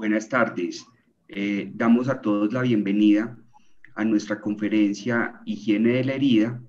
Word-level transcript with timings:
Buenas 0.00 0.30
tardes. 0.30 0.86
Eh, 1.28 1.72
damos 1.74 2.08
a 2.08 2.22
todos 2.22 2.54
la 2.54 2.62
bienvenida 2.62 3.36
a 3.94 4.02
nuestra 4.02 4.40
conferencia 4.40 5.42
Higiene 5.44 5.92
de 5.92 6.04
la 6.04 6.14
Herida. 6.14 6.62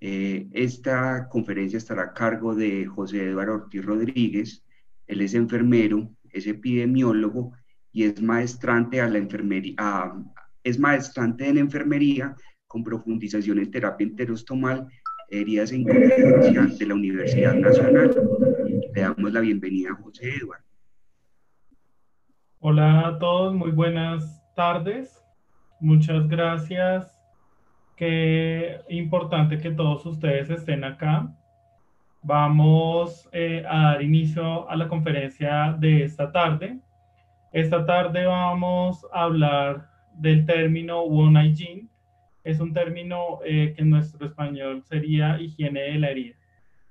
Eh, 0.00 0.46
esta 0.52 1.28
conferencia 1.28 1.76
estará 1.76 2.02
a 2.02 2.12
cargo 2.12 2.54
de 2.54 2.86
José 2.86 3.30
Eduardo 3.30 3.54
Ortiz 3.54 3.84
Rodríguez. 3.84 4.64
Él 5.08 5.22
es 5.22 5.34
enfermero, 5.34 6.08
es 6.30 6.46
epidemiólogo 6.46 7.50
y 7.90 8.04
es 8.04 8.22
maestrante, 8.22 9.00
a 9.00 9.08
la 9.08 9.18
enfermería, 9.18 10.12
es 10.62 10.78
maestrante 10.78 11.48
en 11.48 11.58
enfermería 11.58 12.36
con 12.68 12.84
profundización 12.84 13.58
en 13.58 13.72
terapia 13.72 14.06
enterostomal, 14.06 14.86
heridas 15.30 15.72
en 15.72 15.82
de 15.82 16.86
la 16.86 16.94
Universidad 16.94 17.56
Nacional. 17.56 18.14
Le 18.94 19.00
damos 19.00 19.32
la 19.32 19.40
bienvenida 19.40 19.90
a 19.90 19.94
José 19.96 20.30
Eduardo. 20.30 20.67
Hola 22.60 23.06
a 23.06 23.18
todos, 23.20 23.54
muy 23.54 23.70
buenas 23.70 24.42
tardes. 24.56 25.24
Muchas 25.78 26.26
gracias. 26.26 27.16
Qué 27.94 28.80
importante 28.88 29.58
que 29.58 29.70
todos 29.70 30.04
ustedes 30.04 30.50
estén 30.50 30.82
acá. 30.82 31.32
Vamos 32.20 33.28
eh, 33.30 33.62
a 33.64 33.82
dar 33.82 34.02
inicio 34.02 34.68
a 34.68 34.74
la 34.74 34.88
conferencia 34.88 35.76
de 35.78 36.02
esta 36.02 36.32
tarde. 36.32 36.80
Esta 37.52 37.86
tarde 37.86 38.26
vamos 38.26 39.06
a 39.12 39.22
hablar 39.22 39.88
del 40.14 40.44
término 40.44 41.02
one 41.02 41.40
hygiene. 41.50 41.86
Es 42.42 42.58
un 42.58 42.72
término 42.72 43.38
eh, 43.44 43.72
que 43.76 43.82
en 43.82 43.90
nuestro 43.90 44.26
español 44.26 44.82
sería 44.82 45.40
higiene 45.40 45.82
de 45.82 45.98
la 46.00 46.10
herida. 46.10 46.34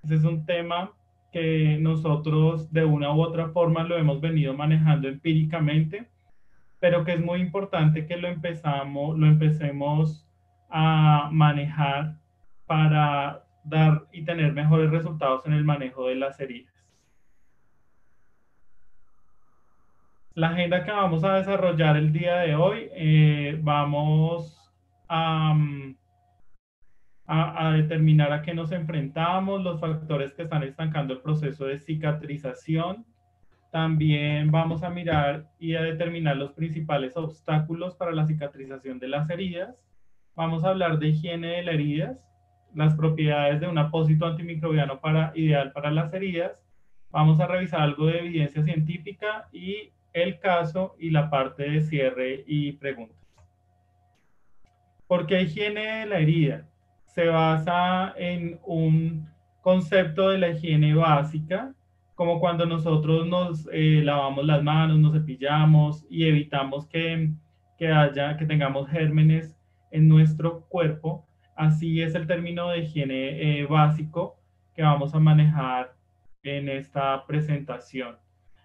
Ese 0.01 0.15
es 0.15 0.23
un 0.23 0.45
tema 0.45 0.93
que 1.31 1.77
nosotros 1.79 2.71
de 2.71 2.85
una 2.85 3.13
u 3.13 3.21
otra 3.21 3.49
forma 3.49 3.83
lo 3.83 3.97
hemos 3.97 4.21
venido 4.21 4.53
manejando 4.53 5.07
empíricamente, 5.07 6.07
pero 6.79 7.03
que 7.03 7.13
es 7.13 7.19
muy 7.19 7.41
importante 7.41 8.05
que 8.05 8.17
lo 8.17 8.27
empezamos, 8.27 9.17
lo 9.17 9.27
empecemos 9.27 10.27
a 10.69 11.29
manejar 11.31 12.15
para 12.65 13.43
dar 13.63 14.07
y 14.11 14.23
tener 14.23 14.53
mejores 14.53 14.89
resultados 14.91 15.45
en 15.45 15.53
el 15.53 15.63
manejo 15.63 16.07
de 16.07 16.15
las 16.15 16.39
heridas. 16.39 16.73
La 20.33 20.49
agenda 20.49 20.83
que 20.83 20.91
vamos 20.91 21.23
a 21.23 21.37
desarrollar 21.37 21.97
el 21.97 22.13
día 22.13 22.35
de 22.37 22.55
hoy, 22.55 22.89
eh, 22.91 23.59
vamos 23.61 24.71
a, 25.07 25.53
mm, 25.53 25.95
a, 27.27 27.73
determinar 27.73 28.31
a 28.31 28.41
qué 28.41 28.53
nos 28.53 28.71
enfrentamos, 28.71 29.61
los 29.61 29.81
factores 29.81 30.33
que 30.33 30.43
están 30.43 30.63
estancando 30.63 31.13
el 31.13 31.19
proceso 31.19 31.65
de 31.65 31.79
cicatrización. 31.79 33.05
También 33.69 34.49
vamos 34.49 34.81
a 34.81 34.89
mirar 34.89 35.49
y 35.59 35.75
a 35.75 35.81
determinar 35.81 36.37
los 36.37 36.53
principales 36.53 37.17
obstáculos 37.17 37.95
para 37.95 38.13
la 38.13 38.25
cicatrización 38.25 38.97
de 38.99 39.09
las 39.09 39.29
heridas. 39.29 39.83
Vamos 40.35 40.63
a 40.63 40.69
hablar 40.69 40.99
de 40.99 41.09
higiene 41.09 41.47
de 41.47 41.63
las 41.63 41.73
heridas, 41.73 42.25
las 42.73 42.95
propiedades 42.95 43.59
de 43.59 43.67
un 43.67 43.77
apósito 43.77 44.25
antimicrobiano 44.25 45.01
para, 45.01 45.33
ideal 45.35 45.73
para 45.73 45.91
las 45.91 46.13
heridas. 46.13 46.63
Vamos 47.11 47.41
a 47.41 47.47
revisar 47.47 47.81
algo 47.81 48.05
de 48.05 48.19
evidencia 48.19 48.63
científica 48.63 49.49
y 49.51 49.91
el 50.13 50.39
caso 50.39 50.95
y 50.97 51.09
la 51.09 51.29
parte 51.29 51.69
de 51.69 51.81
cierre 51.81 52.45
y 52.47 52.71
preguntas. 52.73 53.17
¿Por 55.07 55.27
qué 55.27 55.41
higiene 55.41 55.99
de 55.99 56.05
la 56.05 56.19
herida? 56.19 56.67
Se 57.17 57.29
basa 57.29 58.13
en 58.15 58.59
un 58.63 59.27
concepto 59.61 60.29
de 60.29 60.37
la 60.37 60.49
higiene 60.49 60.93
básica, 60.93 61.73
como 62.13 62.39
cuando 62.39 62.67
nosotros 62.67 63.25
nos 63.25 63.67
eh, 63.73 64.03
lavamos 64.03 64.45
las 64.45 64.61
manos, 64.61 64.99
nos 64.99 65.13
cepillamos 65.13 66.05
y 66.11 66.25
evitamos 66.27 66.85
que, 66.85 67.31
que, 67.79 67.87
haya, 67.87 68.37
que 68.37 68.45
tengamos 68.45 68.87
gérmenes 68.87 69.57
en 69.89 70.07
nuestro 70.07 70.61
cuerpo. 70.69 71.25
Así 71.55 72.03
es 72.03 72.13
el 72.13 72.27
término 72.27 72.69
de 72.69 72.81
higiene 72.83 73.61
eh, 73.61 73.65
básico 73.65 74.35
que 74.75 74.83
vamos 74.83 75.15
a 75.15 75.19
manejar 75.19 75.95
en 76.43 76.69
esta 76.69 77.25
presentación. 77.25 78.15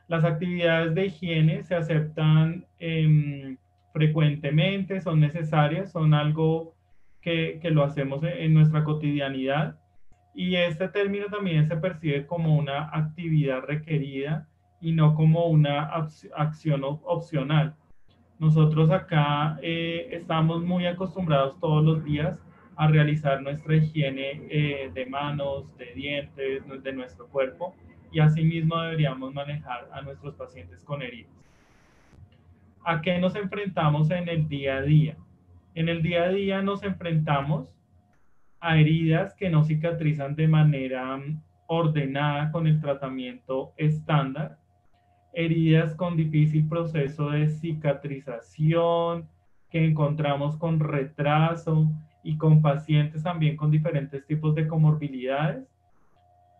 Las 0.08 0.24
actividades 0.24 0.94
de 0.94 1.06
higiene 1.06 1.62
se 1.62 1.74
aceptan 1.74 2.66
em, 2.78 3.56
frecuentemente, 3.94 5.00
son 5.00 5.20
necesarias, 5.20 5.90
son 5.90 6.12
algo 6.12 6.74
que, 7.22 7.60
lo 7.70 7.84
hacemos 7.84 8.22
en 8.24 8.52
nuestra 8.52 8.84
cotidianidad 8.84 9.78
y 10.34 10.56
este 10.56 10.88
término 10.88 11.26
también 11.26 11.66
se 11.68 11.76
percibe 11.76 12.26
como 12.26 12.56
una 12.56 12.90
actividad 12.92 13.62
requerida 13.62 14.48
y 14.80 14.92
no 14.92 15.14
como 15.14 15.46
una 15.46 15.84
acción 16.36 16.82
opcional. 16.84 17.76
Nosotros 18.38 18.90
acá 18.90 19.58
eh, 19.62 20.08
estamos 20.10 20.64
muy 20.64 20.86
acostumbrados 20.86 21.58
todos 21.60 21.84
los 21.84 22.04
días 22.04 22.42
a 22.76 22.88
realizar 22.88 23.40
nuestra 23.42 23.76
higiene 23.76 24.42
eh, 24.50 24.90
de 24.92 25.06
manos, 25.06 25.76
de 25.76 25.92
dientes, 25.94 26.64
de 26.82 26.92
nuestro 26.92 27.28
cuerpo 27.28 27.74
y 28.10 28.18
asimismo 28.18 28.80
deberíamos 28.80 29.32
manejar 29.32 29.88
a 29.92 30.02
nuestros 30.02 30.34
pacientes 30.34 30.82
con 30.82 31.02
heridas. 31.02 31.32
¿A 32.84 33.00
qué 33.00 33.18
nos 33.18 33.36
enfrentamos 33.36 34.10
en 34.10 34.28
el 34.28 34.48
día 34.48 34.78
a 34.78 34.82
día? 34.82 35.16
En 35.74 35.88
el 35.88 36.02
día 36.02 36.24
a 36.24 36.28
día 36.28 36.62
nos 36.62 36.82
enfrentamos 36.82 37.74
a 38.60 38.78
heridas 38.78 39.34
que 39.34 39.48
no 39.48 39.64
cicatrizan 39.64 40.36
de 40.36 40.46
manera 40.46 41.16
mm, 41.16 41.42
ordenada 41.66 42.52
con 42.52 42.66
el 42.66 42.78
tratamiento 42.78 43.72
estándar, 43.78 44.58
heridas 45.32 45.94
con 45.94 46.16
difícil 46.16 46.68
proceso 46.68 47.30
de 47.30 47.48
cicatrización, 47.48 49.28
que 49.70 49.82
encontramos 49.86 50.58
con 50.58 50.78
retraso 50.78 51.90
y 52.22 52.36
con 52.36 52.60
pacientes 52.60 53.22
también 53.22 53.56
con 53.56 53.70
diferentes 53.70 54.26
tipos 54.26 54.54
de 54.54 54.68
comorbilidades. 54.68 55.66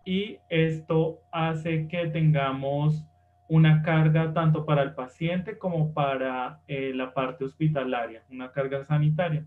Y 0.07 0.39
esto 0.49 1.21
hace 1.31 1.87
que 1.87 2.07
tengamos 2.07 3.05
una 3.49 3.83
carga 3.83 4.33
tanto 4.33 4.65
para 4.65 4.83
el 4.83 4.95
paciente 4.95 5.59
como 5.59 5.93
para 5.93 6.61
eh, 6.69 6.93
la 6.95 7.13
parte 7.13 7.45
hospitalaria, 7.45 8.23
una 8.31 8.51
carga 8.53 8.85
sanitaria. 8.85 9.45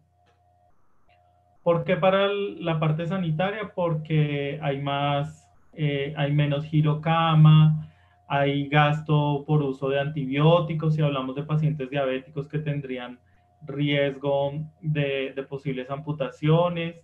¿Por 1.64 1.84
qué 1.84 1.98
para 1.98 2.28
la 2.28 2.80
parte 2.80 3.08
sanitaria? 3.08 3.72
Porque 3.74 4.60
hay 4.62 4.82
más, 4.82 5.50
eh, 5.74 6.14
hay 6.16 6.32
menos 6.32 6.66
girocama, 6.66 7.90
hay 8.28 8.68
gasto 8.68 9.44
por 9.48 9.64
uso 9.64 9.90
de 9.90 10.00
antibióticos, 10.00 10.96
si 10.96 11.02
hablamos 11.02 11.36
de 11.36 11.44
pacientes 11.44 11.90
diabéticos 11.90 12.48
que 12.48 12.60
tendrían 12.60 13.20
riesgo 13.64 14.54
de, 14.82 15.34
de 15.36 15.44
posibles 15.44 15.90
amputaciones, 15.90 16.96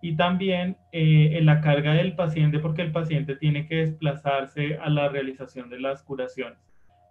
y 0.00 0.16
también 0.16 0.76
eh, 0.92 1.30
en 1.32 1.46
la 1.46 1.60
carga 1.60 1.92
del 1.94 2.14
paciente 2.14 2.58
porque 2.58 2.82
el 2.82 2.92
paciente 2.92 3.36
tiene 3.36 3.66
que 3.66 3.76
desplazarse 3.76 4.78
a 4.78 4.88
la 4.88 5.08
realización 5.08 5.68
de 5.70 5.80
las 5.80 6.02
curaciones. 6.02 6.58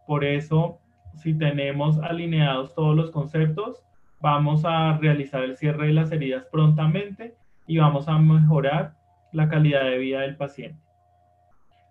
Por 0.06 0.24
eso, 0.24 0.80
si 1.16 1.34
tenemos 1.34 2.00
alineados 2.00 2.74
todos 2.76 2.96
los 2.96 3.12
conceptos, 3.12 3.84
vamos 4.22 4.64
a 4.66 4.98
realizar 4.98 5.44
el 5.44 5.58
cierre 5.58 5.88
de 5.88 5.94
las 5.94 6.12
heridas 6.12 6.46
prontamente 6.52 7.36
y 7.68 7.78
vamos 7.78 8.08
a 8.08 8.18
mejorar 8.18 8.94
la 9.34 9.50
calidad 9.50 9.84
de 9.84 9.98
vida 9.98 10.22
del 10.22 10.38
paciente. 10.38 10.80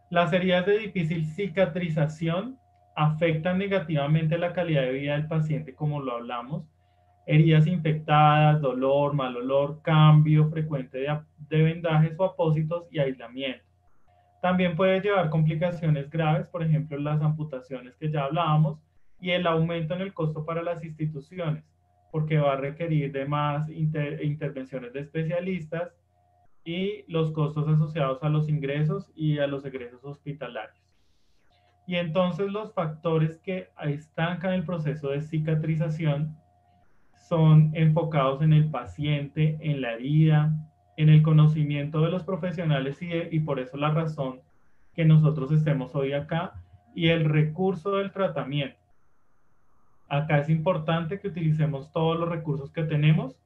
Las 0.08 0.32
heridas 0.32 0.64
de 0.66 0.78
difícil 0.78 1.26
cicatrización 1.26 2.58
afectan 2.94 3.58
negativamente 3.58 4.38
la 4.38 4.54
calidad 4.54 4.82
de 4.82 4.92
vida 4.92 5.12
del 5.12 5.26
paciente, 5.26 5.74
como 5.74 6.00
lo 6.00 6.12
hablamos, 6.12 6.64
heridas 7.26 7.66
infectadas, 7.66 8.60
dolor, 8.60 9.12
mal 9.12 9.36
olor, 9.36 9.82
cambio 9.82 10.48
frecuente 10.48 10.98
de, 10.98 11.62
vendajes 11.62 12.14
o 12.16 12.24
apósitos 12.24 12.86
y 12.90 13.00
aislamiento. 13.00 13.64
También 14.40 14.76
puede 14.76 15.00
llevar 15.00 15.28
complicaciones 15.28 16.08
graves, 16.08 16.48
por 16.48 16.62
ejemplo, 16.62 16.96
las 16.98 17.20
amputaciones 17.20 17.96
que 17.96 18.10
ya 18.10 18.24
hablábamos 18.24 18.78
y 19.20 19.30
el 19.30 19.46
aumento 19.46 19.94
en 19.94 20.02
el 20.02 20.14
costo 20.14 20.44
para 20.44 20.62
las 20.62 20.84
instituciones, 20.84 21.64
porque 22.12 22.38
va 22.38 22.52
a 22.52 22.56
requerir 22.56 23.10
de 23.10 23.24
más 23.24 23.68
intervenciones 23.68 24.92
de 24.92 25.00
especialistas 25.00 25.92
y 26.64 27.04
los 27.08 27.32
costos 27.32 27.66
asociados 27.66 28.22
a 28.22 28.28
los 28.28 28.48
ingresos 28.48 29.10
y 29.16 29.38
a 29.38 29.48
los 29.48 29.64
egresos 29.64 30.04
hospitalarios. 30.04 30.84
Y 31.88 31.96
entonces 31.96 32.50
los 32.50 32.72
factores 32.72 33.38
que 33.38 33.68
estancan 33.82 34.52
el 34.52 34.64
proceso 34.64 35.10
de 35.10 35.22
cicatrización 35.22 36.36
son 37.28 37.70
enfocados 37.74 38.42
en 38.42 38.52
el 38.52 38.70
paciente, 38.70 39.58
en 39.60 39.80
la 39.80 39.92
herida, 39.92 40.52
en 40.96 41.08
el 41.08 41.22
conocimiento 41.22 42.00
de 42.00 42.10
los 42.10 42.22
profesionales 42.22 43.00
y, 43.02 43.10
y 43.30 43.40
por 43.40 43.60
eso 43.60 43.76
la 43.76 43.90
razón 43.90 44.40
que 44.94 45.04
nosotros 45.04 45.52
estemos 45.52 45.94
hoy 45.94 46.12
acá 46.12 46.54
y 46.94 47.08
el 47.08 47.24
recurso 47.24 47.96
del 47.96 48.12
tratamiento. 48.12 48.78
Acá 50.08 50.38
es 50.38 50.48
importante 50.48 51.20
que 51.20 51.28
utilicemos 51.28 51.92
todos 51.92 52.18
los 52.18 52.28
recursos 52.28 52.70
que 52.70 52.84
tenemos 52.84 53.36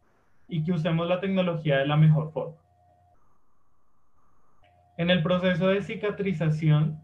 y 0.48 0.62
que 0.62 0.72
usemos 0.72 1.08
la 1.08 1.20
tecnología 1.20 1.78
de 1.78 1.86
la 1.86 1.96
mejor 1.96 2.32
forma. 2.32 2.56
En 4.96 5.10
el 5.10 5.22
proceso 5.22 5.68
de 5.68 5.82
cicatrización 5.82 7.00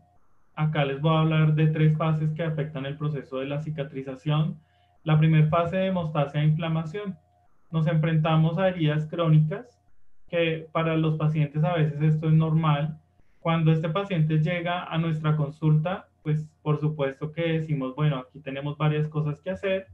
acá 0.56 0.84
les 0.84 1.00
voy 1.00 1.14
a 1.14 1.20
hablar 1.20 1.55
de 1.55 1.69
tres 1.69 1.96
fases 1.96 2.32
que 2.32 2.43
afectan 2.43 2.87
el 2.87 2.96
proceso 2.96 3.38
de 3.38 3.46
la 3.46 3.61
cicatrización. 3.61 4.58
La 5.06 5.16
primera 5.16 5.46
fase 5.46 5.76
de 5.76 5.86
hemostasia 5.86 6.40
e 6.40 6.46
inflamación. 6.46 7.16
Nos 7.70 7.86
enfrentamos 7.86 8.58
a 8.58 8.70
heridas 8.70 9.06
crónicas, 9.06 9.80
que 10.26 10.66
para 10.72 10.96
los 10.96 11.16
pacientes 11.16 11.62
a 11.62 11.74
veces 11.74 12.02
esto 12.02 12.26
es 12.26 12.34
normal. 12.34 12.98
Cuando 13.38 13.70
este 13.70 13.88
paciente 13.88 14.40
llega 14.40 14.82
a 14.82 14.98
nuestra 14.98 15.36
consulta, 15.36 16.08
pues 16.24 16.50
por 16.60 16.80
supuesto 16.80 17.30
que 17.30 17.60
decimos, 17.60 17.94
bueno, 17.94 18.16
aquí 18.16 18.40
tenemos 18.40 18.76
varias 18.76 19.06
cosas 19.06 19.40
que 19.40 19.50
hacer. 19.50 19.86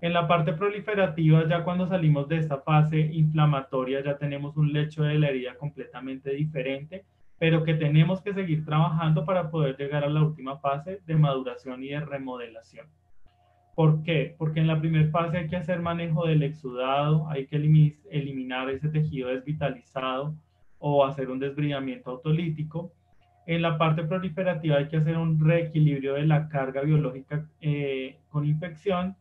En 0.00 0.14
la 0.14 0.26
parte 0.26 0.54
proliferativa, 0.54 1.46
ya 1.46 1.62
cuando 1.62 1.86
salimos 1.86 2.26
de 2.26 2.38
esta 2.38 2.62
fase 2.62 2.98
inflamatoria, 2.98 4.02
ya 4.02 4.16
tenemos 4.16 4.56
un 4.56 4.72
lecho 4.72 5.02
de 5.02 5.18
la 5.18 5.28
herida 5.28 5.54
completamente 5.58 6.30
diferente 6.30 7.04
pero 7.36 7.64
que 7.64 7.74
tenemos 7.74 8.22
que 8.22 8.32
seguir 8.32 8.64
trabajando 8.64 9.26
para 9.26 9.50
poder 9.50 9.76
llegar 9.76 10.04
a 10.04 10.08
la 10.08 10.22
última 10.22 10.56
fase 10.60 11.02
de 11.04 11.16
maduración 11.16 11.82
y 11.82 11.88
de 11.88 12.00
remodelación. 12.00 12.86
¿Por 13.74 14.02
qué? 14.02 14.34
Porque 14.38 14.60
en 14.60 14.68
la 14.68 14.78
primera 14.78 15.10
fase 15.10 15.38
hay 15.38 15.48
que 15.48 15.56
hacer 15.56 15.80
manejo 15.80 16.26
del 16.26 16.42
exudado, 16.44 17.28
hay 17.28 17.46
que 17.46 17.56
eliminar 17.56 18.70
ese 18.70 18.88
tejido 18.88 19.28
desvitalizado 19.28 20.34
o 20.78 21.04
hacer 21.04 21.28
un 21.28 21.40
desbridamiento 21.40 22.10
autolítico. 22.10 22.92
En 23.46 23.62
la 23.62 23.76
parte 23.76 24.04
proliferativa 24.04 24.76
hay 24.76 24.88
que 24.88 24.98
hacer 24.98 25.16
un 25.16 25.44
reequilibrio 25.44 26.14
de 26.14 26.26
la 26.26 26.48
carga 26.48 26.82
biológica 26.82 27.46
eh, 27.60 28.18
con 28.30 28.46
infección 28.46 29.16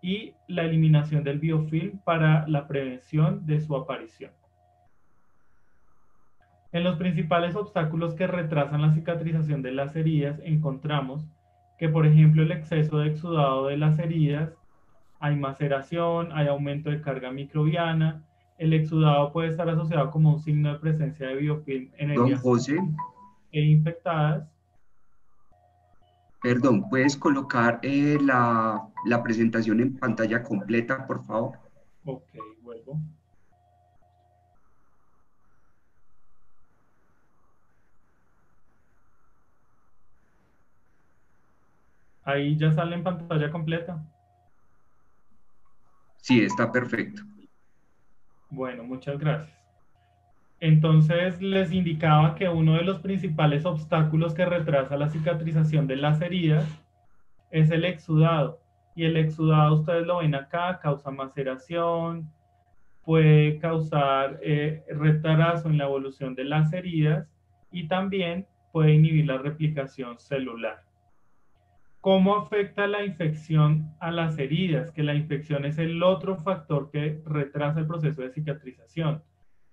y 0.00 0.34
la 0.46 0.62
eliminación 0.62 1.24
del 1.24 1.40
biofilm 1.40 1.98
para 2.04 2.46
la 2.46 2.68
prevención 2.68 3.44
de 3.44 3.60
su 3.60 3.74
aparición. 3.74 4.30
En 6.72 6.84
los 6.84 6.96
principales 6.96 7.56
obstáculos 7.56 8.14
que 8.14 8.26
retrasan 8.26 8.82
la 8.82 8.92
cicatrización 8.92 9.62
de 9.62 9.72
las 9.72 9.96
heridas 9.96 10.38
encontramos 10.44 11.26
que, 11.78 11.88
por 11.88 12.06
ejemplo, 12.06 12.42
el 12.42 12.52
exceso 12.52 12.98
de 12.98 13.08
exudado 13.08 13.66
de 13.66 13.76
las 13.76 13.98
heridas, 13.98 14.52
hay 15.20 15.36
maceración, 15.36 16.30
hay 16.32 16.48
aumento 16.48 16.90
de 16.90 17.00
carga 17.00 17.30
microbiana, 17.30 18.22
el 18.58 18.72
exudado 18.72 19.32
puede 19.32 19.48
estar 19.50 19.68
asociado 19.68 20.10
como 20.10 20.34
un 20.34 20.40
signo 20.40 20.72
de 20.72 20.78
presencia 20.78 21.28
de 21.28 21.36
biofilm 21.36 21.90
en 21.98 22.10
heridas 22.10 22.42
e 23.52 23.60
infectadas. 23.60 24.48
Perdón, 26.42 26.88
¿puedes 26.88 27.16
colocar 27.16 27.80
eh, 27.82 28.18
la, 28.20 28.88
la 29.04 29.22
presentación 29.22 29.80
en 29.80 29.96
pantalla 29.96 30.42
completa, 30.42 31.06
por 31.06 31.24
favor? 31.24 31.58
Ok, 32.04 32.22
Ahí 42.26 42.56
ya 42.56 42.72
sale 42.72 42.96
en 42.96 43.04
pantalla 43.04 43.50
completa. 43.50 44.04
Sí, 46.18 46.42
está 46.42 46.72
perfecto. 46.72 47.22
Bueno, 48.50 48.82
muchas 48.82 49.16
gracias. 49.16 49.56
Entonces 50.58 51.40
les 51.40 51.70
indicaba 51.70 52.34
que 52.34 52.48
uno 52.48 52.74
de 52.74 52.82
los 52.82 52.98
principales 52.98 53.64
obstáculos 53.64 54.34
que 54.34 54.44
retrasa 54.44 54.96
la 54.96 55.08
cicatrización 55.08 55.86
de 55.86 55.96
las 55.96 56.20
heridas 56.20 56.66
es 57.52 57.70
el 57.70 57.84
exudado. 57.84 58.60
Y 58.96 59.04
el 59.04 59.16
exudado, 59.16 59.74
ustedes 59.74 60.04
lo 60.04 60.18
ven 60.18 60.34
acá, 60.34 60.80
causa 60.80 61.12
maceración, 61.12 62.28
puede 63.04 63.58
causar 63.58 64.40
eh, 64.42 64.84
retraso 64.88 65.68
en 65.68 65.78
la 65.78 65.84
evolución 65.84 66.34
de 66.34 66.44
las 66.44 66.72
heridas 66.72 67.28
y 67.70 67.86
también 67.86 68.48
puede 68.72 68.94
inhibir 68.94 69.26
la 69.26 69.38
replicación 69.38 70.18
celular. 70.18 70.85
¿Cómo 72.06 72.36
afecta 72.36 72.86
la 72.86 73.04
infección 73.04 73.92
a 73.98 74.12
las 74.12 74.38
heridas? 74.38 74.92
Que 74.92 75.02
la 75.02 75.16
infección 75.16 75.64
es 75.64 75.76
el 75.76 76.04
otro 76.04 76.36
factor 76.36 76.88
que 76.92 77.20
retrasa 77.26 77.80
el 77.80 77.88
proceso 77.88 78.22
de 78.22 78.30
cicatrización. 78.30 79.24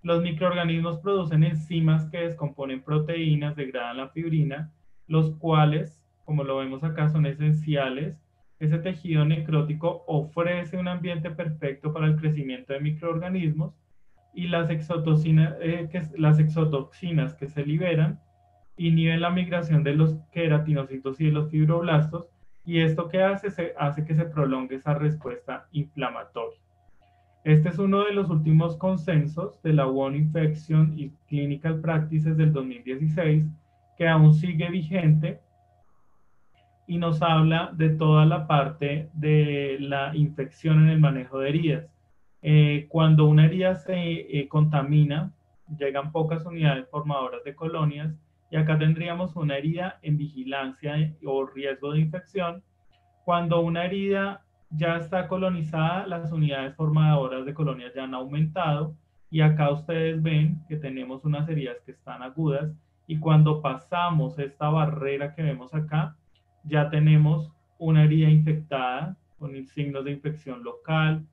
Los 0.02 0.24
microorganismos 0.24 0.98
producen 0.98 1.44
enzimas 1.44 2.10
que 2.10 2.22
descomponen 2.22 2.82
proteínas, 2.82 3.56
degradan 3.56 3.98
la 3.98 4.10
fibrina, 4.10 4.74
los 5.06 5.36
cuales, 5.36 6.04
como 6.26 6.44
lo 6.44 6.58
vemos 6.58 6.84
acá, 6.84 7.08
son 7.08 7.28
esenciales. 7.28 8.18
Ese 8.60 8.80
tejido 8.80 9.26
necrótico 9.26 10.04
ofrece 10.08 10.78
un 10.78 10.88
ambiente 10.88 11.30
perfecto 11.30 11.94
para 11.94 12.08
el 12.08 12.16
crecimiento 12.16 12.74
de 12.74 12.80
microorganismos 12.80 13.76
y 14.34 14.48
las, 14.48 14.72
eh, 14.72 15.88
que, 15.92 16.02
las 16.18 16.40
exotoxinas 16.40 17.36
que 17.36 17.48
se 17.48 17.64
liberan 17.64 18.20
inhiben 18.78 19.22
la 19.22 19.30
migración 19.30 19.84
de 19.84 19.96
los 19.96 20.16
queratinocitos 20.32 21.20
y 21.20 21.26
de 21.26 21.32
los 21.32 21.50
fibroblastos 21.50 22.28
y 22.66 22.80
esto 22.80 23.10
que 23.10 23.22
hace, 23.22 23.52
se, 23.52 23.74
hace 23.78 24.06
que 24.06 24.16
se 24.16 24.26
prolongue 24.26 24.76
esa 24.76 24.94
respuesta 24.94 25.68
inflamatoria. 25.72 26.60
Este 27.44 27.70
es 27.70 27.78
uno 27.78 28.06
de 28.06 28.14
los 28.14 28.30
últimos 28.30 28.78
consensos 28.78 29.62
de 29.64 29.74
la 29.74 29.88
One 29.88 30.18
Infection 30.18 30.98
y 30.98 31.10
Clinical 31.28 31.82
Practices 31.82 32.38
del 32.38 32.54
2016 32.54 33.46
que 33.98 34.08
aún 34.08 34.34
sigue 34.34 34.70
vigente 34.70 35.42
y 36.88 36.98
nos 36.98 37.22
habla 37.22 37.72
de 37.74 37.90
toda 37.90 38.26
la 38.26 38.48
parte 38.48 39.10
de 39.14 39.78
la 39.80 40.16
infección 40.16 40.84
en 40.84 40.90
el 40.90 41.00
manejo 41.00 41.40
de 41.40 41.50
heridas. 41.50 41.86
Eh, 42.42 42.88
cuando 42.90 43.26
una 43.26 43.46
herida 43.46 43.76
se 43.76 43.94
eh, 43.96 44.48
contamina, 44.48 45.34
llegan 45.78 46.12
pocas 46.12 46.46
unidades 46.46 46.90
formadoras 46.90 47.44
de 47.44 47.56
colonias 47.56 48.14
y 48.54 48.56
acá 48.56 48.78
tendríamos 48.78 49.36
una 49.36 49.58
herida 49.58 49.98
en 50.04 50.16
vigilancia 50.16 51.12
o 51.26 51.44
riesgo 51.44 51.94
de 51.94 52.02
infección. 52.02 52.62
Cuando 53.26 53.62
una 53.62 53.84
herida 53.84 54.44
ya 54.70 54.98
está 54.98 55.28
colonizada, 55.28 56.06
las 56.06 56.32
unidades 56.32 56.76
formadoras 56.76 57.48
de 57.48 57.54
colonias 57.56 57.96
ya 57.96 58.04
han 58.04 58.14
aumentado. 58.14 58.96
Y 59.32 59.42
acá 59.42 59.72
ustedes 59.72 60.22
ven 60.22 60.64
que 60.68 60.76
tenemos 60.76 61.26
unas 61.26 61.50
heridas 61.50 61.78
que 61.84 61.94
están 61.94 62.22
agudas. 62.22 62.72
Y 63.08 63.18
cuando 63.18 63.60
pasamos 63.60 64.38
esta 64.38 64.70
barrera 64.70 65.34
que 65.34 65.42
vemos 65.42 65.74
acá, 65.74 66.16
ya 66.64 66.92
tenemos 66.92 67.52
una 67.80 68.04
herida 68.04 68.30
infectada 68.30 69.18
con 69.40 69.66
signos 69.66 70.06
de 70.06 70.12
infección 70.12 70.64
local, 70.64 71.26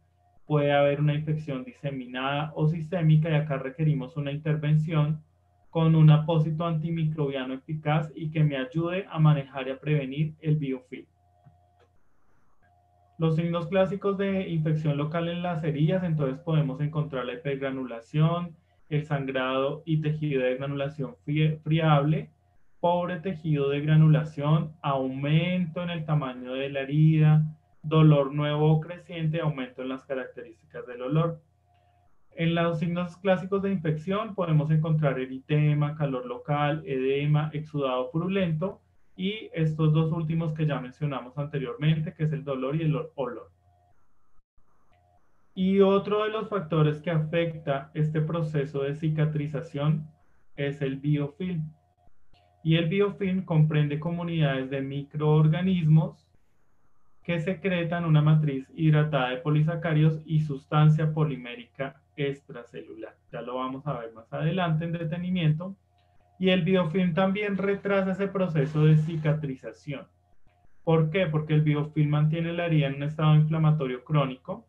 puede 0.46 0.72
haber 0.72 1.02
una 1.02 1.12
infección 1.12 1.64
diseminada 1.64 2.50
o 2.54 2.66
sistémica. 2.66 3.28
Y 3.28 3.34
acá 3.34 3.58
requerimos 3.58 4.16
una 4.16 4.32
intervención 4.32 5.20
con 5.70 5.94
un 5.94 6.10
apósito 6.10 6.66
antimicrobiano 6.66 7.54
eficaz 7.54 8.12
y 8.14 8.30
que 8.30 8.42
me 8.42 8.56
ayude 8.56 9.06
a 9.10 9.18
manejar 9.18 9.68
y 9.68 9.70
a 9.70 9.78
prevenir 9.78 10.34
el 10.40 10.56
biofilm. 10.56 11.06
Los 13.18 13.36
signos 13.36 13.68
clásicos 13.68 14.16
de 14.18 14.48
infección 14.48 14.96
local 14.96 15.28
en 15.28 15.42
las 15.42 15.62
heridas, 15.62 16.04
entonces 16.04 16.38
podemos 16.40 16.80
encontrar 16.80 17.26
la 17.26 17.34
hipergranulación, 17.34 18.56
el 18.88 19.04
sangrado 19.04 19.82
y 19.84 20.00
tejido 20.00 20.42
de 20.42 20.56
granulación 20.56 21.14
friable, 21.62 22.30
pobre 22.80 23.20
tejido 23.20 23.68
de 23.68 23.82
granulación, 23.82 24.72
aumento 24.80 25.82
en 25.82 25.90
el 25.90 26.04
tamaño 26.04 26.54
de 26.54 26.70
la 26.70 26.80
herida, 26.80 27.44
dolor 27.82 28.32
nuevo 28.34 28.72
o 28.72 28.80
creciente, 28.80 29.40
aumento 29.40 29.82
en 29.82 29.90
las 29.90 30.04
características 30.04 30.86
del 30.86 31.02
olor. 31.02 31.40
En 32.36 32.54
los 32.54 32.78
signos 32.78 33.16
clásicos 33.16 33.62
de 33.62 33.72
infección 33.72 34.34
podemos 34.34 34.70
encontrar 34.70 35.18
eritema, 35.18 35.94
calor 35.94 36.26
local, 36.26 36.82
edema, 36.86 37.50
exudado 37.52 38.10
purulento 38.10 38.80
y 39.16 39.50
estos 39.52 39.92
dos 39.92 40.12
últimos 40.12 40.54
que 40.54 40.66
ya 40.66 40.80
mencionamos 40.80 41.36
anteriormente, 41.36 42.14
que 42.14 42.24
es 42.24 42.32
el 42.32 42.44
dolor 42.44 42.76
y 42.76 42.82
el 42.82 42.96
olor. 43.16 43.50
Y 45.54 45.80
otro 45.80 46.24
de 46.24 46.30
los 46.30 46.48
factores 46.48 47.02
que 47.02 47.10
afecta 47.10 47.90
este 47.94 48.20
proceso 48.20 48.82
de 48.82 48.94
cicatrización 48.94 50.08
es 50.56 50.80
el 50.80 50.96
biofilm. 50.96 51.70
Y 52.62 52.76
el 52.76 52.88
biofilm 52.88 53.44
comprende 53.44 53.98
comunidades 53.98 54.70
de 54.70 54.80
microorganismos 54.80 56.30
que 57.22 57.40
secretan 57.40 58.04
una 58.04 58.22
matriz 58.22 58.70
hidratada 58.74 59.30
de 59.30 59.38
polisacáridos 59.38 60.22
y 60.24 60.40
sustancia 60.40 61.12
polimérica 61.12 62.00
extracelular. 62.28 63.14
Ya 63.32 63.42
lo 63.42 63.56
vamos 63.56 63.86
a 63.86 63.98
ver 63.98 64.12
más 64.12 64.32
adelante 64.32 64.84
en 64.84 64.92
detenimiento. 64.92 65.76
Y 66.38 66.50
el 66.50 66.62
biofilm 66.62 67.12
también 67.14 67.56
retrasa 67.56 68.12
ese 68.12 68.28
proceso 68.28 68.84
de 68.84 68.96
cicatrización. 68.96 70.06
¿Por 70.84 71.10
qué? 71.10 71.26
Porque 71.26 71.54
el 71.54 71.62
biofilm 71.62 72.10
mantiene 72.10 72.52
la 72.52 72.66
herida 72.66 72.86
en 72.86 72.94
un 72.94 73.02
estado 73.02 73.34
inflamatorio 73.34 74.02
crónico. 74.04 74.66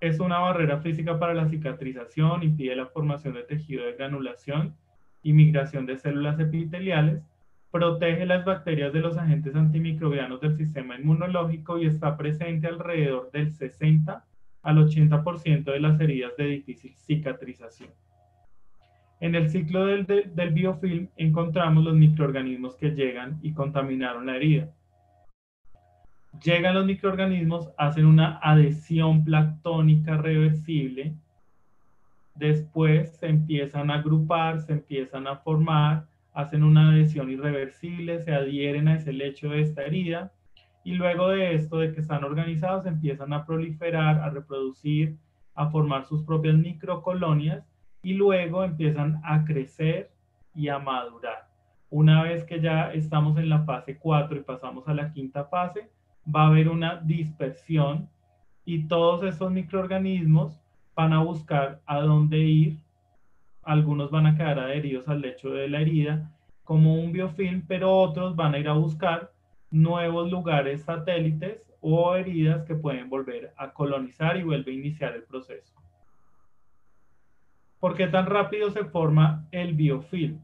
Es 0.00 0.20
una 0.20 0.38
barrera 0.38 0.80
física 0.80 1.18
para 1.18 1.34
la 1.34 1.48
cicatrización, 1.48 2.42
impide 2.42 2.74
la 2.74 2.86
formación 2.86 3.34
de 3.34 3.44
tejido 3.44 3.84
de 3.84 3.92
granulación 3.92 4.74
y 5.22 5.32
migración 5.32 5.86
de 5.86 5.98
células 5.98 6.40
epiteliales, 6.40 7.22
protege 7.70 8.26
las 8.26 8.44
bacterias 8.44 8.92
de 8.92 9.00
los 9.00 9.16
agentes 9.16 9.54
antimicrobianos 9.54 10.40
del 10.40 10.56
sistema 10.56 10.96
inmunológico 10.96 11.78
y 11.78 11.86
está 11.86 12.16
presente 12.16 12.66
alrededor 12.66 13.30
del 13.30 13.52
60 13.52 14.24
al 14.62 14.78
80% 14.78 15.64
de 15.64 15.80
las 15.80 16.00
heridas 16.00 16.36
de 16.36 16.46
difícil 16.46 16.94
cicatrización. 16.96 17.90
En 19.20 19.34
el 19.34 19.50
ciclo 19.50 19.86
del, 19.86 20.50
biofilm 20.52 21.08
encontramos 21.16 21.84
los 21.84 21.94
microorganismos 21.94 22.74
que 22.76 22.90
llegan 22.90 23.38
y 23.42 23.52
contaminaron 23.52 24.26
la 24.26 24.36
herida. 24.36 24.68
Llegan 26.42 26.74
los 26.74 26.86
microorganismos, 26.86 27.70
hacen 27.76 28.06
una 28.06 28.38
adhesión 28.42 29.24
planctónica 29.24 30.16
reversible, 30.16 31.14
después 32.34 33.16
se 33.18 33.28
empiezan 33.28 33.90
a 33.90 33.96
agrupar, 33.96 34.60
se 34.60 34.72
empiezan 34.72 35.26
a 35.26 35.36
formar, 35.36 36.06
hacen 36.32 36.64
una 36.64 36.90
adhesión 36.90 37.30
irreversible, 37.30 38.22
se 38.24 38.34
adhieren 38.34 38.88
a 38.88 38.96
ese 38.96 39.12
lecho 39.12 39.50
de 39.50 39.60
esta 39.60 39.84
herida 39.84 40.32
y 40.84 40.92
luego 40.92 41.28
de 41.28 41.54
esto, 41.54 41.78
de 41.78 41.92
que 41.92 42.00
están 42.00 42.24
organizados, 42.24 42.86
empiezan 42.86 43.32
a 43.32 43.46
proliferar, 43.46 44.18
a 44.18 44.30
reproducir, 44.30 45.16
a 45.54 45.68
formar 45.68 46.04
sus 46.04 46.22
propias 46.22 46.56
microcolonias 46.56 47.64
y 48.02 48.14
luego 48.14 48.64
empiezan 48.64 49.20
a 49.24 49.44
crecer 49.44 50.10
y 50.54 50.68
a 50.68 50.78
madurar. 50.78 51.48
Una 51.90 52.22
vez 52.22 52.44
que 52.44 52.60
ya 52.60 52.92
estamos 52.92 53.36
en 53.36 53.48
la 53.48 53.64
fase 53.64 53.98
4 53.98 54.38
y 54.38 54.42
pasamos 54.42 54.88
a 54.88 54.94
la 54.94 55.12
quinta 55.12 55.44
fase, 55.44 55.90
va 56.24 56.44
a 56.44 56.46
haber 56.46 56.68
una 56.68 56.96
dispersión 56.96 58.08
y 58.64 58.86
todos 58.88 59.22
esos 59.24 59.50
microorganismos 59.50 60.58
van 60.94 61.12
a 61.12 61.22
buscar 61.22 61.80
a 61.86 62.00
dónde 62.00 62.38
ir. 62.38 62.78
Algunos 63.62 64.10
van 64.10 64.26
a 64.26 64.36
quedar 64.36 64.58
adheridos 64.58 65.08
al 65.08 65.20
lecho 65.20 65.50
de 65.50 65.68
la 65.68 65.80
herida 65.80 66.32
como 66.64 66.94
un 66.94 67.12
biofilm, 67.12 67.66
pero 67.66 67.92
otros 67.92 68.36
van 68.36 68.54
a 68.54 68.58
ir 68.58 68.68
a 68.68 68.72
buscar 68.72 69.32
nuevos 69.72 70.30
lugares 70.30 70.82
satélites 70.82 71.62
o 71.80 72.14
heridas 72.14 72.64
que 72.64 72.76
pueden 72.76 73.08
volver 73.08 73.52
a 73.56 73.72
colonizar 73.72 74.36
y 74.36 74.44
vuelve 74.44 74.70
a 74.70 74.74
iniciar 74.76 75.14
el 75.14 75.24
proceso. 75.24 75.74
¿Por 77.80 77.96
qué 77.96 78.06
tan 78.06 78.26
rápido 78.26 78.70
se 78.70 78.84
forma 78.84 79.48
el 79.50 79.74
biofilm? 79.74 80.38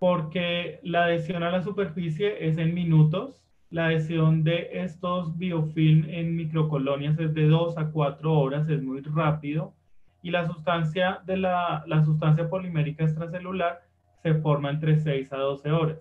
Porque 0.00 0.80
la 0.82 1.04
adhesión 1.04 1.44
a 1.44 1.50
la 1.50 1.62
superficie 1.62 2.48
es 2.48 2.58
en 2.58 2.74
minutos 2.74 3.44
la 3.74 3.86
adhesión 3.86 4.44
de 4.44 4.68
estos 4.72 5.36
biofilm 5.36 6.04
en 6.08 6.36
microcolonias 6.36 7.18
es 7.18 7.34
de 7.34 7.48
2 7.48 7.76
a 7.76 7.90
4 7.90 8.32
horas, 8.32 8.68
es 8.68 8.80
muy 8.80 9.00
rápido. 9.00 9.74
Y 10.22 10.30
la 10.30 10.46
sustancia, 10.46 11.22
de 11.26 11.38
la, 11.38 11.82
la 11.88 12.04
sustancia 12.04 12.48
polimérica 12.48 13.02
extracelular 13.02 13.82
se 14.22 14.34
forma 14.34 14.70
entre 14.70 15.00
6 15.00 15.32
a 15.32 15.38
12 15.38 15.72
horas. 15.72 15.98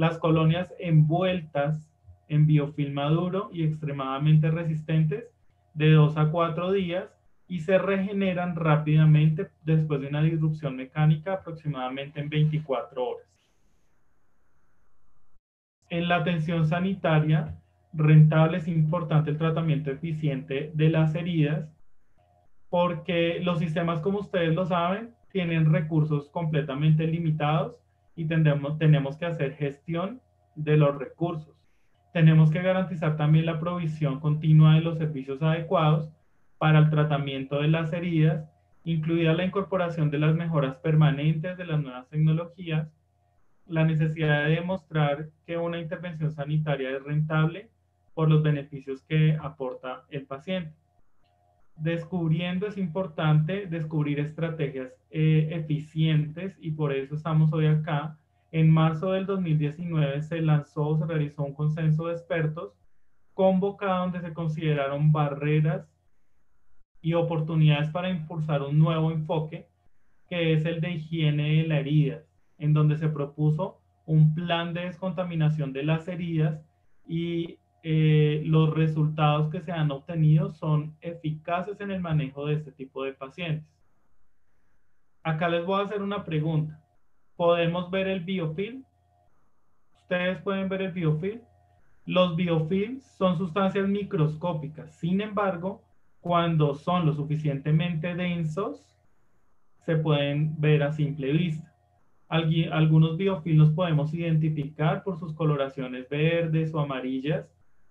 Las 0.00 0.16
colonias 0.16 0.72
envueltas 0.78 1.92
en 2.28 2.46
biofilm 2.46 2.94
maduro 2.94 3.50
y 3.52 3.64
extremadamente 3.64 4.50
resistentes 4.50 5.26
de 5.74 5.92
2 5.92 6.16
a 6.16 6.30
4 6.30 6.72
días 6.72 7.14
y 7.46 7.60
se 7.60 7.76
regeneran 7.76 8.56
rápidamente 8.56 9.50
después 9.62 10.00
de 10.00 10.06
una 10.06 10.22
disrupción 10.22 10.74
mecánica 10.74 11.34
aproximadamente 11.34 12.18
en 12.18 12.30
24 12.30 13.08
horas. 13.08 13.28
En 15.90 16.08
la 16.08 16.16
atención 16.16 16.66
sanitaria 16.66 17.60
rentable 17.92 18.56
es 18.56 18.68
importante 18.68 19.28
el 19.28 19.36
tratamiento 19.36 19.90
eficiente 19.90 20.70
de 20.72 20.88
las 20.88 21.14
heridas 21.14 21.68
porque 22.70 23.40
los 23.42 23.58
sistemas, 23.58 24.00
como 24.00 24.20
ustedes 24.20 24.54
lo 24.54 24.64
saben, 24.64 25.14
tienen 25.30 25.70
recursos 25.70 26.30
completamente 26.30 27.06
limitados 27.06 27.76
y 28.16 28.26
tendremos, 28.26 28.78
tenemos 28.78 29.16
que 29.16 29.26
hacer 29.26 29.54
gestión 29.54 30.20
de 30.54 30.76
los 30.76 30.98
recursos. 30.98 31.54
Tenemos 32.12 32.50
que 32.50 32.62
garantizar 32.62 33.16
también 33.16 33.46
la 33.46 33.60
provisión 33.60 34.20
continua 34.20 34.74
de 34.74 34.80
los 34.80 34.98
servicios 34.98 35.42
adecuados 35.42 36.10
para 36.58 36.80
el 36.80 36.90
tratamiento 36.90 37.60
de 37.60 37.68
las 37.68 37.92
heridas, 37.92 38.48
incluida 38.84 39.32
la 39.32 39.44
incorporación 39.44 40.10
de 40.10 40.18
las 40.18 40.34
mejoras 40.34 40.76
permanentes 40.76 41.56
de 41.56 41.66
las 41.66 41.80
nuevas 41.80 42.08
tecnologías 42.08 42.88
la 43.70 43.84
necesidad 43.84 44.44
de 44.44 44.56
demostrar 44.56 45.30
que 45.46 45.56
una 45.56 45.78
intervención 45.78 46.32
sanitaria 46.32 46.90
es 46.90 47.02
rentable 47.04 47.70
por 48.14 48.28
los 48.28 48.42
beneficios 48.42 49.02
que 49.02 49.38
aporta 49.40 50.04
el 50.10 50.26
paciente. 50.26 50.74
Descubriendo 51.80 52.66
es 52.66 52.76
importante 52.76 53.66
descubrir 53.66 54.20
estrategias 54.20 54.92
eh, 55.10 55.48
eficientes 55.52 56.54
y 56.60 56.72
por 56.72 56.92
eso 56.92 57.14
estamos 57.14 57.52
hoy 57.54 57.66
acá. 57.66 58.18
En 58.52 58.68
marzo 58.70 59.12
del 59.12 59.24
2019 59.24 60.20
se 60.20 60.42
lanzó, 60.42 60.98
se 60.98 61.06
realizó 61.06 61.42
un 61.42 61.54
consenso 61.54 62.06
de 62.06 62.12
expertos 62.12 62.74
convocado 63.32 64.00
donde 64.00 64.20
se 64.20 64.34
consideraron 64.34 65.10
barreras 65.10 65.88
y 67.00 67.14
oportunidades 67.14 67.88
para 67.88 68.10
impulsar 68.10 68.60
un 68.60 68.78
nuevo 68.78 69.10
enfoque 69.10 69.66
que 70.28 70.52
es 70.52 70.66
el 70.66 70.82
de 70.82 70.90
higiene 70.92 71.62
de 71.62 71.66
la 71.66 71.78
herida 71.78 72.24
en 72.58 72.74
donde 72.74 72.98
se 72.98 73.08
propuso 73.08 73.80
un 74.04 74.34
plan 74.34 74.74
de 74.74 74.82
descontaminación 74.82 75.72
de 75.72 75.84
las 75.84 76.08
heridas 76.08 76.60
y 77.08 77.59
eh, 77.82 78.42
los 78.44 78.74
resultados 78.74 79.50
que 79.50 79.60
se 79.60 79.72
han 79.72 79.90
obtenido 79.90 80.50
son 80.50 80.96
eficaces 81.00 81.80
en 81.80 81.90
el 81.90 82.00
manejo 82.00 82.46
de 82.46 82.54
este 82.54 82.72
tipo 82.72 83.04
de 83.04 83.12
pacientes. 83.12 83.68
Acá 85.22 85.48
les 85.48 85.64
voy 85.64 85.80
a 85.80 85.84
hacer 85.84 86.02
una 86.02 86.24
pregunta. 86.24 86.82
¿Podemos 87.36 87.90
ver 87.90 88.08
el 88.08 88.20
biofilm? 88.20 88.84
¿Ustedes 89.94 90.40
pueden 90.42 90.68
ver 90.68 90.82
el 90.82 90.92
biofilm? 90.92 91.40
Los 92.06 92.36
biofilms 92.36 93.04
son 93.16 93.38
sustancias 93.38 93.86
microscópicas. 93.88 94.94
Sin 94.96 95.20
embargo, 95.20 95.82
cuando 96.20 96.74
son 96.74 97.06
lo 97.06 97.12
suficientemente 97.12 98.14
densos, 98.14 98.96
se 99.84 99.96
pueden 99.96 100.60
ver 100.60 100.82
a 100.82 100.92
simple 100.92 101.32
vista 101.32 101.70
algunos 102.30 103.16
biofilms 103.16 103.70
podemos 103.70 104.14
identificar 104.14 105.02
por 105.02 105.18
sus 105.18 105.34
coloraciones 105.34 106.08
verdes 106.08 106.72
o 106.72 106.78
amarillas, 106.78 107.50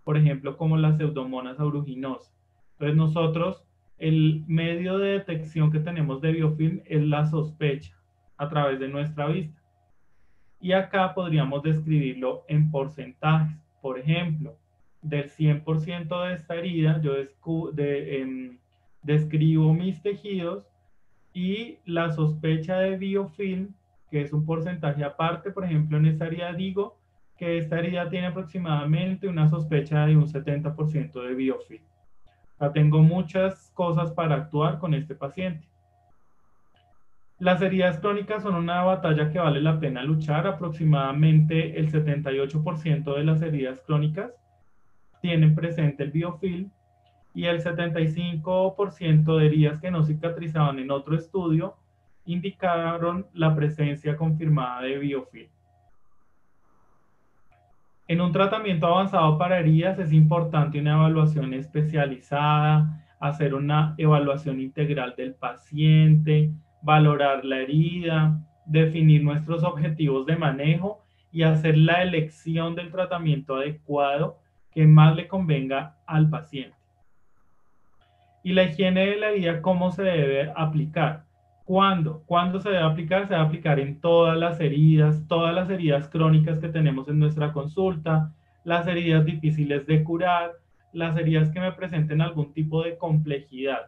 por 0.09 0.17
ejemplo, 0.17 0.57
como 0.57 0.75
las 0.75 0.97
pseudomonas 0.97 1.59
aeruginosas. 1.59 2.33
Entonces 2.71 2.97
nosotros, 2.97 3.63
el 3.99 4.43
medio 4.47 4.97
de 4.97 5.11
detección 5.11 5.71
que 5.71 5.81
tenemos 5.81 6.19
de 6.19 6.31
biofilm 6.31 6.81
es 6.85 7.03
la 7.03 7.27
sospecha 7.27 7.95
a 8.35 8.49
través 8.49 8.79
de 8.79 8.87
nuestra 8.87 9.27
vista. 9.27 9.61
Y 10.59 10.71
acá 10.71 11.13
podríamos 11.13 11.61
describirlo 11.61 12.43
en 12.47 12.71
porcentajes. 12.71 13.55
Por 13.83 13.99
ejemplo, 13.99 14.57
del 15.03 15.29
100% 15.29 16.27
de 16.27 16.33
esta 16.33 16.55
herida, 16.55 16.99
yo 17.03 17.11
em, 17.77 18.57
describo 19.03 19.71
mis 19.75 20.01
tejidos 20.01 20.65
y 21.35 21.77
la 21.85 22.09
sospecha 22.13 22.79
de 22.79 22.97
biofilm 22.97 23.75
que 24.09 24.21
es 24.23 24.33
un 24.33 24.43
porcentaje 24.43 25.03
aparte, 25.03 25.51
por 25.51 25.65
ejemplo, 25.65 25.99
en 25.99 26.07
esta 26.07 26.25
herida 26.25 26.51
digo 26.53 26.98
que 27.39 27.57
esta 27.57 27.79
herida 27.79 28.09
tiene 28.09 28.27
aproximadamente 28.27 29.29
una 29.29 29.47
sospecha 29.47 30.05
de 30.05 30.17
un 30.17 30.27
70% 30.27 31.23
de 31.23 31.33
biofilm. 31.33 31.81
O 32.59 32.69
tengo 32.71 33.01
muchas 33.01 33.71
cosas 33.73 34.11
para 34.11 34.35
actuar 34.35 34.77
con 34.77 34.93
este 34.93 35.15
paciente. 35.15 35.65
Las 37.37 37.61
heridas 37.61 37.97
crónicas 37.99 38.43
son 38.43 38.55
una 38.55 38.83
batalla 38.83 39.31
que 39.31 39.39
vale 39.39 39.61
la 39.61 39.79
pena 39.79 40.03
luchar. 40.03 40.45
Aproximadamente 40.45 41.79
el 41.79 41.89
78% 41.89 43.15
de 43.15 43.23
las 43.23 43.41
heridas 43.41 43.79
crónicas 43.87 44.33
tienen 45.21 45.55
presente 45.55 46.03
el 46.03 46.11
biofilm 46.11 46.69
y 47.33 47.45
el 47.45 47.63
75% 47.63 49.37
de 49.37 49.45
heridas 49.45 49.79
que 49.79 49.91
no 49.91 50.03
cicatrizaban 50.03 50.79
en 50.79 50.91
otro 50.91 51.15
estudio 51.15 51.77
indicaron 52.25 53.27
la 53.33 53.55
presencia 53.55 54.17
confirmada 54.17 54.81
de 54.81 54.97
biofilm. 54.97 55.49
En 58.09 58.21
un 58.21 58.31
tratamiento 58.31 58.87
avanzado 58.87 59.37
para 59.37 59.59
heridas 59.59 59.99
es 59.99 60.11
importante 60.13 60.79
una 60.79 60.93
evaluación 60.93 61.53
especializada, 61.53 63.05
hacer 63.19 63.53
una 63.53 63.93
evaluación 63.99 64.59
integral 64.59 65.13
del 65.15 65.35
paciente, 65.35 66.51
valorar 66.81 67.45
la 67.45 67.59
herida, 67.59 68.43
definir 68.65 69.23
nuestros 69.23 69.63
objetivos 69.63 70.25
de 70.25 70.37
manejo 70.37 71.03
y 71.31 71.43
hacer 71.43 71.77
la 71.77 72.01
elección 72.01 72.73
del 72.73 72.89
tratamiento 72.89 73.57
adecuado 73.57 74.39
que 74.71 74.87
más 74.87 75.15
le 75.15 75.27
convenga 75.27 75.95
al 76.07 76.31
paciente. 76.31 76.75
Y 78.41 78.53
la 78.53 78.63
higiene 78.63 79.05
de 79.05 79.17
la 79.17 79.29
herida, 79.29 79.61
¿cómo 79.61 79.91
se 79.91 80.01
debe 80.01 80.51
aplicar? 80.55 81.28
¿Cuándo? 81.69 82.23
¿Cuándo 82.25 82.59
se 82.59 82.69
debe 82.69 82.81
aplicar? 82.81 83.27
Se 83.27 83.35
debe 83.35 83.45
aplicar 83.45 83.79
en 83.79 84.01
todas 84.01 84.35
las 84.35 84.59
heridas, 84.59 85.27
todas 85.27 85.53
las 85.53 85.69
heridas 85.69 86.07
crónicas 86.07 86.57
que 86.57 86.69
tenemos 86.69 87.07
en 87.07 87.19
nuestra 87.19 87.53
consulta, 87.53 88.33
las 88.63 88.87
heridas 88.87 89.23
difíciles 89.23 89.85
de 89.85 90.03
curar, 90.03 90.53
las 90.93 91.15
heridas 91.15 91.51
que 91.51 91.59
me 91.59 91.71
presenten 91.71 92.21
algún 92.21 92.53
tipo 92.53 92.81
de 92.81 92.97
complejidad. 92.97 93.81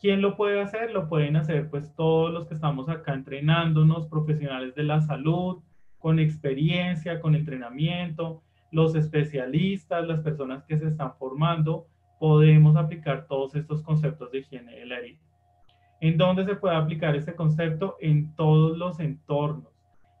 ¿Quién 0.00 0.22
lo 0.22 0.34
puede 0.34 0.62
hacer? 0.62 0.92
Lo 0.92 1.10
pueden 1.10 1.36
hacer 1.36 1.68
pues 1.68 1.94
todos 1.94 2.32
los 2.32 2.46
que 2.46 2.54
estamos 2.54 2.88
acá 2.88 3.12
entrenándonos, 3.12 4.06
profesionales 4.06 4.74
de 4.74 4.84
la 4.84 5.02
salud, 5.02 5.58
con 5.98 6.20
experiencia, 6.20 7.20
con 7.20 7.34
entrenamiento, 7.34 8.40
los 8.70 8.94
especialistas, 8.94 10.08
las 10.08 10.20
personas 10.20 10.64
que 10.64 10.78
se 10.78 10.86
están 10.86 11.12
formando, 11.18 11.86
podemos 12.18 12.76
aplicar 12.76 13.26
todos 13.26 13.54
estos 13.56 13.82
conceptos 13.82 14.32
de 14.32 14.38
higiene 14.38 14.74
de 14.74 14.86
la 14.86 15.00
herida. 15.00 15.29
¿En 16.00 16.16
dónde 16.16 16.44
se 16.44 16.56
puede 16.56 16.76
aplicar 16.76 17.14
este 17.14 17.34
concepto? 17.34 17.96
En 18.00 18.34
todos 18.34 18.78
los 18.78 19.00
entornos, 19.00 19.68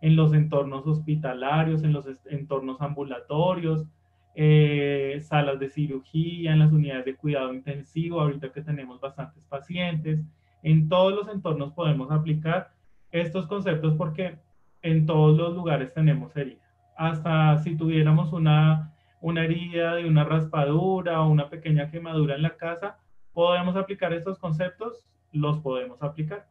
en 0.02 0.14
los 0.14 0.34
entornos 0.34 0.86
hospitalarios, 0.86 1.82
en 1.82 1.94
los 1.94 2.06
entornos 2.26 2.80
ambulatorios, 2.82 3.86
eh, 4.34 5.18
salas 5.22 5.58
de 5.58 5.70
cirugía, 5.70 6.52
en 6.52 6.58
las 6.58 6.72
unidades 6.72 7.06
de 7.06 7.16
cuidado 7.16 7.54
intensivo, 7.54 8.20
ahorita 8.20 8.52
que 8.52 8.60
tenemos 8.60 9.00
bastantes 9.00 9.46
pacientes. 9.46 10.20
En 10.62 10.88
todos 10.88 11.14
los 11.14 11.28
entornos 11.28 11.72
podemos 11.72 12.10
aplicar 12.10 12.72
estos 13.10 13.46
conceptos 13.46 13.94
porque 13.94 14.38
en 14.82 15.06
todos 15.06 15.36
los 15.36 15.54
lugares 15.54 15.94
tenemos 15.94 16.36
heridas. 16.36 16.68
Hasta 16.96 17.56
si 17.58 17.74
tuviéramos 17.74 18.34
una, 18.34 18.94
una 19.22 19.44
herida 19.44 19.94
de 19.94 20.06
una 20.06 20.24
raspadura 20.24 21.22
o 21.22 21.30
una 21.30 21.48
pequeña 21.48 21.90
quemadura 21.90 22.36
en 22.36 22.42
la 22.42 22.56
casa, 22.56 22.98
podemos 23.32 23.76
aplicar 23.76 24.12
estos 24.12 24.38
conceptos 24.38 25.06
los 25.32 25.58
podemos 25.58 26.02
aplicar. 26.02 26.46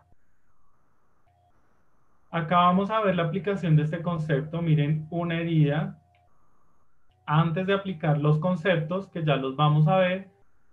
Acá 2.32 2.58
vamos 2.58 2.92
a 2.92 3.02
ver 3.02 3.16
la 3.16 3.24
aplicación 3.24 3.76
de 3.76 3.84
este 3.84 4.02
concepto. 4.02 4.62
Miren, 4.62 5.08
una 5.10 5.40
herida. 5.40 6.00
Antes 7.26 7.68
de 7.68 7.74
aplicar 7.74 8.18
los 8.18 8.40
conceptos, 8.40 9.08
que 9.08 9.24
ya 9.24 9.36
los 9.36 9.56
vamos 9.56 9.88
a 9.88 9.98
ver, 9.98 10.30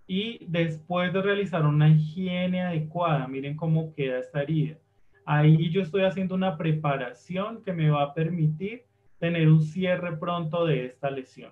y 0.07 0.45
después 0.47 1.11
de 1.13 1.21
realizar 1.21 1.65
una 1.65 1.89
higiene 1.89 2.61
adecuada, 2.61 3.27
miren 3.27 3.55
cómo 3.55 3.93
queda 3.93 4.19
esta 4.19 4.41
herida. 4.41 4.77
Ahí 5.25 5.69
yo 5.69 5.81
estoy 5.81 6.03
haciendo 6.03 6.35
una 6.35 6.57
preparación 6.57 7.61
que 7.63 7.73
me 7.73 7.89
va 7.89 8.03
a 8.03 8.13
permitir 8.13 8.85
tener 9.19 9.49
un 9.49 9.61
cierre 9.61 10.15
pronto 10.17 10.65
de 10.65 10.85
esta 10.85 11.11
lesión. 11.11 11.51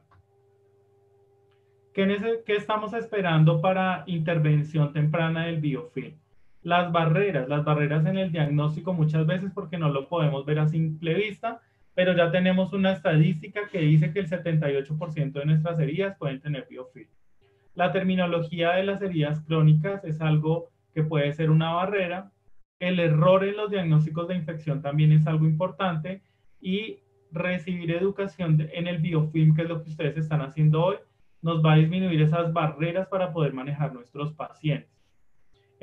¿Qué, 1.93 2.05
estamos 2.47 2.93
esperando 2.93 3.61
para 3.61 4.03
intervención 4.07 4.91
temprana 4.93 5.45
del 5.45 5.59
biofilm? 5.59 6.17
Las 6.65 6.91
barreras, 6.91 7.47
las 7.47 7.63
barreras 7.63 8.07
en 8.07 8.17
el 8.17 8.31
diagnóstico 8.31 8.91
muchas 8.91 9.27
veces 9.27 9.51
porque 9.53 9.77
no 9.77 9.89
lo 9.89 10.09
podemos 10.09 10.47
ver 10.47 10.57
a 10.57 10.67
simple 10.67 11.13
vista, 11.13 11.61
pero 11.93 12.17
ya 12.17 12.31
tenemos 12.31 12.73
una 12.73 12.91
estadística 12.91 13.67
que 13.71 13.81
dice 13.81 14.11
que 14.11 14.21
el 14.21 14.27
78% 14.27 15.31
de 15.31 15.45
nuestras 15.45 15.79
heridas 15.79 16.17
pueden 16.17 16.41
tener 16.41 16.65
biofilm. 16.67 17.07
La 17.75 17.91
terminología 17.91 18.71
de 18.71 18.83
las 18.83 18.99
heridas 19.03 19.41
crónicas 19.41 20.03
es 20.05 20.21
algo 20.21 20.71
que 20.91 21.03
puede 21.03 21.31
ser 21.33 21.51
una 21.51 21.71
barrera. 21.71 22.31
El 22.79 22.99
error 22.99 23.43
en 23.43 23.57
los 23.57 23.69
diagnósticos 23.69 24.27
de 24.27 24.35
infección 24.35 24.81
también 24.81 25.11
es 25.11 25.27
algo 25.27 25.45
importante 25.45 26.23
y 26.59 26.97
recibir 27.31 27.91
educación 27.91 28.67
en 28.73 28.87
el 28.87 28.97
biofilm, 28.97 29.55
que 29.55 29.61
es 29.61 29.69
lo 29.69 29.83
que 29.83 29.91
ustedes 29.91 30.17
están 30.17 30.41
haciendo 30.41 30.83
hoy, 30.83 30.95
nos 31.43 31.63
va 31.63 31.73
a 31.73 31.77
disminuir 31.77 32.23
esas 32.23 32.51
barreras 32.53 33.07
para 33.07 33.31
poder 33.31 33.53
manejar 33.53 33.93
nuestros 33.93 34.33
pacientes. 34.33 34.94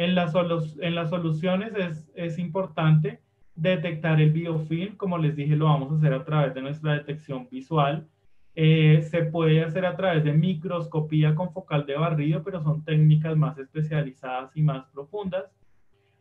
En 0.02 0.16
las, 0.16 0.34
en 0.80 0.94
las 0.96 1.10
soluciones 1.10 1.72
es, 1.76 2.10
es 2.16 2.36
importante 2.40 3.20
detectar 3.54 4.20
el 4.20 4.32
biofilm, 4.32 4.96
como 4.96 5.16
les 5.16 5.36
dije, 5.36 5.54
lo 5.54 5.66
vamos 5.66 5.92
a 5.92 5.94
hacer 5.94 6.12
a 6.12 6.24
través 6.24 6.54
de 6.54 6.60
nuestra 6.60 6.94
detección 6.94 7.48
visual. 7.48 8.08
Eh, 8.56 9.06
se 9.08 9.22
puede 9.26 9.62
hacer 9.62 9.86
a 9.86 9.94
través 9.94 10.24
de 10.24 10.32
microscopía 10.32 11.36
con 11.36 11.52
focal 11.52 11.86
de 11.86 11.94
barrido, 11.94 12.42
pero 12.42 12.60
son 12.60 12.84
técnicas 12.84 13.36
más 13.36 13.56
especializadas 13.58 14.50
y 14.56 14.62
más 14.62 14.86
profundas. 14.86 15.44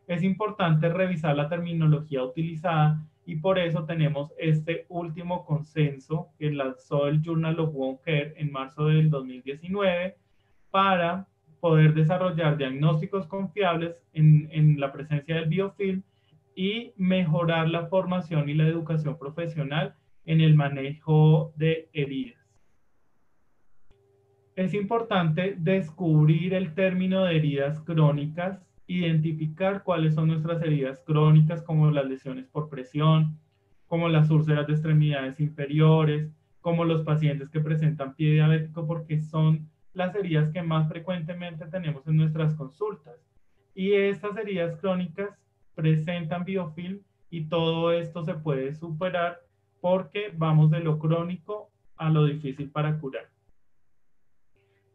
Es 0.06 0.22
importante 0.22 0.88
revisar 0.90 1.36
la 1.36 1.50
terminología 1.50 2.24
utilizada 2.24 3.04
y 3.26 3.38
por 3.38 3.58
eso 3.58 3.86
tenemos 3.86 4.32
este 4.38 4.86
último 4.90 5.44
consenso 5.44 6.30
que 6.38 6.52
lanzó 6.52 7.08
el 7.08 7.24
Journal 7.24 7.60
of 7.60 7.74
Wound 7.74 8.02
Care 8.02 8.36
en 8.38 8.52
marzo 8.52 8.86
del 8.86 9.10
2019 9.10 10.18
para 10.70 11.28
poder 11.62 11.94
desarrollar 11.94 12.58
diagnósticos 12.58 13.28
confiables 13.28 13.96
en, 14.12 14.50
en 14.52 14.80
la 14.80 14.92
presencia 14.92 15.36
del 15.36 15.48
biofilm 15.48 16.04
y 16.56 16.92
mejorar 16.98 17.70
la 17.70 17.86
formación 17.86 18.50
y 18.50 18.56
la 18.56 18.68
educación 18.68 19.18
profesional 19.18 19.96
en 20.26 20.42
el 20.42 20.56
manejo 20.56 21.54
de 21.56 21.90
heridas. 21.94 22.42
Es 24.56 24.74
importante 24.74 25.56
descubrir 25.58 26.54
el 26.54 26.74
término 26.74 27.24
de 27.24 27.38
heridas 27.38 27.80
crónicas, 27.82 28.62
identificar 28.86 29.84
cuáles 29.84 30.16
son 30.16 30.28
nuestras 30.28 30.62
heridas 30.62 31.02
crónicas, 31.06 31.62
como 31.64 31.90
las 31.90 32.06
lesiones 32.06 32.48
por 32.48 32.70
presión, 32.70 33.40
como 33.88 34.10
las 34.10 34.30
úlceras 34.30 34.68
de 34.68 34.74
extremidades 34.74 35.40
inferiores, 35.40 36.30
como 36.60 36.86
los 36.86 37.04
pacientes 37.04 37.50
que 37.50 37.62
presentan 37.62 38.16
pie 38.16 38.34
diabético, 38.34 38.86
porque 38.86 39.20
son 39.20 39.70
las 39.94 40.16
heridas 40.16 40.52
que 40.52 40.62
más 40.62 40.88
frecuentemente 40.88 41.66
tenemos 41.68 42.06
en 42.08 42.18
nuestras 42.18 42.56
consultas. 42.56 43.16
Y 43.74 43.94
estas 43.94 44.36
heridas 44.38 44.78
crónicas 44.78 45.30
presentan 45.76 46.44
biofilm 46.46 47.00
y 47.30 47.46
todo 47.46 47.92
esto 47.92 48.24
se 48.24 48.34
puede 48.36 48.74
superar 48.74 49.40
porque 49.80 50.32
vamos 50.36 50.70
de 50.70 50.82
lo 50.82 51.00
crónico 51.00 51.72
a 51.98 52.10
lo 52.10 52.26
difícil 52.26 52.70
para 52.70 53.00
curar. 53.00 53.30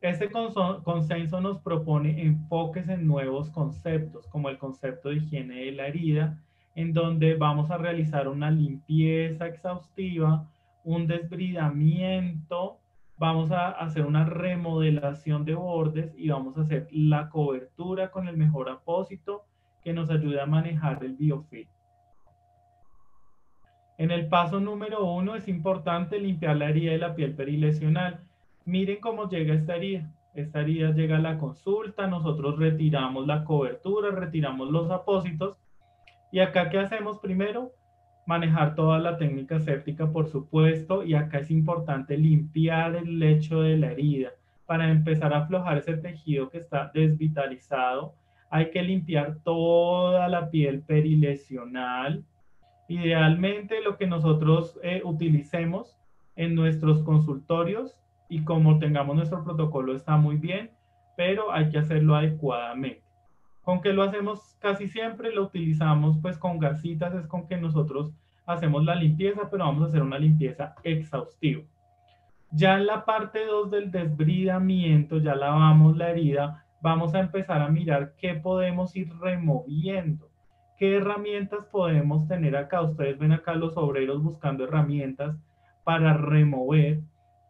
Este 0.02 0.30
consenso 0.30 1.40
nos 1.40 1.58
propone 1.60 2.22
enfoques 2.22 2.88
en 2.88 3.06
nuevos 3.06 3.50
conceptos, 3.50 4.26
como 4.28 4.50
el 4.50 4.58
concepto 4.58 5.08
de 5.08 5.16
higiene 5.16 5.64
de 5.64 5.72
la 5.72 5.88
herida, 5.88 6.38
en 6.74 6.92
donde 6.92 7.34
vamos 7.34 7.70
a 7.70 7.78
realizar 7.78 8.28
una 8.28 8.50
limpieza 8.50 9.46
exhaustiva, 9.46 10.48
un 10.84 11.06
desbridamiento 11.06 12.78
vamos 13.18 13.50
a 13.50 13.70
hacer 13.70 14.04
una 14.04 14.24
remodelación 14.24 15.44
de 15.44 15.54
bordes 15.54 16.14
y 16.16 16.28
vamos 16.28 16.56
a 16.58 16.62
hacer 16.62 16.88
la 16.90 17.28
cobertura 17.30 18.10
con 18.10 18.28
el 18.28 18.36
mejor 18.36 18.68
apósito 18.68 19.44
que 19.82 19.92
nos 19.92 20.10
ayude 20.10 20.40
a 20.40 20.46
manejar 20.46 21.02
el 21.04 21.14
biofilm. 21.16 21.68
En 23.98 24.10
el 24.10 24.28
paso 24.28 24.60
número 24.60 25.04
uno 25.10 25.36
es 25.36 25.48
importante 25.48 26.18
limpiar 26.18 26.56
la 26.56 26.68
herida 26.68 26.92
de 26.92 26.98
la 26.98 27.14
piel 27.14 27.34
perilesional. 27.34 28.20
Miren 28.66 29.00
cómo 29.00 29.28
llega 29.28 29.54
esta 29.54 29.76
herida. 29.76 30.12
Esta 30.34 30.60
herida 30.60 30.90
llega 30.90 31.16
a 31.16 31.20
la 31.20 31.38
consulta, 31.38 32.06
nosotros 32.06 32.58
retiramos 32.58 33.26
la 33.26 33.44
cobertura, 33.44 34.10
retiramos 34.10 34.70
los 34.70 34.90
apósitos. 34.90 35.56
¿Y 36.30 36.40
acá 36.40 36.68
qué 36.68 36.78
hacemos 36.78 37.18
primero? 37.20 37.72
Manejar 38.26 38.74
toda 38.74 38.98
la 38.98 39.16
técnica 39.16 39.60
séptica, 39.60 40.10
por 40.10 40.28
supuesto, 40.28 41.04
y 41.04 41.14
acá 41.14 41.38
es 41.38 41.50
importante 41.50 42.18
limpiar 42.18 42.96
el 42.96 43.18
lecho 43.18 43.62
de 43.62 43.76
la 43.78 43.92
herida. 43.92 44.30
Para 44.66 44.90
empezar 44.90 45.32
a 45.32 45.38
aflojar 45.38 45.78
ese 45.78 45.96
tejido 45.96 46.50
que 46.50 46.58
está 46.58 46.90
desvitalizado, 46.92 48.14
hay 48.50 48.70
que 48.70 48.82
limpiar 48.82 49.38
toda 49.44 50.28
la 50.28 50.50
piel 50.50 50.82
perilesional. 50.82 52.24
Idealmente 52.88 53.80
lo 53.80 53.96
que 53.96 54.08
nosotros 54.08 54.78
eh, 54.82 55.02
utilicemos 55.04 55.96
en 56.34 56.54
nuestros 56.54 57.02
consultorios 57.02 57.96
y 58.28 58.42
como 58.42 58.78
tengamos 58.78 59.14
nuestro 59.14 59.44
protocolo 59.44 59.94
está 59.94 60.16
muy 60.16 60.36
bien, 60.36 60.70
pero 61.16 61.52
hay 61.52 61.70
que 61.70 61.78
hacerlo 61.78 62.16
adecuadamente. 62.16 63.05
¿Con 63.66 63.80
qué 63.80 63.92
lo 63.92 64.04
hacemos 64.04 64.56
casi 64.60 64.86
siempre? 64.86 65.34
Lo 65.34 65.42
utilizamos 65.42 66.18
pues 66.22 66.38
con 66.38 66.60
gasitas, 66.60 67.12
es 67.16 67.26
con 67.26 67.48
que 67.48 67.56
nosotros 67.56 68.12
hacemos 68.46 68.84
la 68.84 68.94
limpieza, 68.94 69.50
pero 69.50 69.64
vamos 69.64 69.82
a 69.82 69.86
hacer 69.86 70.02
una 70.02 70.20
limpieza 70.20 70.76
exhaustiva. 70.84 71.64
Ya 72.52 72.76
en 72.76 72.86
la 72.86 73.04
parte 73.04 73.44
2 73.44 73.72
del 73.72 73.90
desbridamiento, 73.90 75.18
ya 75.18 75.34
lavamos 75.34 75.96
la 75.96 76.10
herida, 76.10 76.64
vamos 76.80 77.12
a 77.16 77.18
empezar 77.18 77.60
a 77.60 77.68
mirar 77.68 78.14
qué 78.18 78.34
podemos 78.34 78.94
ir 78.94 79.12
removiendo, 79.18 80.30
qué 80.78 80.98
herramientas 80.98 81.64
podemos 81.64 82.28
tener 82.28 82.54
acá. 82.54 82.82
Ustedes 82.82 83.18
ven 83.18 83.32
acá 83.32 83.56
los 83.56 83.76
obreros 83.76 84.22
buscando 84.22 84.62
herramientas 84.62 85.36
para 85.82 86.12
remover. 86.12 87.00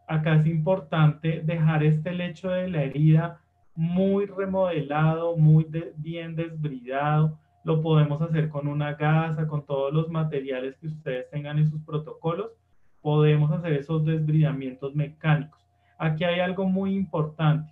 Acá 0.07 0.37
es 0.37 0.47
importante 0.47 1.43
dejar 1.45 1.83
este 1.83 2.11
lecho 2.11 2.49
de 2.49 2.69
la 2.69 2.81
herida 2.81 3.39
muy 3.77 4.25
remodelado, 4.25 5.37
muy 5.37 5.67
bien 5.97 6.35
desbridado. 6.35 7.37
Lo 7.63 7.83
podemos 7.83 8.19
hacer 8.23 8.49
con 8.49 8.67
una 8.67 8.95
gasa, 8.95 9.47
con 9.47 9.67
todos 9.67 9.93
los 9.93 10.09
materiales 10.09 10.75
que 10.77 10.87
ustedes 10.87 11.29
tengan 11.29 11.59
en 11.59 11.69
sus 11.69 11.83
protocolos. 11.83 12.49
Podemos 13.03 13.51
hacer 13.51 13.73
esos 13.73 14.03
desbridamientos 14.03 14.95
mecánicos. 14.95 15.61
Aquí 15.99 16.23
hay 16.23 16.39
algo 16.39 16.65
muy 16.65 16.95
importante. 16.95 17.71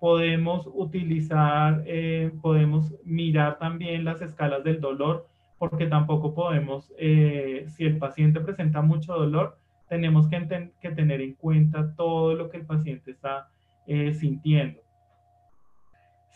Podemos 0.00 0.68
utilizar, 0.74 1.84
eh, 1.86 2.32
podemos 2.42 2.92
mirar 3.04 3.58
también 3.58 4.04
las 4.04 4.20
escalas 4.20 4.64
del 4.64 4.80
dolor, 4.80 5.28
porque 5.58 5.86
tampoco 5.86 6.34
podemos, 6.34 6.92
eh, 6.98 7.66
si 7.68 7.84
el 7.84 7.98
paciente 7.98 8.40
presenta 8.40 8.82
mucho 8.82 9.14
dolor, 9.14 9.56
tenemos 9.88 10.26
que, 10.28 10.72
que, 10.80 10.90
tener 10.90 11.20
en 11.20 11.34
cuenta 11.34 11.94
todo 11.94 12.34
lo 12.34 12.50
que 12.50 12.56
el 12.56 12.66
paciente 12.66 13.12
está 13.12 13.48
eh, 13.86 14.12
sintiendo. 14.12 14.80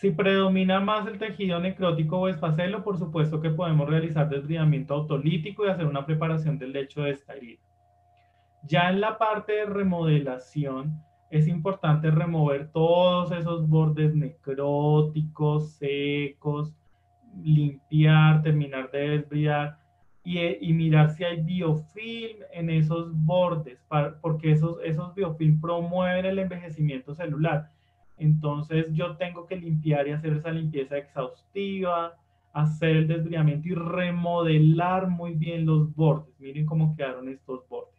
Si 0.00 0.10
predomina 0.10 0.80
más 0.80 1.06
el 1.06 1.18
tejido 1.18 1.60
necrótico 1.60 2.20
o 2.20 2.28
espacelo, 2.28 2.82
por 2.82 2.96
supuesto 2.96 3.38
que 3.38 3.50
podemos 3.50 3.86
realizar 3.86 4.30
desbridamiento 4.30 4.94
autolítico 4.94 5.66
y 5.66 5.68
hacer 5.68 5.84
una 5.84 6.06
preparación 6.06 6.58
del 6.58 6.72
lecho 6.72 7.02
de 7.02 7.10
esta 7.10 7.34
herida. 7.34 7.60
Ya 8.62 8.88
en 8.88 9.02
la 9.02 9.18
parte 9.18 9.52
de 9.52 9.66
remodelación, 9.66 10.98
es 11.28 11.46
importante 11.46 12.10
remover 12.10 12.70
todos 12.72 13.30
esos 13.30 13.68
bordes 13.68 14.14
necróticos, 14.14 15.72
secos, 15.72 16.74
limpiar 17.44 18.40
terminar 18.40 18.90
de 18.90 19.18
desbridar 19.18 19.80
y, 20.24 20.72
mirar 20.72 21.10
si 21.10 21.24
hay 21.24 21.42
biofilm 21.42 22.38
en 22.54 22.70
esos 22.70 23.12
bordes, 23.12 23.84
porque 24.22 24.52
esos, 24.52 24.78
esos 24.82 25.14
biofilm 25.14 25.60
promueven 25.60 26.24
el 26.24 26.38
envejecimiento 26.38 27.14
celular. 27.14 27.68
Entonces 28.20 28.86
yo 28.92 29.16
tengo 29.16 29.46
que 29.46 29.56
limpiar 29.56 30.06
y 30.06 30.12
hacer 30.12 30.34
esa 30.34 30.52
limpieza 30.52 30.98
exhaustiva, 30.98 32.14
hacer 32.52 32.96
el 32.96 33.08
desbridamiento 33.08 33.68
y 33.68 33.74
remodelar 33.74 35.08
muy 35.08 35.34
bien 35.34 35.64
los 35.64 35.94
bordes. 35.94 36.38
Miren 36.38 36.66
cómo 36.66 36.94
quedaron 36.94 37.30
estos 37.30 37.66
bordes. 37.68 37.94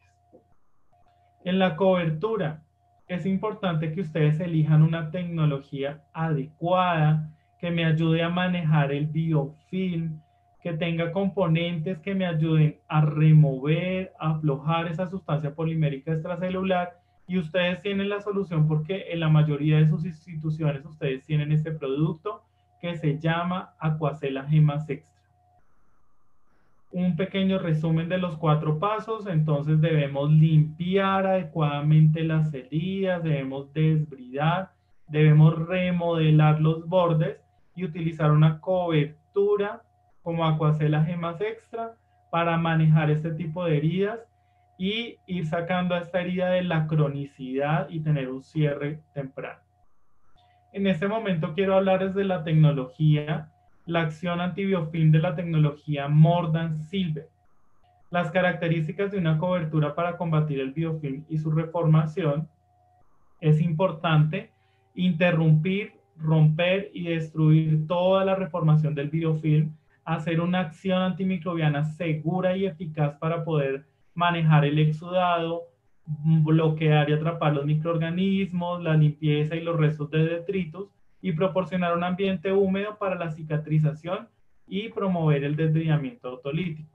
En 1.43 1.57
la 1.57 1.75
cobertura, 1.75 2.61
es 3.07 3.25
importante 3.25 3.91
que 3.91 4.01
ustedes 4.01 4.39
elijan 4.39 4.83
una 4.83 5.09
tecnología 5.09 6.03
adecuada 6.13 7.29
que 7.59 7.71
me 7.71 7.83
ayude 7.83 8.21
a 8.21 8.29
manejar 8.29 8.91
el 8.91 9.07
biofilm, 9.07 10.21
que 10.61 10.73
tenga 10.73 11.11
componentes 11.11 11.97
que 11.99 12.13
me 12.13 12.27
ayuden 12.27 12.77
a 12.87 13.01
remover, 13.01 14.13
a 14.19 14.31
aflojar 14.31 14.87
esa 14.87 15.09
sustancia 15.09 15.55
polimérica 15.55 16.13
extracelular 16.13 17.00
y 17.31 17.37
ustedes 17.37 17.81
tienen 17.81 18.09
la 18.09 18.19
solución 18.19 18.67
porque 18.67 19.05
en 19.09 19.21
la 19.21 19.29
mayoría 19.29 19.77
de 19.77 19.87
sus 19.87 20.03
instituciones 20.03 20.85
ustedes 20.85 21.25
tienen 21.25 21.53
este 21.53 21.71
producto 21.71 22.43
que 22.81 22.97
se 22.97 23.19
llama 23.19 23.73
Aquacela 23.79 24.43
Gemas 24.43 24.89
Extra. 24.89 25.21
Un 26.91 27.15
pequeño 27.15 27.57
resumen 27.57 28.09
de 28.09 28.17
los 28.17 28.35
cuatro 28.35 28.79
pasos, 28.79 29.27
entonces 29.27 29.79
debemos 29.79 30.29
limpiar 30.29 31.25
adecuadamente 31.25 32.25
las 32.25 32.53
heridas, 32.53 33.23
debemos 33.23 33.71
desbridar, 33.71 34.71
debemos 35.07 35.57
remodelar 35.57 36.59
los 36.59 36.85
bordes 36.85 37.37
y 37.77 37.85
utilizar 37.85 38.31
una 38.31 38.59
cobertura 38.59 39.83
como 40.21 40.43
Aquacela 40.43 41.05
Gemas 41.05 41.39
Extra 41.39 41.93
para 42.29 42.57
manejar 42.57 43.09
este 43.09 43.31
tipo 43.31 43.63
de 43.63 43.77
heridas 43.77 44.19
y 44.81 45.19
ir 45.27 45.45
sacando 45.45 45.93
a 45.93 45.99
esta 45.99 46.21
herida 46.21 46.49
de 46.49 46.63
la 46.63 46.87
cronicidad 46.87 47.87
y 47.91 47.99
tener 47.99 48.29
un 48.29 48.41
cierre 48.41 48.99
temprano. 49.13 49.59
En 50.73 50.87
este 50.87 51.07
momento 51.07 51.53
quiero 51.53 51.75
hablarles 51.75 52.15
de 52.15 52.23
la 52.23 52.43
tecnología, 52.43 53.51
la 53.85 54.01
acción 54.01 54.41
antibiofilm 54.41 55.11
de 55.11 55.19
la 55.19 55.35
tecnología 55.35 56.07
Mordan 56.07 56.75
Silver. 56.77 57.29
Las 58.09 58.31
características 58.31 59.11
de 59.11 59.19
una 59.19 59.37
cobertura 59.37 59.93
para 59.93 60.17
combatir 60.17 60.59
el 60.59 60.71
biofilm 60.71 61.25
y 61.29 61.37
su 61.37 61.51
reformación 61.51 62.49
es 63.39 63.61
importante 63.61 64.49
interrumpir, 64.95 65.93
romper 66.17 66.89
y 66.91 67.03
destruir 67.03 67.85
toda 67.85 68.25
la 68.25 68.33
reformación 68.33 68.95
del 68.95 69.11
biofilm 69.11 69.75
hacer 70.05 70.41
una 70.41 70.61
acción 70.61 71.03
antimicrobiana 71.03 71.83
segura 71.83 72.57
y 72.57 72.65
eficaz 72.65 73.15
para 73.19 73.45
poder 73.45 73.90
manejar 74.13 74.65
el 74.65 74.79
exudado, 74.79 75.63
bloquear 76.05 77.09
y 77.09 77.13
atrapar 77.13 77.53
los 77.53 77.65
microorganismos, 77.65 78.81
la 78.81 78.95
limpieza 78.95 79.55
y 79.55 79.61
los 79.61 79.77
restos 79.77 80.09
de 80.11 80.25
detritus 80.25 80.89
y 81.21 81.31
proporcionar 81.33 81.95
un 81.95 82.03
ambiente 82.03 82.51
húmedo 82.51 82.97
para 82.97 83.15
la 83.15 83.31
cicatrización 83.31 84.27
y 84.67 84.89
promover 84.89 85.43
el 85.43 85.55
desviamiento 85.55 86.29
autolítico. 86.29 86.89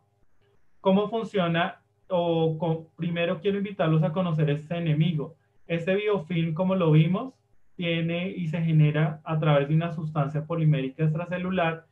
¿Cómo 0.80 1.08
funciona? 1.08 1.80
O 2.08 2.86
primero 2.96 3.40
quiero 3.40 3.58
invitarlos 3.58 4.02
a 4.02 4.12
conocer 4.12 4.50
este 4.50 4.76
enemigo. 4.76 5.34
Este 5.66 5.94
biofilm, 5.96 6.54
como 6.54 6.74
lo 6.74 6.92
vimos, 6.92 7.34
tiene 7.76 8.30
y 8.30 8.48
se 8.48 8.62
genera 8.62 9.20
a 9.24 9.38
través 9.38 9.68
de 9.68 9.74
una 9.74 9.92
sustancia 9.92 10.46
polimérica 10.46 11.04
extracelular 11.04 11.86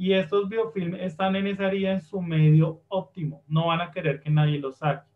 y 0.00 0.14
estos 0.14 0.48
biofilm 0.48 0.94
están 0.94 1.36
en 1.36 1.46
esa 1.46 1.66
área 1.66 1.92
en 1.92 2.00
su 2.00 2.22
medio 2.22 2.80
óptimo, 2.88 3.44
no 3.46 3.66
van 3.66 3.82
a 3.82 3.90
querer 3.90 4.18
que 4.18 4.30
nadie 4.30 4.58
los 4.58 4.78
saque. 4.78 5.06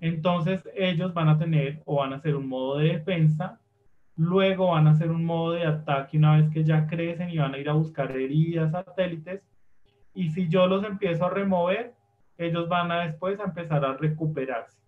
Entonces 0.00 0.66
ellos 0.74 1.12
van 1.12 1.28
a 1.28 1.36
tener 1.36 1.82
o 1.84 1.96
van 1.96 2.14
a 2.14 2.16
hacer 2.16 2.34
un 2.34 2.48
modo 2.48 2.78
de 2.78 2.94
defensa, 2.94 3.60
luego 4.16 4.68
van 4.68 4.86
a 4.86 4.92
hacer 4.92 5.10
un 5.10 5.26
modo 5.26 5.52
de 5.52 5.66
ataque 5.66 6.16
una 6.16 6.38
vez 6.38 6.48
que 6.48 6.64
ya 6.64 6.86
crecen 6.86 7.28
y 7.28 7.36
van 7.36 7.52
a 7.52 7.58
ir 7.58 7.68
a 7.68 7.74
buscar 7.74 8.12
heridas 8.12 8.72
satélites. 8.72 9.42
Y 10.14 10.30
si 10.30 10.48
yo 10.48 10.68
los 10.68 10.82
empiezo 10.84 11.26
a 11.26 11.30
remover, 11.30 11.92
ellos 12.38 12.66
van 12.66 12.92
a 12.92 13.04
después 13.04 13.38
a 13.40 13.44
empezar 13.44 13.84
a 13.84 13.92
recuperarse. 13.92 14.80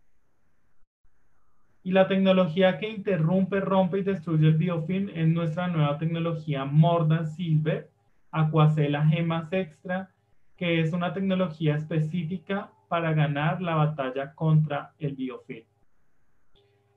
Y 1.82 1.92
la 1.92 2.08
tecnología 2.08 2.78
que 2.78 2.88
interrumpe, 2.88 3.60
rompe 3.60 3.98
y 3.98 4.02
destruye 4.02 4.46
el 4.46 4.56
biofilm 4.56 5.10
es 5.10 5.28
nuestra 5.28 5.68
nueva 5.68 5.98
tecnología 5.98 6.64
Mordan 6.64 7.26
Silver, 7.26 7.90
Aquacela 8.30 9.06
Gemas 9.06 9.52
Extra, 9.52 10.10
que 10.56 10.80
es 10.80 10.92
una 10.92 11.12
tecnología 11.12 11.76
específica 11.76 12.70
para 12.88 13.12
ganar 13.12 13.60
la 13.60 13.74
batalla 13.74 14.34
contra 14.34 14.92
el 14.98 15.14
biofilm. 15.14 15.66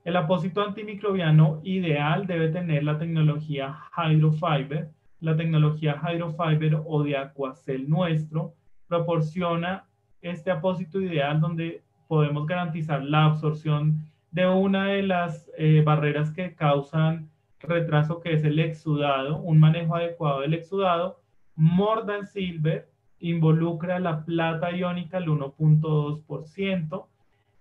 El 0.04 0.16
apósito 0.16 0.62
antimicrobiano 0.62 1.60
ideal 1.62 2.26
debe 2.26 2.48
tener 2.48 2.84
la 2.84 2.98
tecnología 2.98 3.76
Hydrofiber. 3.96 4.90
La 5.20 5.36
tecnología 5.36 6.00
Hydrofiber 6.02 6.80
o 6.86 7.02
de 7.02 7.18
Aquacel 7.18 7.88
nuestro 7.88 8.54
proporciona 8.88 9.84
este 10.22 10.50
apósito 10.50 11.00
ideal 11.00 11.40
donde 11.40 11.82
podemos 12.08 12.46
garantizar 12.46 13.04
la 13.04 13.26
absorción 13.26 14.06
de 14.30 14.46
una 14.46 14.86
de 14.86 15.02
las 15.02 15.50
eh, 15.58 15.82
barreras 15.84 16.30
que 16.32 16.54
causan 16.54 17.30
retraso, 17.60 18.20
que 18.20 18.32
es 18.32 18.44
el 18.44 18.58
exudado, 18.58 19.38
un 19.38 19.58
manejo 19.58 19.96
adecuado 19.96 20.40
del 20.40 20.54
exudado 20.54 21.20
More 21.60 22.06
Than 22.06 22.26
Silver 22.26 22.90
involucra 23.18 23.98
la 23.98 24.24
plata 24.24 24.72
iónica 24.72 25.18
al 25.18 25.26
1.2% 25.26 27.06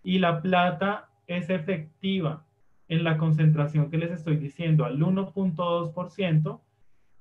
y 0.03 0.19
la 0.19 0.41
plata 0.41 1.09
es 1.27 1.49
efectiva 1.49 2.45
en 2.87 3.03
la 3.03 3.17
concentración 3.17 3.91
que 3.91 3.97
les 3.97 4.11
estoy 4.11 4.37
diciendo 4.37 4.85
al 4.85 4.99
1.2%. 4.99 6.61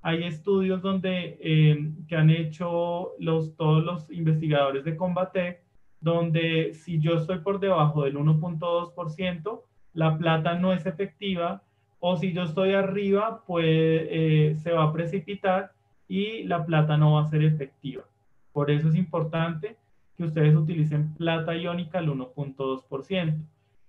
Hay 0.02 0.22
estudios 0.22 0.80
donde, 0.80 1.38
eh, 1.40 1.92
que 2.06 2.16
han 2.16 2.30
hecho 2.30 3.12
los, 3.18 3.56
todos 3.56 3.84
los 3.84 4.10
investigadores 4.10 4.84
de 4.84 4.96
Combate, 4.96 5.62
donde 6.00 6.72
si 6.74 7.00
yo 7.00 7.14
estoy 7.14 7.40
por 7.40 7.58
debajo 7.58 8.04
del 8.04 8.16
1.2%, 8.16 9.62
la 9.94 10.16
plata 10.16 10.54
no 10.54 10.72
es 10.72 10.86
efectiva, 10.86 11.64
o 12.00 12.16
si 12.16 12.32
yo 12.32 12.42
estoy 12.42 12.74
arriba, 12.74 13.42
pues 13.46 13.66
eh, 13.66 14.56
se 14.62 14.72
va 14.72 14.84
a 14.84 14.92
precipitar 14.92 15.72
y 16.06 16.44
la 16.44 16.64
plata 16.64 16.96
no 16.96 17.14
va 17.14 17.22
a 17.22 17.28
ser 17.28 17.42
efectiva. 17.44 18.04
Por 18.52 18.70
eso 18.70 18.88
es 18.88 18.94
importante 18.94 19.76
que 20.16 20.24
ustedes 20.24 20.54
utilicen 20.54 21.14
plata 21.14 21.54
iónica 21.54 21.98
al 21.98 22.08
1.2%. 22.08 23.36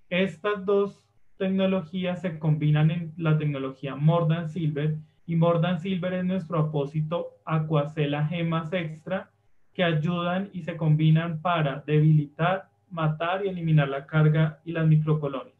Estas 0.09 0.65
dos 0.65 1.07
tecnologías 1.37 2.21
se 2.21 2.37
combinan 2.37 2.91
en 2.91 3.13
la 3.17 3.37
tecnología 3.37 3.95
Mordan 3.95 4.49
Silver 4.49 4.97
y 5.25 5.35
Mordan 5.35 5.79
Silver 5.79 6.13
es 6.13 6.25
nuestro 6.25 6.59
apósito 6.59 7.37
Aquacela 7.45 8.25
Gemas 8.27 8.73
Extra 8.73 9.29
que 9.73 9.83
ayudan 9.83 10.49
y 10.53 10.63
se 10.63 10.75
combinan 10.75 11.41
para 11.41 11.83
debilitar, 11.85 12.69
matar 12.89 13.45
y 13.45 13.49
eliminar 13.49 13.87
la 13.87 14.05
carga 14.05 14.59
y 14.65 14.71
las 14.71 14.87
microcolonias. 14.87 15.58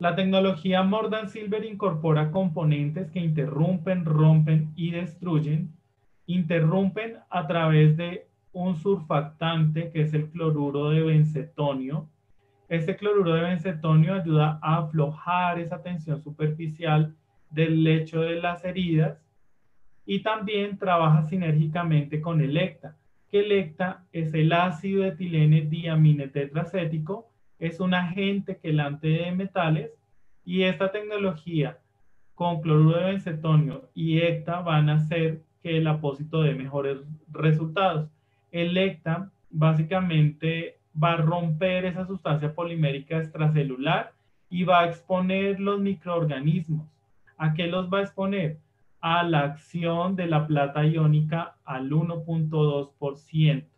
La 0.00 0.16
tecnología 0.16 0.82
Mordan 0.82 1.28
Silver 1.28 1.62
incorpora 1.62 2.30
componentes 2.30 3.10
que 3.10 3.20
interrumpen, 3.20 4.06
rompen 4.06 4.72
y 4.74 4.92
destruyen. 4.92 5.74
Interrumpen 6.24 7.18
a 7.28 7.46
través 7.46 7.98
de 7.98 8.26
un 8.52 8.76
surfactante 8.76 9.90
que 9.90 10.00
es 10.00 10.14
el 10.14 10.30
cloruro 10.30 10.88
de 10.88 11.02
bencetonio. 11.02 12.08
Este 12.70 12.96
cloruro 12.96 13.34
de 13.34 13.42
bencetonio 13.42 14.14
ayuda 14.14 14.58
a 14.62 14.78
aflojar 14.78 15.58
esa 15.58 15.82
tensión 15.82 16.22
superficial 16.22 17.14
del 17.50 17.84
lecho 17.84 18.22
de 18.22 18.40
las 18.40 18.64
heridas 18.64 19.22
y 20.06 20.22
también 20.22 20.78
trabaja 20.78 21.24
sinérgicamente 21.24 22.22
con 22.22 22.40
el 22.40 22.56
ECTA, 22.56 22.96
que 23.30 23.40
el 23.40 23.52
ECTA 23.52 24.06
es 24.12 24.32
el 24.32 24.50
ácido 24.54 25.04
etilene 25.04 25.60
diamine 25.60 26.28
tetracético 26.28 27.29
es 27.60 27.78
un 27.78 27.94
agente 27.94 28.58
quelante 28.58 29.06
de 29.06 29.32
metales 29.32 29.90
y 30.44 30.62
esta 30.62 30.90
tecnología 30.90 31.78
con 32.34 32.62
cloruro 32.62 32.98
de 32.98 33.04
bencetonio 33.04 33.90
y 33.94 34.18
ECTA 34.18 34.60
van 34.60 34.88
a 34.88 34.94
hacer 34.94 35.42
que 35.62 35.76
el 35.76 35.86
apósito 35.86 36.42
dé 36.42 36.54
mejores 36.54 36.98
resultados. 37.30 38.08
El 38.50 38.76
ECTA 38.76 39.30
básicamente 39.50 40.78
va 41.00 41.12
a 41.12 41.16
romper 41.18 41.84
esa 41.84 42.06
sustancia 42.06 42.54
polimérica 42.54 43.18
extracelular 43.18 44.14
y 44.48 44.64
va 44.64 44.80
a 44.80 44.86
exponer 44.86 45.60
los 45.60 45.80
microorganismos. 45.80 46.88
¿A 47.36 47.52
qué 47.52 47.66
los 47.66 47.92
va 47.92 47.98
a 47.98 48.02
exponer? 48.02 48.58
A 49.02 49.22
la 49.22 49.40
acción 49.40 50.16
de 50.16 50.26
la 50.26 50.46
plata 50.46 50.84
iónica 50.86 51.56
al 51.64 51.90
1.2%. 51.90 53.69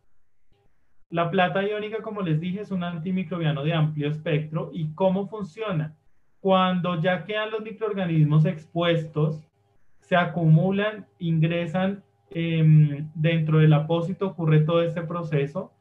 La 1.12 1.30
plata 1.30 1.62
iónica, 1.62 1.98
como 2.00 2.22
les 2.22 2.40
dije, 2.40 2.62
es 2.62 2.70
un 2.70 2.82
antimicrobiano 2.82 3.62
de 3.62 3.74
amplio 3.74 4.08
espectro. 4.08 4.70
¿Y 4.72 4.94
cómo 4.94 5.28
funciona? 5.28 5.94
Cuando 6.40 6.98
ya 7.02 7.26
quedan 7.26 7.50
los 7.50 7.60
microorganismos 7.60 8.46
expuestos, 8.46 9.46
se 10.00 10.16
acumulan, 10.16 11.06
ingresan 11.18 12.02
em, 12.30 13.10
dentro 13.14 13.58
del 13.58 13.74
apósito, 13.74 14.28
ocurre 14.28 14.60
todo 14.60 14.82
este 14.82 15.02
proceso. 15.02 15.74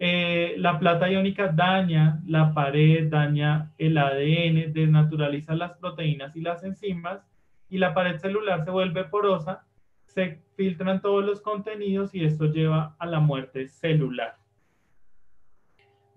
Eh, 0.00 0.56
la 0.58 0.80
plata 0.80 1.08
iónica 1.08 1.46
daña 1.46 2.20
la 2.26 2.52
pared, 2.52 3.08
daña 3.08 3.72
el 3.78 3.96
ADN, 3.96 4.72
desnaturaliza 4.72 5.54
las 5.54 5.74
proteínas 5.74 6.34
y 6.34 6.40
las 6.40 6.64
enzimas 6.64 7.24
y 7.70 7.78
la 7.78 7.94
pared 7.94 8.18
celular 8.18 8.64
se 8.64 8.72
vuelve 8.72 9.04
porosa, 9.04 9.64
se 10.06 10.42
filtran 10.56 11.00
todos 11.00 11.24
los 11.24 11.40
contenidos 11.40 12.16
y 12.16 12.24
esto 12.24 12.46
lleva 12.46 12.96
a 12.98 13.06
la 13.06 13.20
muerte 13.20 13.68
celular. 13.68 14.36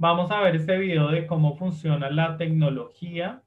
Vamos 0.02 0.32
a 0.32 0.40
ver 0.40 0.56
este 0.56 0.78
video 0.78 1.10
de 1.10 1.28
cómo 1.28 1.58
funciona 1.58 2.10
la 2.10 2.38
tecnología. 2.38 3.44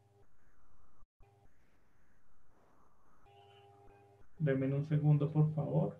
Denme 4.39 4.67
un 4.67 4.87
segundo, 4.87 5.33
por 5.33 5.55
favor. 5.55 5.99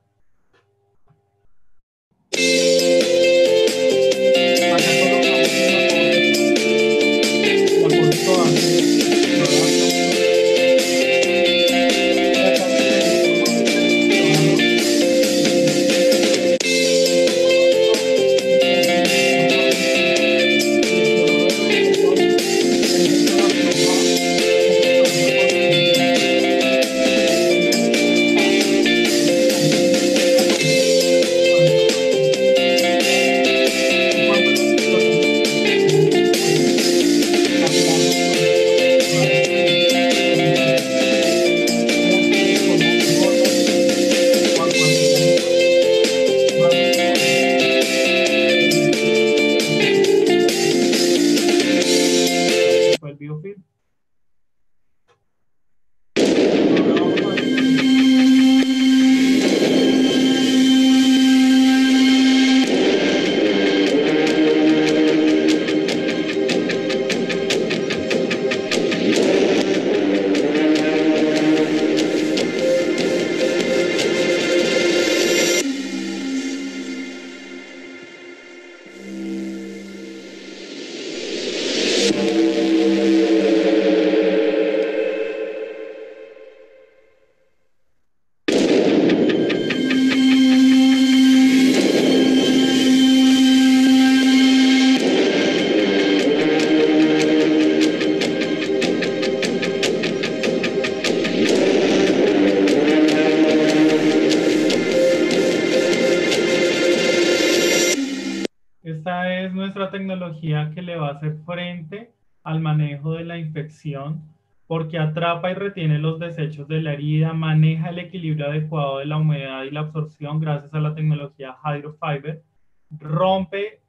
Atrapa 115.23 115.53
y 115.53 115.55
retiene 115.55 115.99
los 115.99 116.19
desechos 116.19 116.67
de 116.67 116.83
la 116.83 116.95
herida, 116.95 117.33
maneja 117.33 117.91
el 117.91 118.01
equilibrio 118.01 118.47
adecuado 118.47 118.99
de 118.99 119.07
la 119.07 119.19
humedad 119.19 119.63
y 119.63 119.71
la 119.71 119.81
absorción 119.81 120.41
gracias 120.41 120.75
a 120.75 120.81
la 120.81 120.97
tecnología 120.97 121.57
Hydrofiber, 121.65 122.43
rompe 122.91 123.81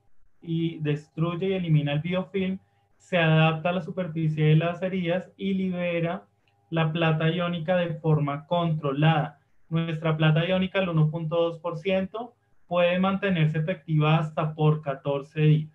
y 0.41 0.77
destruye 0.79 1.47
y 1.47 1.53
elimina 1.53 1.93
el 1.93 2.01
biofilm, 2.01 2.59
se 2.97 3.17
adapta 3.17 3.69
a 3.69 3.73
la 3.73 3.81
superficie 3.81 4.45
de 4.45 4.55
las 4.57 4.83
heridas 4.83 5.31
y 5.35 5.55
libera 5.55 6.25
la 6.69 6.91
plata 6.91 7.27
iónica 7.29 7.77
de 7.77 7.95
forma 7.95 8.45
controlada. 8.45 9.39
Nuestra 9.69 10.15
plata 10.15 10.47
iónica, 10.47 10.79
el 10.79 10.89
1.2%, 10.89 12.33
puede 12.67 12.99
mantenerse 12.99 13.57
efectiva 13.57 14.19
hasta 14.19 14.53
por 14.53 14.83
14 14.83 15.41
días. 15.41 15.71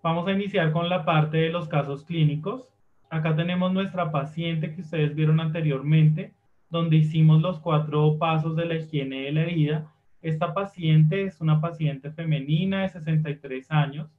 Vamos 0.00 0.28
a 0.28 0.32
iniciar 0.32 0.70
con 0.70 0.88
la 0.88 1.04
parte 1.04 1.38
de 1.38 1.50
los 1.50 1.68
casos 1.68 2.04
clínicos. 2.04 2.71
Acá 3.12 3.36
tenemos 3.36 3.70
nuestra 3.70 4.10
paciente 4.10 4.74
que 4.74 4.80
ustedes 4.80 5.14
vieron 5.14 5.38
anteriormente, 5.38 6.32
donde 6.70 6.96
hicimos 6.96 7.42
los 7.42 7.60
cuatro 7.60 8.16
pasos 8.16 8.56
de 8.56 8.64
la 8.64 8.76
higiene 8.76 9.24
de 9.24 9.32
la 9.32 9.42
herida. 9.42 9.92
Esta 10.22 10.54
paciente 10.54 11.24
es 11.24 11.38
una 11.42 11.60
paciente 11.60 12.10
femenina 12.10 12.80
de 12.80 12.88
63 12.88 13.70
años, 13.70 14.10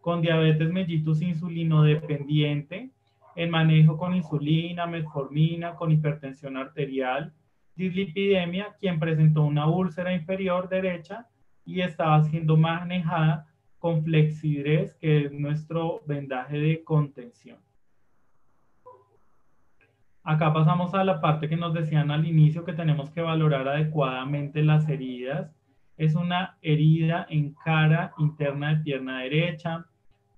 con 0.00 0.22
diabetes 0.22 0.72
mellitus 0.72 1.20
insulino 1.20 1.82
dependiente, 1.82 2.88
en 3.36 3.50
manejo 3.50 3.98
con 3.98 4.16
insulina, 4.16 4.86
metformina, 4.86 5.74
con 5.74 5.92
hipertensión 5.92 6.56
arterial, 6.56 7.34
dislipidemia, 7.76 8.68
quien 8.80 8.98
presentó 8.98 9.42
una 9.42 9.66
úlcera 9.66 10.14
inferior 10.14 10.70
derecha 10.70 11.28
y 11.66 11.82
estaba 11.82 12.24
siendo 12.24 12.56
manejada 12.56 13.46
con 13.78 14.02
Flexidres, 14.02 14.94
que 14.94 15.26
es 15.26 15.32
nuestro 15.32 16.00
vendaje 16.06 16.58
de 16.58 16.82
contención. 16.82 17.58
Acá 20.24 20.52
pasamos 20.52 20.94
a 20.94 21.02
la 21.02 21.20
parte 21.20 21.48
que 21.48 21.56
nos 21.56 21.74
decían 21.74 22.12
al 22.12 22.24
inicio 22.24 22.64
que 22.64 22.74
tenemos 22.74 23.10
que 23.10 23.22
valorar 23.22 23.66
adecuadamente 23.66 24.62
las 24.62 24.88
heridas. 24.88 25.50
Es 25.96 26.14
una 26.14 26.58
herida 26.62 27.26
en 27.28 27.54
cara 27.54 28.12
interna 28.18 28.74
de 28.74 28.84
pierna 28.84 29.22
derecha, 29.22 29.84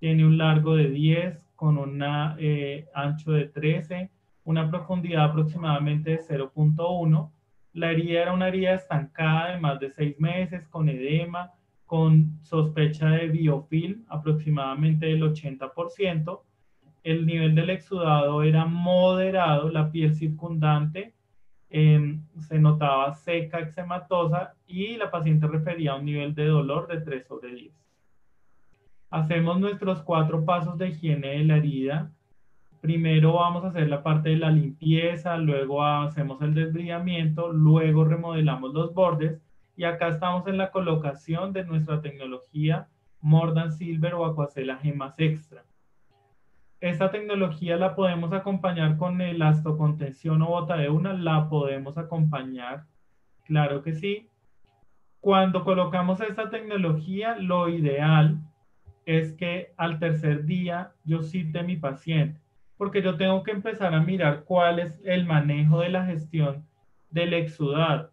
tiene 0.01 0.25
un 0.25 0.39
largo 0.39 0.75
de 0.75 0.89
10 0.89 1.51
con 1.55 1.77
un 1.77 2.03
eh, 2.39 2.87
ancho 2.95 3.33
de 3.33 3.47
13, 3.47 4.11
una 4.45 4.71
profundidad 4.71 5.27
aproximadamente 5.27 6.13
de 6.13 6.21
0.1. 6.21 7.31
La 7.75 7.91
herida 7.91 8.23
era 8.23 8.33
una 8.33 8.49
herida 8.49 8.75
estancada 8.75 9.53
de 9.53 9.61
más 9.61 9.81
de 9.81 9.91
6 9.91 10.19
meses 10.19 10.67
con 10.69 10.89
edema, 10.89 11.53
con 11.85 12.39
sospecha 12.43 13.11
de 13.11 13.29
biofilm 13.29 14.05
aproximadamente 14.09 15.07
del 15.07 15.23
80%. 15.23 16.41
El 17.05 17.27
nivel 17.27 17.55
del 17.55 17.69
exudado 17.69 18.43
era 18.43 18.65
moderado, 18.65 19.69
la 19.69 19.93
piel 19.93 20.15
circundante 20.15 21.13
em, 21.69 22.23
se 22.39 22.59
notaba 22.59 23.13
seca, 23.13 23.61
eczematosa 23.61 24.55
y 24.67 24.97
la 24.97 25.11
paciente 25.11 25.47
refería 25.47 25.97
un 25.97 26.07
nivel 26.07 26.35
de 26.35 26.47
dolor 26.47 26.89
de 26.89 27.03
3 27.03 27.27
sobre 27.27 27.55
10. 27.55 27.75
Hacemos 29.11 29.61
nuestros 29.61 30.01
cuatro 30.01 30.47
pasos 30.47 30.79
de 30.79 30.89
higiene 30.89 31.29
de 31.29 31.45
la 31.45 31.59
herida. 31.59 32.11
Primero 32.81 33.35
vamos 33.35 33.65
a 33.65 33.69
hacer 33.69 33.89
la 33.89 34.03
parte 34.03 34.31
de 34.31 34.39
la 34.39 34.51
limpieza, 34.51 35.37
luego 35.37 35.85
hacemos 35.85 36.41
el 36.41 36.55
desbridamiento, 36.55 37.53
luego 37.53 38.07
remodelamos 38.07 38.73
los 38.73 38.95
bordes 38.95 39.43
y 39.77 39.85
acá 39.85 40.09
estamos 40.09 40.47
en 40.47 40.57
la 40.57 40.71
colocación 40.71 41.53
de 41.53 41.65
nuestra 41.65 42.01
tecnología 42.01 42.89
Mordan 43.21 43.73
Silver 43.73 44.15
o 44.15 44.25
Aquacela 44.25 44.79
Gemas 44.79 45.15
Extra. 45.19 45.65
Esta 46.85 47.11
tecnología 47.11 47.79
la 47.79 47.95
podemos 47.95 48.35
acompañar 48.35 48.99
con 48.99 49.19
elastocontención 49.19 50.43
o 50.43 50.49
bota 50.49 50.77
de 50.77 50.91
una, 50.91 51.15
la 51.15 51.49
podemos 51.49 51.97
acompañar, 51.97 52.85
claro 53.45 53.83
que 53.83 53.95
sí. 53.95 54.29
Cuando 55.21 55.65
colocamos 55.65 56.21
esta 56.21 56.51
tecnología, 56.51 57.39
lo 57.39 57.71
ideal 57.71 58.39
es 59.07 59.33
que 59.33 59.73
al 59.79 59.99
tercer 59.99 60.45
día 60.45 60.93
yo 61.05 61.23
cite 61.23 61.61
a 61.61 61.63
mi 61.63 61.79
paciente, 61.79 62.39
porque 62.77 63.01
yo 63.01 63.17
tengo 63.17 63.43
que 63.45 63.53
empezar 63.53 63.95
a 63.95 64.03
mirar 64.03 64.45
cuál 64.45 64.79
es 64.79 65.01
el 65.07 65.25
manejo 65.25 65.81
de 65.81 65.89
la 65.89 66.05
gestión 66.05 66.67
del 67.09 67.33
exudado. 67.33 68.11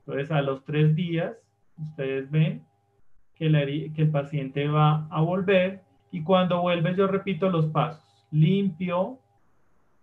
Entonces, 0.00 0.30
a 0.30 0.42
los 0.42 0.62
tres 0.66 0.94
días, 0.94 1.38
ustedes 1.78 2.30
ven 2.30 2.66
que, 3.34 3.46
el 3.46 4.10
paciente 4.10 4.68
va 4.68 5.06
a 5.10 5.22
volver 5.22 5.83
y 6.14 6.22
cuando 6.22 6.62
vuelve 6.62 6.94
yo 6.94 7.08
repito 7.08 7.50
los 7.50 7.66
pasos. 7.66 8.24
Limpio, 8.30 9.18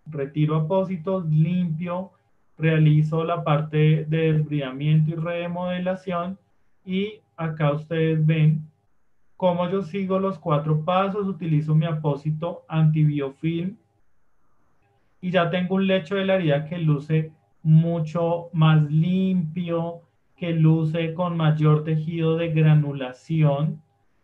retiro 0.04 0.56
apósitos, 0.56 1.24
limpio, 1.24 2.10
realizo 2.58 3.24
la 3.24 3.42
parte 3.42 4.04
de 4.04 4.32
desbridamiento 4.34 5.10
y 5.10 5.14
remodelación 5.14 6.38
y 6.84 7.20
acá 7.34 7.72
ustedes 7.72 8.26
ven 8.26 8.68
cómo 9.38 9.70
yo 9.70 9.80
sigo 9.80 10.18
los 10.18 10.38
cuatro 10.38 10.84
pasos, 10.84 11.26
utilizo 11.26 11.74
mi 11.74 11.86
apósito 11.86 12.66
antibiofilm 12.68 13.78
y 15.22 15.30
ya 15.30 15.48
tengo 15.48 15.76
un 15.76 15.86
lecho 15.86 16.16
de 16.16 16.26
la 16.26 16.34
herida 16.34 16.66
que 16.66 16.76
luce 16.76 17.32
mucho 17.62 18.50
más 18.52 18.82
limpio, 18.90 20.02
que 20.36 20.52
luce 20.52 21.14
con 21.14 21.38
mayor 21.38 21.84
tejido 21.84 22.36
de 22.36 22.52
granulación. 22.52 23.81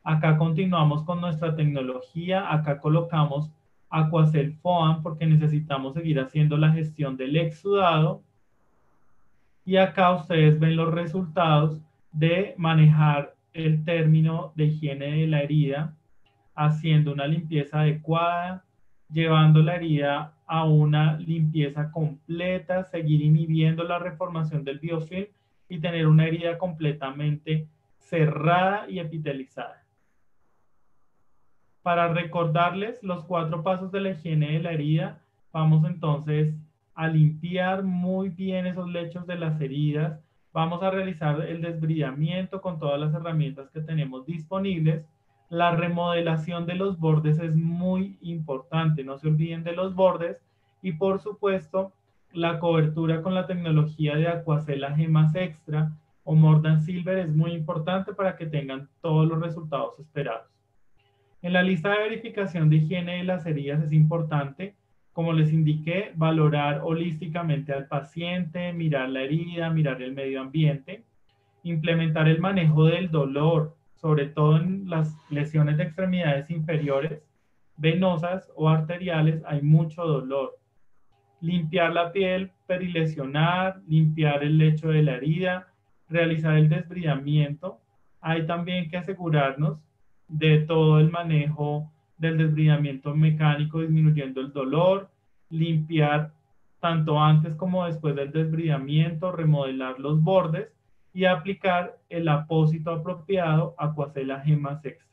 Acá 0.09 0.39
continuamos 0.39 1.03
con 1.05 1.21
nuestra 1.21 1.55
tecnología, 1.55 2.51
acá 2.51 2.81
colocamos 2.81 3.53
Aquacel 3.91 4.55
Foam 4.55 5.03
porque 5.03 5.27
necesitamos 5.27 5.93
seguir 5.93 6.19
haciendo 6.19 6.57
la 6.57 6.73
gestión 6.73 7.19
del 7.19 7.37
exudado. 7.37 8.23
Y 9.67 9.77
acá 9.77 10.15
ustedes 10.15 10.59
ven 10.59 10.77
los 10.77 10.95
resultados 10.95 11.83
de 12.11 12.55
manejar 12.57 13.35
el 13.53 13.85
término 13.85 14.55
de 14.57 14.65
higiene 14.65 15.11
de 15.11 15.27
la 15.27 15.43
herida, 15.43 15.95
haciendo 16.55 17.13
una 17.13 17.27
limpieza 17.27 17.81
adecuada, 17.81 18.65
llevando 19.13 19.61
la 19.61 19.77
herida 19.77 20.33
a 20.47 20.65
una 20.65 21.19
limpieza 21.19 21.93
completa, 21.93 22.83
seguir 22.85 23.21
inhibiendo 23.21 23.85
la 23.85 23.99
reformación 23.99 24.65
del 24.65 24.79
biofilm 24.79 25.27
y 25.69 25.81
tener 25.81 26.07
una 26.07 26.27
herida 26.27 26.57
completamente 26.57 27.69
cerrada 27.99 28.89
y 28.89 29.01
epitelizada. 29.01 29.85
Para 31.83 32.09
recordarles 32.09 33.03
los 33.03 33.25
cuatro 33.25 33.63
pasos 33.63 33.93
de 33.93 34.01
la 34.01 34.11
higiene 34.11 34.53
de 34.53 34.61
la 34.61 34.73
herida, 34.73 35.21
vamos 35.53 35.85
entonces 35.85 36.55
a 36.95 37.07
limpiar 37.07 37.85
muy 37.85 38.29
bien 38.29 38.67
esos 38.67 38.89
lechos 38.89 39.27
de 39.27 39.37
las 39.37 39.61
heridas. 39.61 40.21
Vamos 40.53 40.83
a 40.83 40.91
realizar 40.91 41.41
el 41.43 41.63
desbridamiento 41.63 42.61
con 42.61 42.79
todas 42.79 42.99
las 42.99 43.15
herramientas 43.15 43.71
que 43.71 43.81
tenemos 43.81 44.27
disponibles. 44.27 45.07
La 45.49 45.71
remodelación 45.71 46.67
de 46.67 46.75
los 46.75 46.99
bordes 46.99 47.39
es 47.39 47.55
muy 47.55 48.19
importante, 48.21 49.05
no 49.05 49.17
se 49.17 49.29
olviden 49.29 49.63
de 49.63 49.73
los 49.73 49.95
bordes. 49.95 50.43
Y 50.83 50.93
por 50.93 51.21
supuesto, 51.21 51.93
la 52.33 52.59
cobertura 52.59 53.23
con 53.23 53.35
la 53.35 53.47
tecnología 53.47 54.17
de 54.17 54.29
Aquacela 54.29 54.95
Gemas 54.95 55.35
Extra 55.35 55.93
o 56.25 56.35
Mordan 56.35 56.83
Silver 56.83 57.19
es 57.19 57.35
muy 57.35 57.53
importante 57.53 58.13
para 58.13 58.37
que 58.37 58.47
tengan 58.47 58.89
todos 59.01 59.27
los 59.27 59.41
resultados 59.41 59.99
esperados. 59.99 60.58
En 61.41 61.53
la 61.53 61.63
lista 61.63 61.91
de 61.91 61.99
verificación 61.99 62.69
de 62.69 62.77
higiene 62.77 63.19
de 63.19 63.25
las 63.25 63.47
heridas 63.47 63.83
es 63.85 63.93
importante, 63.93 64.75
como 65.13 65.33
les 65.33 65.53
indiqué, 65.53 66.13
valorar 66.17 66.81
holísticamente 66.83 67.73
al 67.73 67.87
paciente, 67.87 68.73
mirar 68.73 69.09
la 69.11 69.23
herida, 69.23 69.71
mirar 69.71 70.03
el 70.03 70.15
medio 70.15 70.41
ambiente, 70.41 71.05
implementar 71.63 72.29
el 72.29 72.41
manejo 72.41 72.85
del 72.85 73.11
dolor, 73.11 73.77
sobre 73.95 74.27
todo 74.27 74.57
en 74.57 74.91
las 74.91 75.17
lesiones 75.31 75.77
de 75.77 75.85
extremidades 75.85 76.51
inferiores, 76.51 77.23
venosas 77.77 78.51
o 78.57 78.69
arteriales, 78.69 79.43
hay 79.47 79.63
mucho 79.63 80.05
dolor. 80.05 80.59
Limpiar 81.41 81.93
la 81.93 82.11
piel, 82.11 82.51
perilesionar, 82.67 83.81
limpiar 83.87 84.43
el 84.43 84.59
lecho 84.59 84.89
de 84.89 85.03
la 85.03 85.15
herida, 85.15 85.69
realizar 86.09 86.57
el 86.57 86.69
desbridamiento. 86.69 87.81
Hay 88.21 88.45
también 88.47 88.91
que 88.91 88.97
asegurarnos 88.97 89.88
de 90.29 90.61
todo 90.61 91.01
el 91.01 91.11
manejo 91.11 91.91
del 92.19 92.39
desbridamiento 92.39 93.15
mecánico 93.15 93.81
disminuyendo 93.81 94.41
el 94.41 94.53
dolor, 94.53 95.11
limpiar 95.51 96.33
tanto 96.81 97.21
antes 97.21 97.55
como 97.55 97.87
después 97.87 98.15
del 98.15 98.31
desbridamiento, 98.31 99.33
remodelar 99.33 99.99
los 99.99 100.23
bordes 100.23 100.69
y 101.13 101.25
aplicar 101.25 101.99
el 102.09 102.29
apósito 102.29 102.91
apropiado 102.91 103.75
Aquacela 103.79 104.41
Gemas 104.41 104.85
Extra. 104.85 105.09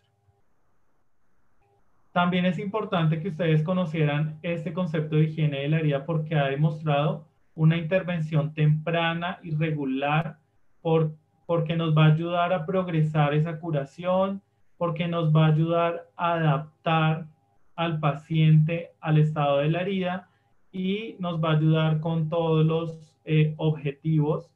También 2.12 2.46
es 2.46 2.60
importante 2.60 3.20
que 3.20 3.30
ustedes 3.30 3.64
conocieran 3.64 4.40
este 4.42 4.72
concepto 4.72 5.18
de 5.18 5.24
higiene 5.24 5.60
de 5.62 5.70
la 5.70 5.80
herida 5.80 6.06
porque 6.06 6.36
ha 6.36 6.46
demostrado 6.46 7.28
una 7.56 7.78
intervención 7.78 8.54
temprana 8.54 9.40
y 9.44 9.52
regular 9.52 10.38
por, 10.82 11.14
porque 11.46 11.76
nos 11.76 11.98
va 11.98 12.06
a 12.06 12.14
ayudar 12.14 12.54
a 12.54 12.66
progresar 12.66 13.34
esa 13.34 13.60
curación, 13.60 14.42
porque 14.78 15.08
nos 15.08 15.36
va 15.36 15.46
a 15.46 15.52
ayudar 15.52 16.08
a 16.16 16.34
adaptar 16.34 17.28
al 17.76 18.00
paciente 18.00 18.92
al 19.02 19.18
estado 19.18 19.58
de 19.58 19.70
la 19.70 19.82
herida 19.82 20.30
y 20.72 21.16
nos 21.20 21.44
va 21.44 21.52
a 21.52 21.58
ayudar 21.58 22.00
con 22.00 22.30
todos 22.30 22.66
los 22.66 23.16
eh, 23.26 23.54
objetivos 23.58 24.52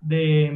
de, 0.00 0.50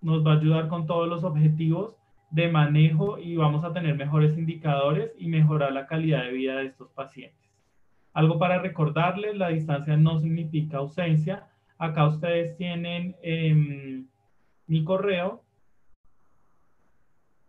mm, 0.00 0.06
nos 0.06 0.26
va 0.26 0.32
a 0.32 0.36
ayudar 0.36 0.68
con 0.68 0.86
todos 0.86 1.08
los 1.08 1.24
objetivos 1.24 1.96
de 2.30 2.48
manejo 2.48 3.18
y 3.18 3.36
vamos 3.36 3.64
a 3.64 3.72
tener 3.72 3.94
mejores 3.94 4.36
indicadores 4.36 5.12
y 5.18 5.28
mejorar 5.28 5.72
la 5.72 5.86
calidad 5.86 6.24
de 6.24 6.32
vida 6.32 6.56
de 6.56 6.66
estos 6.66 6.90
pacientes. 6.90 7.38
Algo 8.14 8.38
para 8.38 8.58
recordarles, 8.58 9.36
la 9.36 9.48
distancia 9.48 9.96
no 9.96 10.18
significa 10.18 10.78
ausencia. 10.78 11.46
Acá 11.78 12.06
ustedes 12.06 12.56
tienen 12.56 13.16
em, 13.22 14.06
mi 14.66 14.84
correo 14.84 15.41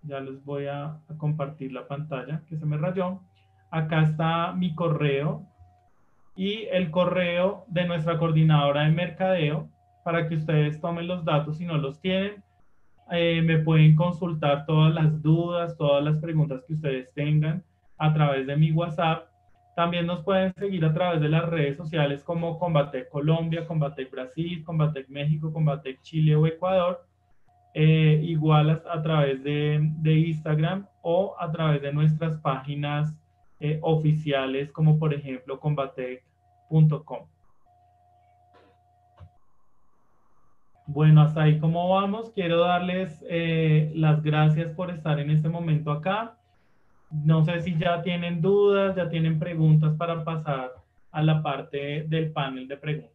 ya 0.03 0.19
les 0.19 0.43
voy 0.43 0.67
a, 0.67 0.99
compartir 1.17 1.71
la 1.71 1.87
pantalla 1.87 2.41
que 2.47 2.57
se 2.57 2.65
me 2.65 2.77
rayó. 2.77 3.21
Acá 3.71 4.03
está 4.03 4.53
mi 4.53 4.75
correo 4.75 5.45
y 6.35 6.65
el 6.71 6.91
correo 6.91 7.65
de 7.67 7.85
nuestra 7.85 8.17
coordinadora 8.17 8.83
de 8.83 8.91
mercadeo 8.91 9.69
para 10.03 10.27
que 10.27 10.35
ustedes 10.35 10.79
tomen 10.81 11.07
los 11.07 11.23
datos 11.23 11.57
si 11.57 11.65
no 11.65 11.77
los 11.77 11.99
tienen. 11.99 12.43
Eh, 13.11 13.41
me 13.41 13.59
pueden 13.59 13.95
consultar 13.95 14.65
todas 14.65 14.93
las 14.93 15.21
dudas, 15.21 15.77
todas 15.77 16.03
las 16.03 16.19
preguntas 16.19 16.63
que 16.67 16.73
ustedes 16.73 17.13
tengan 17.13 17.63
a 17.97 18.13
través 18.13 18.47
de 18.47 18.55
mi 18.55 18.71
WhatsApp. 18.71 19.27
También 19.75 20.05
nos 20.05 20.23
pueden 20.23 20.53
seguir 20.53 20.85
a 20.85 20.93
través 20.93 21.19
de 21.19 21.29
las 21.29 21.45
redes 21.49 21.77
sociales 21.77 22.23
como 22.23 22.59
Combate 22.59 23.07
Colombia, 23.09 23.65
Combate 23.65 24.05
Brasil, 24.05 24.63
Combate 24.63 25.05
México, 25.09 25.51
Combate 25.51 25.97
Chile 26.01 26.35
o 26.35 26.45
Ecuador 26.45 27.03
eh, 27.73 28.37
a, 28.89 29.01
través 29.01 29.43
de, 29.43 29.91
Instagram 30.03 30.85
o 31.01 31.35
a 31.39 31.51
través 31.51 31.81
de 31.81 31.91
nuestras 31.91 32.37
páginas 32.37 33.15
eh, 33.59 33.79
oficiales 33.81 34.71
como 34.71 34.99
por 34.99 35.13
ejemplo 35.13 35.59
combatec.com. 35.59 37.27
Bueno, 40.85 41.21
hasta 41.21 41.43
ahí 41.43 41.59
como 41.59 41.89
vamos. 41.89 42.31
Quiero 42.31 42.59
darles 42.59 43.23
eh, 43.29 43.91
las 43.95 44.21
gracias 44.21 44.71
por 44.71 44.91
estar 44.91 45.19
en 45.19 45.31
este 45.31 45.49
momento 45.49 45.91
acá. 45.91 46.35
No 47.09 47.43
sé 47.45 47.61
si 47.61 47.77
ya 47.77 48.01
tienen 48.01 48.41
dudas, 48.41 48.95
ya 48.95 49.09
tienen 49.09 49.39
preguntas 49.39 49.95
para 49.97 50.23
pasar 50.23 50.71
a 51.11 51.21
la 51.21 51.41
parte 51.41 52.03
del 52.07 52.31
panel 52.31 52.67
de 52.67 52.77
preguntas. 52.77 53.13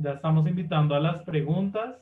Ya 0.00 0.12
estamos 0.12 0.46
invitando 0.46 0.94
a 0.94 1.00
las 1.00 1.22
preguntas. 1.24 1.96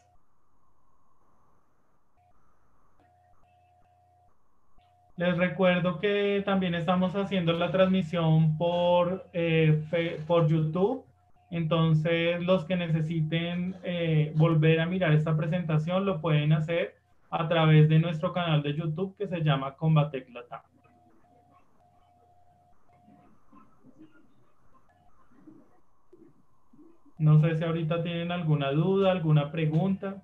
Les 5.17 5.35
recuerdo 5.39 5.99
que 5.99 6.43
también 6.45 6.75
estamos 6.75 7.17
haciendo 7.17 7.55
la 7.55 7.71
transmisión 7.71 8.59
por, 8.59 9.27
eh, 9.33 9.83
por 10.27 10.47
YouTube. 10.47 11.07
Entonces, 11.51 12.43
los 12.45 12.67
que 12.67 12.77
necesiten 12.77 13.77
eh, 13.83 14.31
volver 14.37 14.81
a 14.81 14.87
mirar 14.87 15.13
esta 15.15 15.35
presentación 15.35 16.05
lo 16.05 16.21
pueden 16.21 16.53
hacer 16.53 16.97
a 17.31 17.49
través 17.49 17.89
de 17.89 17.99
nuestro 17.99 18.35
canal 18.35 18.63
de 18.63 18.75
YouTube 18.75 19.17
que 19.17 19.27
se 19.27 19.41
llama 19.41 19.75
Combatec 19.75 20.29
Latam. 20.29 20.76
No 27.19 27.41
sé 27.41 27.57
si 27.57 27.65
ahorita 27.65 28.03
tienen 28.03 28.31
alguna 28.31 28.73
duda, 28.73 29.11
alguna 29.11 29.51
pregunta. 29.51 30.23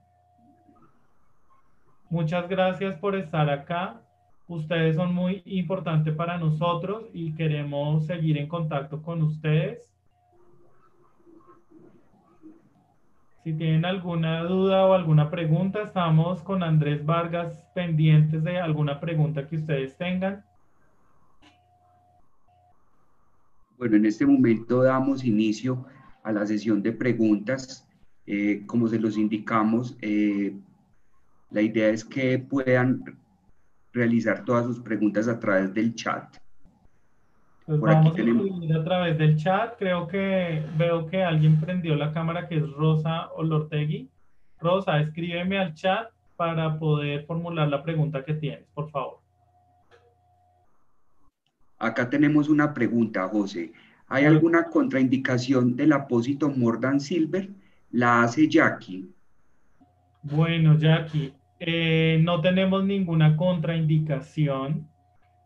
Muchas 2.11 2.49
gracias 2.49 2.99
por 2.99 3.15
estar 3.15 3.49
acá. 3.49 4.03
Ustedes 4.47 4.97
son 4.97 5.15
muy 5.15 5.43
importantes 5.47 6.15
para 6.15 6.37
nosotros 6.37 7.05
y 7.15 7.33
queremos 7.33 8.05
seguir 8.05 8.37
en 8.37 8.49
contacto 8.49 9.01
con 9.01 9.23
ustedes. 9.23 9.89
Si 13.43 13.55
tienen 13.55 13.87
alguna 13.87 14.45
duda 14.45 14.85
o 14.87 14.93
alguna 14.93 15.31
pregunta, 15.31 15.83
estamos 15.83 16.43
con 16.43 16.63
Andrés 16.63 17.05
Vargas 17.05 17.67
pendientes 17.75 18.45
de 18.45 18.61
alguna 18.61 19.01
pregunta 19.01 19.49
que 19.49 19.57
ustedes 19.57 19.97
tengan. 19.97 20.45
Bueno, 23.79 23.97
en 23.97 24.05
este 24.05 24.27
momento 24.27 24.83
damos 24.83 25.25
inicio 25.25 25.87
a 26.23 26.33
la 26.33 26.47
sesión 26.47 26.83
de 26.83 26.93
preguntas. 26.93 27.89
Eh, 28.27 28.63
como 28.67 28.89
se 28.89 28.99
los 28.99 29.17
indicamos, 29.17 29.97
eh, 30.01 30.55
La 31.51 31.61
idea 31.61 31.89
es 31.91 32.03
que 32.03 32.39
puedan 32.39 33.05
realizar 33.93 34.45
todas 34.45 34.65
sus 34.65 34.81
preguntas 34.81 35.29
a 35.29 35.39
través 35.39 35.75
del 35.75 35.95
chat. 35.95 36.35
Pues 37.67 37.79
vamos 37.79 38.13
a 38.13 38.17
tenemos... 38.17 38.49
a 38.75 38.85
través 38.85 39.19
del 39.19 39.37
chat. 39.37 39.77
Creo 39.79 40.07
que 40.09 40.65
veo 40.79 41.07
que 41.07 41.23
alguien 41.23 41.61
prendió 41.61 41.95
la 41.95 42.13
cámara 42.13 42.49
que 42.49 42.57
es 42.57 42.71
Rosa 42.71 43.29
Olortegui. 43.33 44.09
Rosa, 44.61 45.01
escríbeme 45.01 45.59
al 45.59 45.75
chat 45.75 46.09
para 46.37 46.79
poder 46.79 47.27
formular 47.27 47.69
la 47.69 47.83
pregunta 47.83 48.25
que 48.25 48.35
tienes, 48.35 48.67
por 48.75 48.91
favor. 48.91 49.19
Acá 51.79 52.09
tenemos 52.09 52.49
una 52.49 52.73
pregunta, 52.73 53.29
José. 53.29 53.73
¿Hay 54.13 54.27
alguna 54.27 54.65
contraindicación 54.65 55.75
del 55.75 55.95
apósito 55.95 56.51
Mordan 56.51 57.01
Silver? 57.01 57.49
La 57.93 58.25
hace 58.25 58.47
Jackie. 58.47 59.09
Bueno, 60.23 60.77
Jackie, 60.77 61.33
eh, 61.59 62.21
no 62.23 62.43
tenemos 62.43 62.85
ninguna 62.85 63.39
contraindicación. 63.39 64.87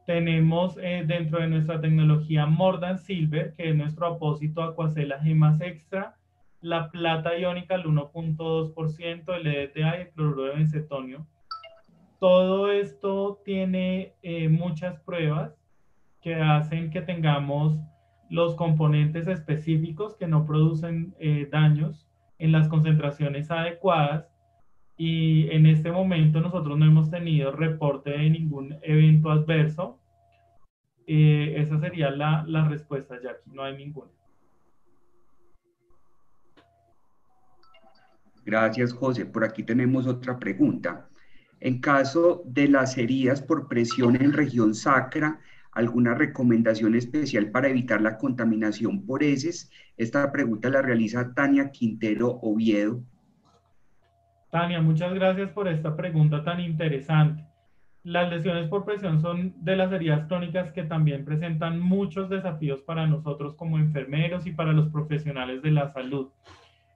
Tenemos 0.05 0.77
eh, 0.83 1.05
dentro 1.07 1.39
de 1.39 1.47
nuestra 1.47 1.81
tecnología 1.81 2.47
Mordan 2.47 2.99
Silver, 2.99 3.55
que 3.57 3.71
es 3.71 3.77
nuestro 3.77 4.07
apósito 4.09 4.65
Aquacela 4.65 5.21
Gemas 5.21 5.61
Extra, 5.61 6.17
la 6.61 6.91
plata 6.91 7.39
iónica 7.39 7.77
al 7.77 7.85
1.2%, 7.85 9.37
el 9.37 9.47
EDTA 9.47 9.99
y 9.99 10.01
el 10.01 10.09
cloruro 10.09 10.43
de 10.43 10.57
bencetonio. 10.57 11.25
Todo 12.19 12.73
esto 12.73 13.41
tiene 13.45 14.15
eh, 14.25 14.49
muchas 14.49 14.99
pruebas 15.03 15.53
que 16.21 16.35
hacen 16.35 16.91
que 16.91 17.03
tengamos 17.03 17.79
los 18.29 18.55
componentes 18.55 19.29
específicos 19.29 20.17
que 20.17 20.27
no 20.27 20.47
producen 20.47 21.15
eh, 21.19 21.49
daños 21.51 22.07
en 22.39 22.53
las 22.53 22.69
concentraciones 22.69 23.51
adecuadas 23.51 24.29
y 24.97 25.49
en 25.51 25.67
este 25.67 25.93
momento 25.93 26.41
nosotros 26.41 26.79
no 26.79 26.87
hemos 26.87 27.11
tenido 27.11 27.53
reporte 27.53 28.11
de 28.11 28.31
ningún 28.31 28.77
evento 28.83 29.31
adverso. 29.31 29.99
Eh, 31.07 31.55
esa 31.59 31.79
sería 31.79 32.11
la, 32.11 32.45
la 32.47 32.67
respuesta, 32.67 33.17
Jackie, 33.23 33.51
no 33.53 33.63
hay 33.63 33.77
ninguna. 33.77 34.11
Gracias, 38.45 38.93
José. 38.93 39.27
Por 39.27 39.45
aquí 39.45 39.63
tenemos 39.65 40.07
otra 40.07 40.39
pregunta. 40.39 41.09
En 41.61 41.81
caso 41.81 42.43
de 42.47 42.69
las 42.69 42.97
heridas 42.97 43.43
por 43.43 43.67
presión 43.67 44.17
en 44.17 44.33
región 44.33 44.75
sacra, 44.75 45.41
¿alguna 45.77 46.15
recomendación 46.15 46.95
especial 46.95 47.51
para 47.51 47.69
evitar 47.69 48.01
la 48.01 48.17
contaminación 48.17 49.05
por 49.05 49.23
heces? 49.23 49.71
Esta 49.99 50.33
pregunta 50.33 50.71
la 50.71 50.81
realiza 50.81 51.35
Tania 51.35 51.71
Quintero 51.71 52.39
Oviedo. 52.43 53.03
Tania, 54.51 54.81
muchas 54.81 55.13
gracias 55.13 55.51
por 55.51 55.69
esta 55.69 55.95
pregunta 55.95 56.43
tan 56.43 56.61
interesante. 56.61 57.45
Las 58.05 58.31
lesiones 58.31 58.69
por 58.69 58.87
presión 58.87 59.21
son 59.21 59.53
de 59.59 59.77
las 59.77 59.93
heridas 59.93 60.27
crónicas 60.29 60.73
que 60.73 60.85
también 60.85 61.27
presentan 61.27 61.79
muchos 61.79 62.31
desafíos 62.31 62.81
para 62.81 63.07
nosotros 63.07 63.55
como 63.55 63.79
enfermeros 63.79 64.47
y 64.47 64.53
para 64.53 64.73
los 64.73 64.89
profesionales 64.89 65.61
de 65.61 65.73
la 65.73 65.93
salud. 65.93 66.29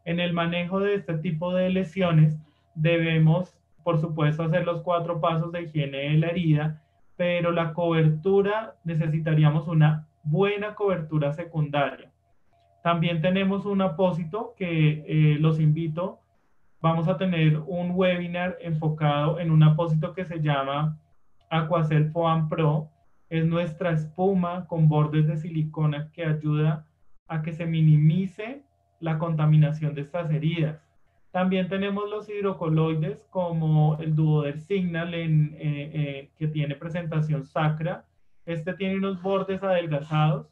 En 0.06 0.20
el 0.20 0.32
manejo 0.32 0.80
de 0.80 0.94
este 0.94 1.18
tipo 1.18 1.52
de 1.52 1.68
lesiones 1.68 2.38
debemos, 2.74 3.58
por 3.84 4.00
supuesto, 4.00 4.44
hacer 4.44 4.64
los 4.64 4.80
cuatro 4.80 5.20
pasos 5.20 5.52
de 5.52 5.64
higiene 5.64 5.98
de 5.98 6.16
la 6.16 6.28
herida, 6.28 6.82
pero 7.20 7.52
la 7.52 7.74
cobertura 7.74 8.76
necesitaríamos 8.82 9.68
una 9.68 10.08
buena 10.22 10.74
cobertura 10.74 11.34
secundaria. 11.34 12.10
También 12.82 13.20
tenemos 13.20 13.66
un 13.66 13.82
apósito 13.82 14.54
que 14.56 15.04
eh, 15.06 15.36
los 15.38 15.60
invito. 15.60 16.20
Vamos 16.80 17.08
a 17.08 17.18
tener 17.18 17.58
un 17.66 17.90
webinar 17.90 18.56
enfocado 18.62 19.38
en 19.38 19.50
un 19.50 19.62
apósito 19.62 20.14
que 20.14 20.24
se 20.24 20.40
llama 20.40 20.98
Aquacel 21.50 22.10
Foam 22.10 22.48
Pro. 22.48 22.88
Es 23.28 23.44
nuestra 23.44 23.90
espuma 23.90 24.66
con 24.66 24.88
bordes 24.88 25.26
de 25.26 25.36
silicona 25.36 26.10
que 26.14 26.24
ayuda 26.24 26.86
a 27.28 27.42
que 27.42 27.52
se 27.52 27.66
minimice 27.66 28.62
la 28.98 29.18
contaminación 29.18 29.94
de 29.94 30.00
estas 30.00 30.30
heridas. 30.30 30.89
También 31.30 31.68
tenemos 31.68 32.10
los 32.10 32.28
hidrocoloides 32.28 33.24
como 33.30 33.96
el 34.00 34.16
Duoder 34.16 34.58
Signal 34.58 35.14
en, 35.14 35.54
eh, 35.58 35.90
eh, 35.94 36.30
que 36.36 36.48
tiene 36.48 36.74
presentación 36.74 37.44
sacra. 37.44 38.04
Este 38.46 38.74
tiene 38.74 38.96
unos 38.96 39.22
bordes 39.22 39.62
adelgazados 39.62 40.48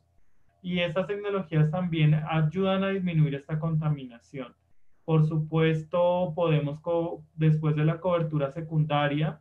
y 0.63 0.79
estas 0.79 1.09
tecnologías 1.09 1.71
también 1.71 2.15
ayudan 2.15 2.85
a 2.85 2.91
disminuir 2.91 3.35
esta 3.35 3.59
contaminación. 3.59 4.55
Por 5.05 5.27
supuesto, 5.27 6.33
podemos, 6.37 6.81
después 7.35 7.75
de 7.75 7.85
la 7.85 7.99
cobertura 7.99 8.51
secundaria, 8.53 9.41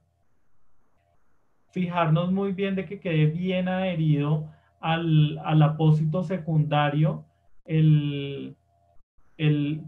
fijarnos 1.71 2.31
muy 2.31 2.53
bien 2.53 2.75
de 2.75 2.85
que 2.85 2.99
quede 2.99 3.27
bien 3.27 3.67
adherido 3.67 4.49
al, 4.79 5.37
al 5.39 5.61
apósito 5.61 6.23
secundario 6.23 7.25
el, 7.65 8.56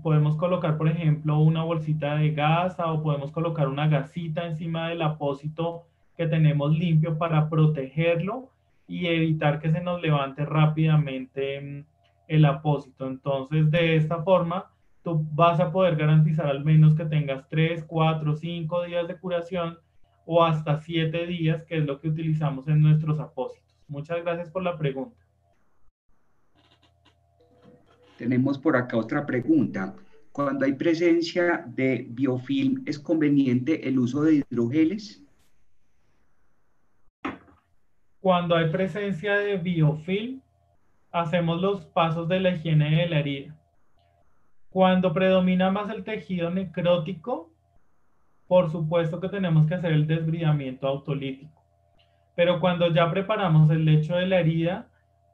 podemos 0.04 0.36
colocar, 0.38 0.78
por 0.78 0.88
ejemplo, 0.88 1.39
una 1.39 1.64
bolsita 1.64 2.16
de 2.16 2.32
gasa 2.32 2.91
o 2.91 3.02
podemos 3.02 3.32
colocar 3.32 3.68
una 3.68 3.88
gasita 3.88 4.45
encima 4.45 4.89
del 4.89 5.02
apósito 5.02 5.86
que 6.16 6.28
tenemos 6.28 6.72
limpio 6.78 7.18
para 7.18 7.50
protegerlo 7.50 8.52
y 8.88 9.08
evitar 9.08 9.60
que 9.60 9.72
se 9.72 9.82
nos 9.82 10.02
levante 10.02 10.45
rápidamente 10.45 11.62
mm, 11.62 11.86
el 12.28 12.45
apósito. 12.45 13.08
Entonces, 13.08 13.72
de 13.72 13.95
esta 13.95 14.22
forma, 14.24 14.72
tú 15.04 15.26
vas 15.32 15.60
a 15.60 15.72
poder 15.72 15.95
garantizar 15.95 16.47
al 16.47 16.64
menos 16.64 16.95
que 16.95 17.06
tengas 17.06 17.47
3, 17.50 17.86
4, 17.86 18.36
5 18.36 18.84
días 18.84 19.08
de 19.08 19.18
curación 19.18 19.78
o 20.26 20.43
hasta 20.43 20.80
7 20.80 21.26
días, 21.26 21.64
que 21.64 21.78
es 21.78 21.86
lo 21.86 22.00
que 22.00 22.10
utilizamos 22.10 22.68
en 22.68 22.82
nuestros 22.82 23.20
apósitos. 23.20 23.76
Muchas 23.88 24.24
gracias 24.24 24.50
por 24.52 24.62
la 24.62 24.78
pregunta. 24.78 25.29
Tenemos 28.20 28.58
por 28.60 28.76
acá 28.76 28.98
otra 28.98 29.26
pregunta. 29.26 29.96
Cuando 30.34 30.66
hay 30.66 30.74
presencia 30.74 31.64
de 31.66 32.06
biofilm, 32.10 32.84
¿es 32.86 33.00
conveniente 33.00 33.88
el 33.88 33.98
uso 33.98 34.24
de 34.24 34.44
hidrogeles? 34.52 35.24
Cuando 38.20 38.58
hay 38.58 38.70
presencia 38.70 39.36
de 39.36 39.56
biofilm, 39.56 40.42
hacemos 41.14 41.62
los 41.62 41.86
pasos 41.86 42.28
de 42.28 42.42
la 42.42 42.50
higiene 42.50 42.94
de 42.94 43.08
la 43.08 43.20
herida. 43.20 43.58
Cuando 44.70 45.14
predomina 45.14 45.72
más 45.72 45.90
el 45.90 46.04
tejido 46.04 46.50
necrótico, 46.52 47.54
por 48.48 48.70
supuesto 48.70 49.22
que 49.22 49.30
tenemos 49.30 49.66
que 49.66 49.76
hacer 49.76 49.94
el 49.94 50.08
desbridamiento 50.08 50.90
autolítico. 50.90 51.64
Pero 52.36 52.60
cuando 52.60 52.94
ya 52.94 53.10
preparamos 53.10 53.72
el 53.72 53.86
lecho 53.86 54.18
de 54.18 54.28
la 54.28 54.42
herida, 54.42 54.90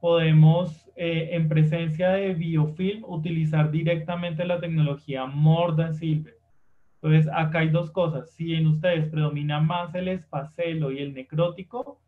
podemos, 0.06 0.88
eh, 0.96 1.30
en 1.32 1.50
presencia 1.50 2.10
de 2.10 2.36
biofilm, 2.36 3.04
utilizar 3.06 3.72
directamente 3.72 4.46
la 4.46 4.60
tecnología 4.60 5.26
Mordan 5.26 5.96
Silver. 5.96 6.36
Entonces, 7.02 7.28
acá 7.34 7.62
hay 7.62 7.70
dos 7.70 7.90
cosas. 7.90 8.30
Si 8.30 8.54
en 8.54 8.68
ustedes 8.68 9.10
predomina 9.10 9.60
más 9.60 9.96
el 9.96 10.10
espacelo 10.10 10.92
y 10.92 11.00
el 11.00 11.16
necrótico, 11.16 12.00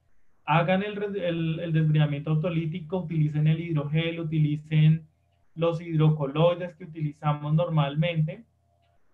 hagan 0.46 0.84
el, 0.84 0.96
el, 1.16 1.60
el 1.60 1.74
desbridamiento 1.74 2.30
autolítico, 2.30 2.98
utilicen 2.98 3.48
el 3.48 3.62
hidrogel, 3.62 4.20
utilicen 4.20 5.08
los 5.56 5.82
hidrocoloides 5.82 6.76
que 6.76 6.84
utilizamos 6.84 7.52
normalmente. 7.56 8.44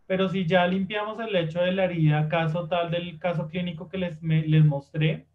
Pero 0.07 0.27
si 0.27 0.45
ya 0.45 0.67
limpiamos 0.67 1.21
el 1.21 1.31
lecho 1.31 1.61
de 1.61 1.71
la 1.71 1.85
herida, 1.85 2.27
caso 2.27 2.67
tal 2.67 2.91
del 2.91 3.17
caso 3.17 3.47
clínico 3.47 3.87
que 3.87 3.97
les, 3.97 4.21
les 4.21 4.65
mostré, 4.65 5.25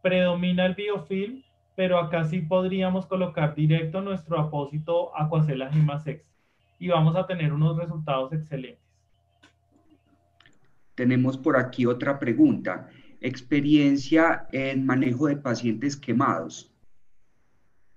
predomina 0.00 0.64
el 0.64 0.76
biofilm, 0.76 1.42
pero 1.76 1.98
acá 1.98 2.24
sí 2.24 2.40
podríamos 2.40 3.06
colocar 3.06 3.54
directo 3.54 4.00
nuestro 4.00 4.38
apósito 4.38 5.16
Aquacela 5.16 5.70
Gemasex 5.70 6.30
y 6.78 6.88
vamos 6.88 7.16
a 7.16 7.26
tener 7.26 7.52
unos 7.52 7.76
resultados 7.76 8.32
excelentes. 8.32 8.84
Tenemos 10.94 11.36
por 11.36 11.56
aquí 11.56 11.86
otra 11.86 12.18
pregunta. 12.18 12.88
Experiencia 13.20 14.46
en 14.52 14.86
manejo 14.86 15.26
de 15.26 15.36
pacientes 15.36 15.96
quemados. 15.96 16.70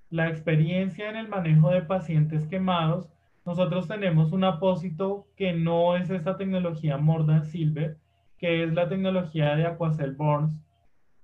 La 0.09 0.29
experiencia 0.29 1.09
en 1.09 1.17
el 1.17 1.27
manejo 1.27 1.69
de 1.69 1.81
pacientes 1.81 2.47
quemados, 2.47 3.09
nosotros 3.45 3.87
tenemos 3.87 4.31
un 4.31 4.45
apósito 4.45 5.27
que 5.35 5.53
no 5.53 5.95
es 5.97 6.09
esta 6.09 6.37
tecnología 6.37 6.97
Mordan 6.97 7.45
Silver, 7.45 7.97
que 8.37 8.63
es 8.63 8.73
la 8.73 8.87
tecnología 8.87 9.55
de 9.55 9.65
Aquacel 9.65 10.15
Burns, 10.15 10.61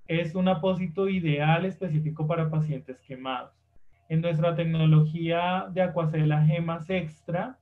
es 0.06 0.34
un 0.34 0.48
apósito 0.48 1.08
ideal 1.08 1.64
específico 1.64 2.26
para 2.26 2.50
pacientes 2.50 3.00
quemados. 3.00 3.52
En 4.08 4.20
nuestra 4.20 4.54
tecnología 4.54 5.66
de 5.72 5.82
Aquacela 5.82 6.44
Gemas 6.44 6.90
Extra, 6.90 7.58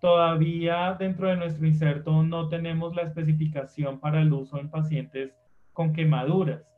todavía 0.00 0.96
dentro 0.98 1.28
de 1.28 1.36
nuestro 1.36 1.66
inserto 1.66 2.22
no 2.24 2.48
tenemos 2.48 2.96
la 2.96 3.02
especificación 3.02 4.00
para 4.00 4.20
el 4.20 4.32
uso 4.32 4.58
en 4.58 4.68
pacientes 4.68 5.38
con 5.72 5.92
quemaduras. 5.92 6.68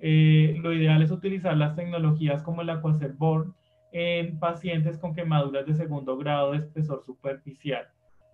Eh, 0.00 0.56
lo 0.60 0.72
ideal 0.72 1.02
es 1.02 1.10
utilizar 1.10 1.56
las 1.56 1.76
tecnologías 1.76 2.42
como 2.42 2.62
el 2.62 2.70
Born 3.18 3.54
en 3.92 4.38
pacientes 4.38 4.98
con 4.98 5.14
quemaduras 5.14 5.66
de 5.66 5.74
segundo 5.74 6.16
grado 6.16 6.52
de 6.52 6.58
espesor 6.58 7.04
superficial. 7.04 7.86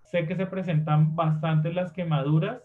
Sé 0.04 0.26
que 0.26 0.36
se 0.36 0.46
presentan 0.46 1.14
bastante 1.14 1.72
las 1.72 1.92
quemaduras, 1.92 2.62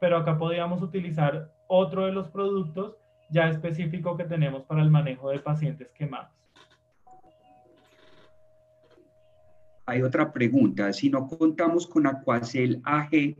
pero 0.00 0.18
acá 0.18 0.36
podríamos 0.36 0.82
utilizar 0.82 1.50
otro 1.68 2.06
de 2.06 2.12
los 2.12 2.28
productos 2.28 2.96
ya 3.30 3.48
específico 3.48 4.16
que 4.16 4.24
tenemos 4.24 4.64
para 4.64 4.82
el 4.82 4.90
manejo 4.90 5.30
de 5.30 5.38
pacientes 5.38 5.92
quemados. 5.92 6.32
Hay 9.86 10.02
otra 10.02 10.32
pregunta. 10.32 10.92
Si 10.92 11.08
no 11.08 11.26
contamos 11.26 11.86
con 11.86 12.06
Aquacel 12.06 12.82
AG, 12.84 13.36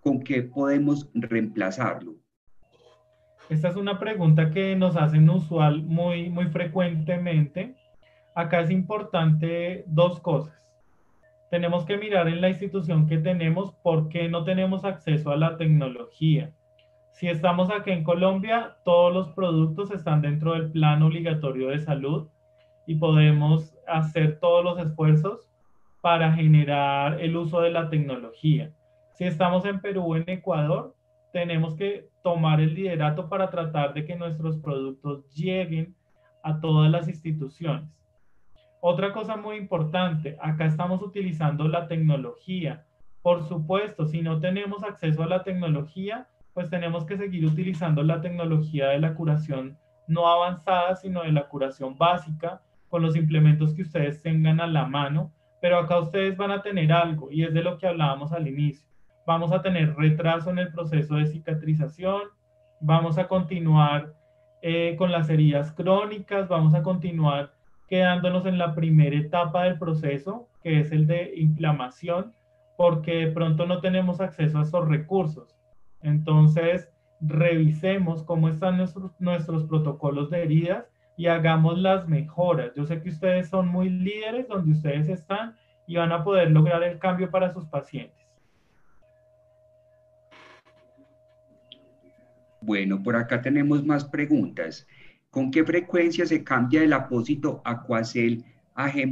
¿con 0.00 0.20
qué 0.20 0.42
podemos 0.42 1.08
reemplazarlo? 1.14 2.14
Esta 3.48 3.68
es 3.68 3.76
una 3.76 3.98
pregunta 3.98 4.50
que 4.50 4.76
nos 4.76 4.96
hacen 4.96 5.28
usual 5.28 5.82
muy, 5.82 6.30
muy 6.30 6.46
frecuentemente. 6.46 7.74
Acá 8.34 8.60
es 8.60 8.70
importante 8.70 9.84
dos 9.88 10.20
cosas. 10.20 10.54
Tenemos 11.50 11.84
que 11.84 11.98
mirar 11.98 12.28
en 12.28 12.40
la 12.40 12.48
institución 12.48 13.06
que 13.06 13.18
tenemos 13.18 13.72
por 13.82 14.08
qué 14.08 14.28
no 14.28 14.44
tenemos 14.44 14.84
acceso 14.84 15.32
a 15.32 15.36
la 15.36 15.56
tecnología. 15.56 16.54
Si 17.12 17.28
estamos 17.28 17.70
aquí 17.70 17.90
en 17.90 18.04
Colombia, 18.04 18.78
todos 18.84 19.12
los 19.12 19.28
productos 19.28 19.90
están 19.90 20.22
dentro 20.22 20.54
del 20.54 20.72
plan 20.72 21.02
obligatorio 21.02 21.68
de 21.68 21.78
salud 21.78 22.28
y 22.86 22.96
podemos 22.96 23.76
hacer 23.86 24.40
todos 24.40 24.64
los 24.64 24.78
esfuerzos 24.78 25.48
para 26.00 26.32
generar 26.32 27.20
el 27.20 27.36
uso 27.36 27.60
de 27.60 27.70
la 27.70 27.90
tecnología. 27.90 28.72
Si 29.12 29.24
estamos 29.24 29.64
en 29.66 29.80
Perú 29.80 30.04
o 30.04 30.16
en 30.16 30.24
Ecuador, 30.26 30.96
tenemos 31.32 31.76
que 31.76 32.08
tomar 32.22 32.60
el 32.60 32.74
liderato 32.74 33.28
para 33.28 33.50
tratar 33.50 33.92
de 33.92 34.04
que 34.04 34.16
nuestros 34.16 34.56
productos 34.56 35.28
lleguen 35.34 35.94
a 36.42 36.60
todas 36.60 36.90
las 36.90 37.08
instituciones. 37.08 37.88
Otra 38.80 39.12
cosa 39.12 39.36
muy 39.36 39.56
importante, 39.56 40.36
acá 40.40 40.64
estamos 40.64 41.02
utilizando 41.02 41.68
la 41.68 41.86
tecnología. 41.86 42.84
Por 43.22 43.46
supuesto, 43.46 44.06
si 44.06 44.22
no 44.22 44.40
tenemos 44.40 44.82
acceso 44.82 45.22
a 45.22 45.28
la 45.28 45.44
tecnología, 45.44 46.26
pues 46.54 46.68
tenemos 46.70 47.04
que 47.04 47.16
seguir 47.16 47.46
utilizando 47.46 48.02
la 48.02 48.20
tecnología 48.20 48.88
de 48.88 49.00
la 49.00 49.14
curación 49.14 49.78
no 50.06 50.26
avanzada, 50.26 50.96
sino 50.96 51.22
de 51.22 51.32
la 51.32 51.48
curación 51.48 51.96
básica, 51.96 52.60
con 52.88 53.02
los 53.02 53.16
implementos 53.16 53.72
que 53.74 53.82
ustedes 53.82 54.20
tengan 54.20 54.60
a 54.60 54.66
la 54.66 54.84
mano, 54.84 55.32
pero 55.60 55.78
acá 55.78 55.98
ustedes 55.98 56.36
van 56.36 56.50
a 56.50 56.60
tener 56.60 56.92
algo, 56.92 57.30
y 57.30 57.44
es 57.44 57.54
de 57.54 57.62
lo 57.62 57.78
que 57.78 57.86
hablábamos 57.86 58.32
al 58.32 58.48
inicio. 58.48 58.86
Vamos 59.26 59.52
a 59.52 59.62
tener 59.62 59.94
retraso 59.94 60.50
en 60.50 60.58
el 60.58 60.72
proceso 60.72 61.14
de 61.14 61.26
cicatrización, 61.26 62.22
vamos 62.80 63.16
a 63.16 63.28
continuar 63.28 64.12
eh, 64.60 64.96
con 64.98 65.10
las 65.10 65.30
heridas 65.30 65.72
crónicas, 65.72 66.48
vamos 66.48 66.74
a 66.74 66.82
continuar 66.82 67.54
quedándonos 67.88 68.44
en 68.46 68.58
la 68.58 68.74
primera 68.74 69.16
etapa 69.16 69.64
del 69.64 69.78
proceso, 69.78 70.48
que 70.62 70.80
es 70.80 70.92
el 70.92 71.06
de 71.06 71.32
inflamación, 71.36 72.32
porque 72.76 73.26
de 73.26 73.32
pronto 73.32 73.66
no 73.66 73.80
tenemos 73.80 74.20
acceso 74.20 74.58
a 74.58 74.62
esos 74.62 74.88
recursos. 74.88 75.56
Entonces, 76.02 76.88
revisemos 77.20 78.24
cómo 78.24 78.48
están 78.48 78.76
nuestros, 78.76 79.12
nuestros 79.20 79.64
protocolos 79.64 80.30
de 80.30 80.42
heridas 80.42 80.90
y 81.16 81.26
hagamos 81.26 81.78
las 81.78 82.08
mejoras. 82.08 82.72
Yo 82.74 82.84
sé 82.84 83.00
que 83.00 83.10
ustedes 83.10 83.48
son 83.48 83.68
muy 83.68 83.88
líderes 83.88 84.48
donde 84.48 84.72
ustedes 84.72 85.08
están 85.08 85.54
y 85.86 85.96
van 85.96 86.12
a 86.12 86.24
poder 86.24 86.50
lograr 86.50 86.82
el 86.82 86.98
cambio 86.98 87.30
para 87.30 87.52
sus 87.52 87.66
pacientes. 87.66 88.26
Bueno, 92.60 93.02
por 93.02 93.16
acá 93.16 93.40
tenemos 93.40 93.84
más 93.84 94.04
preguntas. 94.04 94.86
¿Con 95.30 95.50
qué 95.50 95.64
frecuencia 95.64 96.26
se 96.26 96.44
cambia 96.44 96.82
el 96.82 96.92
apósito 96.92 97.60
Aquacel 97.64 98.44
a 98.74 98.88
G+. 98.88 99.10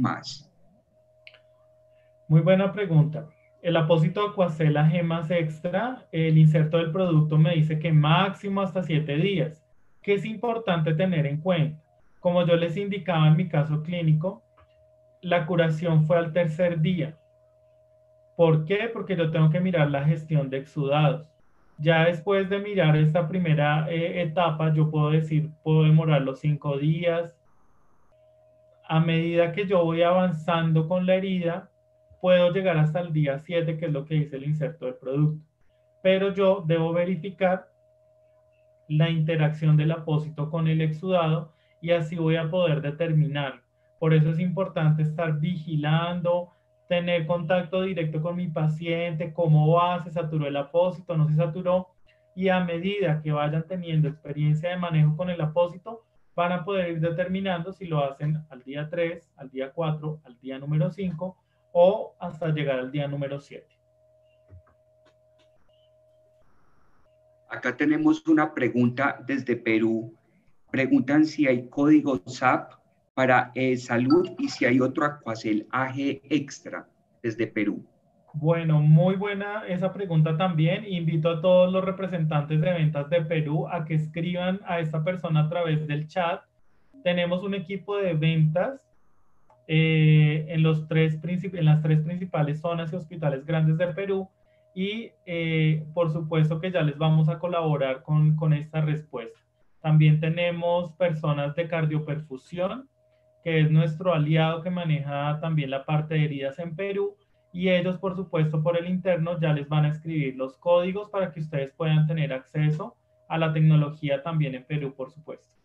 Muy 2.27 2.41
buena 2.41 2.71
pregunta 2.71 3.27
el 3.61 3.77
apósito 3.77 4.27
Aquacela 4.27 4.87
Gemas 4.87 5.29
Extra, 5.29 6.07
el 6.11 6.37
inserto 6.37 6.77
del 6.77 6.91
producto 6.91 7.37
me 7.37 7.53
dice 7.53 7.77
que 7.77 7.91
máximo 7.91 8.61
hasta 8.61 8.81
7 8.81 9.17
días. 9.17 9.63
¿Qué 10.01 10.15
es 10.15 10.25
importante 10.25 10.95
tener 10.95 11.27
en 11.27 11.37
cuenta? 11.37 11.79
Como 12.19 12.45
yo 12.45 12.55
les 12.55 12.75
indicaba 12.75 13.27
en 13.27 13.37
mi 13.37 13.47
caso 13.47 13.83
clínico, 13.83 14.41
la 15.21 15.45
curación 15.45 16.05
fue 16.05 16.17
al 16.17 16.33
tercer 16.33 16.81
día. 16.81 17.17
¿Por 18.35 18.65
qué? 18.65 18.89
Porque 18.91 19.15
yo 19.15 19.29
tengo 19.29 19.51
que 19.51 19.59
mirar 19.59 19.91
la 19.91 20.05
gestión 20.05 20.49
de 20.49 20.57
exudados. 20.57 21.31
Ya 21.77 22.05
después 22.05 22.49
de 22.49 22.59
mirar 22.59 22.95
esta 22.95 23.27
primera 23.27 23.87
eh, 23.89 24.21
etapa, 24.21 24.73
yo 24.73 24.89
puedo 24.89 25.11
decir, 25.11 25.51
puedo 25.63 25.83
demorar 25.83 26.23
los 26.23 26.39
5 26.39 26.77
días. 26.79 27.35
A 28.87 28.99
medida 28.99 29.51
que 29.51 29.67
yo 29.67 29.83
voy 29.83 30.01
avanzando 30.01 30.87
con 30.87 31.05
la 31.05 31.15
herida, 31.15 31.70
puedo 32.21 32.51
llegar 32.51 32.77
hasta 32.77 32.99
el 32.99 33.11
día 33.11 33.39
7, 33.39 33.77
que 33.77 33.87
es 33.87 33.91
lo 33.91 34.05
que 34.05 34.15
dice 34.15 34.37
el 34.37 34.45
inserto 34.45 34.85
del 34.85 34.95
producto. 34.95 35.43
Pero 36.03 36.33
yo 36.33 36.63
debo 36.65 36.93
verificar 36.93 37.67
la 38.87 39.09
interacción 39.09 39.75
del 39.75 39.91
apósito 39.91 40.49
con 40.49 40.67
el 40.67 40.81
exudado 40.81 41.51
y 41.81 41.91
así 41.91 42.15
voy 42.15 42.35
a 42.35 42.49
poder 42.49 42.81
determinar. 42.81 43.61
Por 43.99 44.13
eso 44.13 44.29
es 44.29 44.39
importante 44.39 45.01
estar 45.01 45.39
vigilando, 45.39 46.51
tener 46.87 47.25
contacto 47.25 47.81
directo 47.81 48.21
con 48.21 48.35
mi 48.35 48.47
paciente, 48.47 49.33
cómo 49.33 49.73
va, 49.73 50.03
se 50.03 50.11
saturó 50.11 50.47
el 50.47 50.57
apósito, 50.57 51.17
no 51.17 51.27
se 51.27 51.35
saturó. 51.35 51.89
Y 52.35 52.49
a 52.49 52.63
medida 52.63 53.21
que 53.21 53.31
vayan 53.31 53.65
teniendo 53.67 54.07
experiencia 54.07 54.69
de 54.69 54.77
manejo 54.77 55.15
con 55.17 55.29
el 55.29 55.41
apósito, 55.41 56.03
van 56.35 56.51
a 56.51 56.63
poder 56.63 56.91
ir 56.91 56.99
determinando 56.99 57.73
si 57.73 57.85
lo 57.85 58.03
hacen 58.03 58.43
al 58.49 58.63
día 58.63 58.89
3, 58.89 59.31
al 59.37 59.49
día 59.49 59.71
4, 59.71 60.21
al 60.23 60.39
día 60.39 60.59
número 60.59 60.89
5 60.89 61.40
o 61.71 62.15
hasta 62.19 62.49
llegar 62.49 62.79
al 62.79 62.91
día 62.91 63.07
número 63.07 63.39
7. 63.39 63.65
Acá 67.49 67.75
tenemos 67.75 68.25
una 68.27 68.53
pregunta 68.53 69.21
desde 69.27 69.57
Perú. 69.57 70.15
Preguntan 70.71 71.25
si 71.25 71.47
hay 71.47 71.67
código 71.67 72.21
SAP 72.25 72.73
para 73.13 73.51
eh, 73.55 73.75
salud 73.75 74.29
y 74.39 74.47
si 74.47 74.65
hay 74.65 74.79
otro 74.79 75.05
Aquacel 75.05 75.67
AG 75.69 76.21
extra 76.29 76.87
desde 77.21 77.47
Perú. 77.47 77.85
Bueno, 78.33 78.79
muy 78.79 79.15
buena 79.15 79.67
esa 79.67 79.91
pregunta 79.91 80.37
también. 80.37 80.85
Invito 80.87 81.29
a 81.29 81.41
todos 81.41 81.71
los 81.71 81.83
representantes 81.83 82.61
de 82.61 82.71
ventas 82.71 83.09
de 83.09 83.21
Perú 83.21 83.67
a 83.67 83.83
que 83.83 83.95
escriban 83.95 84.61
a 84.65 84.79
esta 84.79 85.03
persona 85.03 85.41
a 85.41 85.49
través 85.49 85.85
del 85.87 86.07
chat. 86.07 86.41
Tenemos 87.03 87.43
un 87.43 87.53
equipo 87.53 87.97
de 87.97 88.13
ventas 88.13 88.79
eh, 89.73 90.47
en, 90.49 90.63
los 90.63 90.89
tres 90.89 91.17
en 91.23 91.63
las 91.63 91.81
tres 91.81 92.01
principales 92.01 92.59
zonas 92.59 92.91
y 92.91 92.97
hospitales 92.97 93.45
grandes 93.45 93.77
de 93.77 93.87
Perú 93.87 94.27
y 94.75 95.11
eh, 95.25 95.85
por 95.93 96.11
supuesto 96.11 96.59
que 96.59 96.71
ya 96.71 96.81
les 96.81 96.97
vamos 96.97 97.29
a 97.29 97.39
colaborar 97.39 98.03
con, 98.03 98.35
con 98.35 98.51
esta 98.51 98.81
respuesta. 98.81 99.39
También 99.79 100.19
tenemos 100.19 100.91
personas 100.97 101.55
de 101.55 101.69
cardioperfusión, 101.69 102.89
que 103.45 103.61
es 103.61 103.71
nuestro 103.71 104.13
aliado 104.13 104.61
que 104.61 104.69
maneja 104.69 105.39
también 105.39 105.69
la 105.69 105.85
parte 105.85 106.15
de 106.15 106.25
heridas 106.25 106.59
en 106.59 106.75
Perú 106.75 107.15
y 107.53 107.69
ellos 107.69 107.97
por 107.97 108.17
supuesto 108.17 108.61
por 108.61 108.77
el 108.77 108.89
interno 108.89 109.39
ya 109.39 109.53
les 109.53 109.69
van 109.69 109.85
a 109.85 109.91
escribir 109.91 110.35
los 110.35 110.57
códigos 110.57 111.09
para 111.09 111.31
que 111.31 111.39
ustedes 111.39 111.71
puedan 111.71 112.05
tener 112.07 112.33
acceso 112.33 112.97
a 113.29 113.37
la 113.37 113.53
tecnología 113.53 114.21
también 114.21 114.53
en 114.53 114.65
Perú, 114.65 114.93
por 114.97 115.11
supuesto. 115.11 115.60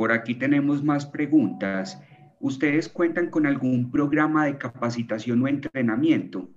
Por 0.00 0.12
aquí 0.12 0.34
tenemos 0.34 0.82
más 0.82 1.04
preguntas. 1.04 2.02
¿Ustedes 2.40 2.88
cuentan 2.88 3.28
con 3.28 3.44
algún 3.44 3.90
programa 3.90 4.46
de 4.46 4.56
capacitación 4.56 5.42
o 5.42 5.46
entrenamiento? 5.46 6.48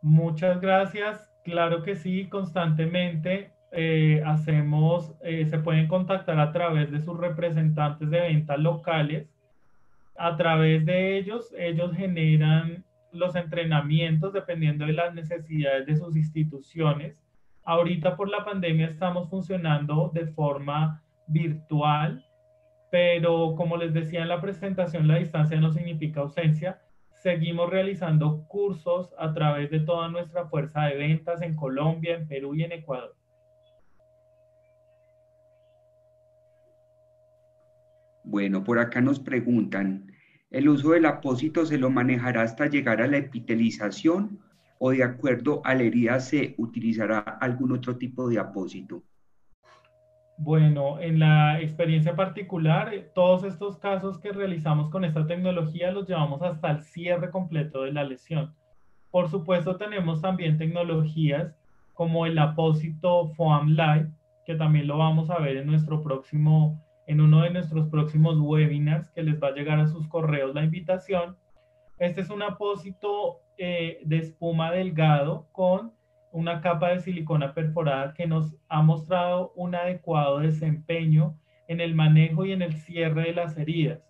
Muchas 0.00 0.62
gracias. 0.62 1.30
Claro 1.44 1.82
que 1.82 1.96
sí, 1.96 2.26
constantemente 2.30 3.50
eh, 3.70 4.22
hacemos, 4.24 5.12
eh, 5.22 5.44
se 5.44 5.58
pueden 5.58 5.88
contactar 5.88 6.40
a 6.40 6.52
través 6.52 6.90
de 6.90 7.00
sus 7.00 7.18
representantes 7.18 8.08
de 8.08 8.20
ventas 8.20 8.58
locales. 8.58 9.28
A 10.16 10.38
través 10.38 10.86
de 10.86 11.18
ellos, 11.18 11.52
ellos 11.58 11.94
generan 11.94 12.82
los 13.12 13.36
entrenamientos 13.36 14.32
dependiendo 14.32 14.86
de 14.86 14.94
las 14.94 15.12
necesidades 15.12 15.84
de 15.84 15.96
sus 15.96 16.16
instituciones. 16.16 17.14
Ahorita 17.62 18.16
por 18.16 18.30
la 18.30 18.42
pandemia 18.42 18.86
estamos 18.86 19.28
funcionando 19.28 20.10
de 20.14 20.28
forma 20.28 21.02
virtual, 21.32 22.24
pero 22.90 23.54
como 23.56 23.76
les 23.76 23.94
decía 23.94 24.22
en 24.22 24.28
la 24.28 24.40
presentación, 24.40 25.08
la 25.08 25.16
distancia 25.16 25.58
no 25.60 25.72
significa 25.72 26.20
ausencia. 26.20 26.80
Seguimos 27.22 27.70
realizando 27.70 28.44
cursos 28.48 29.14
a 29.18 29.32
través 29.32 29.70
de 29.70 29.80
toda 29.80 30.08
nuestra 30.08 30.46
fuerza 30.46 30.82
de 30.82 30.96
ventas 30.96 31.40
en 31.40 31.56
Colombia, 31.56 32.16
en 32.16 32.28
Perú 32.28 32.54
y 32.54 32.64
en 32.64 32.72
Ecuador. 32.72 33.16
Bueno, 38.24 38.62
por 38.62 38.78
acá 38.78 39.00
nos 39.00 39.20
preguntan, 39.20 40.12
¿el 40.50 40.68
uso 40.68 40.90
del 40.90 41.06
apósito 41.06 41.66
se 41.66 41.78
lo 41.78 41.90
manejará 41.90 42.42
hasta 42.42 42.66
llegar 42.66 43.00
a 43.02 43.06
la 43.06 43.18
epitelización 43.18 44.40
o 44.78 44.90
de 44.90 45.02
acuerdo 45.02 45.60
a 45.64 45.74
la 45.74 45.84
herida 45.84 46.20
se 46.20 46.54
utilizará 46.58 47.18
algún 47.18 47.72
otro 47.72 47.96
tipo 47.96 48.28
de 48.28 48.38
apósito? 48.38 49.02
Bueno, 50.38 50.98
en 50.98 51.18
la 51.18 51.60
experiencia 51.60 52.16
particular, 52.16 52.92
eh, 52.92 53.10
todos 53.14 53.44
estos 53.44 53.78
casos 53.78 54.18
que 54.18 54.32
realizamos 54.32 54.90
con 54.90 55.04
esta 55.04 55.26
tecnología 55.26 55.92
los 55.92 56.08
llevamos 56.08 56.42
hasta 56.42 56.70
el 56.70 56.82
cierre 56.82 57.30
completo 57.30 57.82
de 57.82 57.92
la 57.92 58.04
lesión. 58.04 58.54
Por 59.10 59.28
supuesto, 59.28 59.76
tenemos 59.76 60.20
también 60.20 60.56
tecnologías 60.56 61.54
como 61.92 62.26
el 62.26 62.38
apósito 62.38 63.28
Foam 63.36 63.68
Live, 63.68 64.10
que 64.46 64.54
también 64.54 64.86
lo 64.86 64.98
vamos 64.98 65.30
a 65.30 65.38
ver 65.38 65.58
en 65.58 65.66
nuestro 65.66 66.02
próximo, 66.02 66.82
en 67.06 67.20
uno 67.20 67.42
de 67.42 67.50
nuestros 67.50 67.88
próximos 67.88 68.38
webinars, 68.40 69.10
que 69.10 69.22
les 69.22 69.40
va 69.40 69.48
a 69.48 69.52
llegar 69.52 69.78
a 69.78 69.86
sus 69.86 70.08
correos 70.08 70.54
la 70.54 70.64
invitación. 70.64 71.36
Este 71.98 72.22
es 72.22 72.30
un 72.30 72.42
apósito 72.42 73.40
eh, 73.58 74.00
de 74.04 74.16
espuma 74.16 74.72
delgado 74.72 75.46
con 75.52 75.92
una 76.32 76.60
capa 76.60 76.88
de 76.88 77.00
silicona 77.00 77.54
perforada 77.54 78.14
que 78.14 78.26
nos 78.26 78.56
ha 78.68 78.82
mostrado 78.82 79.52
un 79.54 79.74
adecuado 79.74 80.40
desempeño 80.40 81.38
en 81.68 81.80
el 81.80 81.94
manejo 81.94 82.44
y 82.44 82.52
en 82.52 82.62
el 82.62 82.74
cierre 82.74 83.22
de 83.22 83.34
las 83.34 83.56
heridas. 83.56 84.00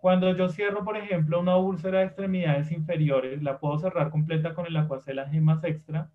Cuando 0.00 0.36
yo 0.36 0.48
cierro, 0.48 0.84
por 0.84 0.96
ejemplo, 0.96 1.40
una 1.40 1.56
úlcera 1.56 1.98
de 1.98 2.04
extremidades 2.04 2.70
inferiores, 2.70 3.42
la 3.42 3.58
puedo 3.58 3.78
cerrar 3.78 4.10
completa 4.10 4.54
con 4.54 4.66
el 4.66 4.76
Aquacela 4.76 5.28
Gemas 5.28 5.64
Extra, 5.64 6.10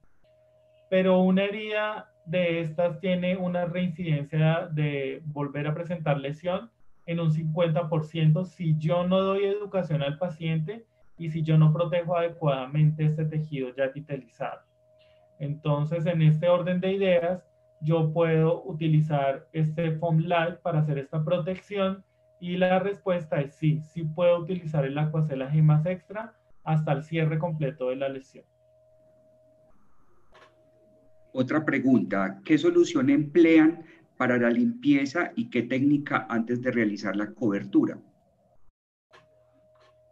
pero 0.90 1.20
una 1.20 1.44
herida 1.44 2.12
de 2.26 2.62
estas 2.62 3.00
tiene 3.00 3.36
una 3.36 3.66
reincidencia 3.66 4.68
de 4.68 5.22
volver 5.26 5.68
a 5.68 5.74
presentar 5.74 6.20
lesión 6.20 6.70
en 7.06 7.20
un 7.20 7.32
50% 7.32 8.46
si 8.46 8.78
yo 8.78 9.08
no 9.08 9.20
doy 9.20 9.46
educación 9.46 10.04
al 10.04 10.18
paciente 10.18 10.86
y 11.18 11.32
si 11.32 11.44
yo 11.44 11.58
no 11.58 11.74
protejo 11.74 12.16
adecuadamente 12.16 13.06
este 13.06 13.26
tejido 13.26 13.76
ya 13.76 13.86
epitelizado. 13.86 14.71
Entonces, 15.42 16.06
en 16.06 16.22
este 16.22 16.50
orden 16.50 16.80
de 16.80 16.94
ideas, 16.94 17.44
yo 17.82 18.14
puedo 18.14 18.64
utilizar 18.64 19.48
este 19.54 19.92
foam 19.94 20.20
light 20.20 20.58
para 20.58 20.82
hacer 20.82 21.00
esta 21.00 21.26
protección 21.26 22.06
y 22.40 22.58
la 22.58 22.78
respuesta 22.78 23.42
es 23.42 23.56
sí, 23.56 23.82
sí 23.82 24.04
puedo 24.04 24.38
utilizar 24.38 24.86
el 24.86 24.96
Aquacela 25.00 25.50
Gemas 25.50 25.84
Extra 25.88 26.36
hasta 26.64 26.92
el 26.92 27.04
cierre 27.04 27.40
completo 27.40 27.90
de 27.90 27.96
la 27.96 28.10
lesión. 28.10 28.46
Otra 31.34 31.66
pregunta, 31.66 32.40
¿qué 32.46 32.60
solución 32.60 33.10
emplean 33.10 33.84
para 34.18 34.38
la 34.38 34.52
limpieza 34.52 35.32
y 35.36 35.50
qué 35.50 35.64
técnica 35.64 36.28
antes 36.30 36.62
de 36.62 36.70
realizar 36.70 37.16
la 37.16 37.34
cobertura? 37.34 37.98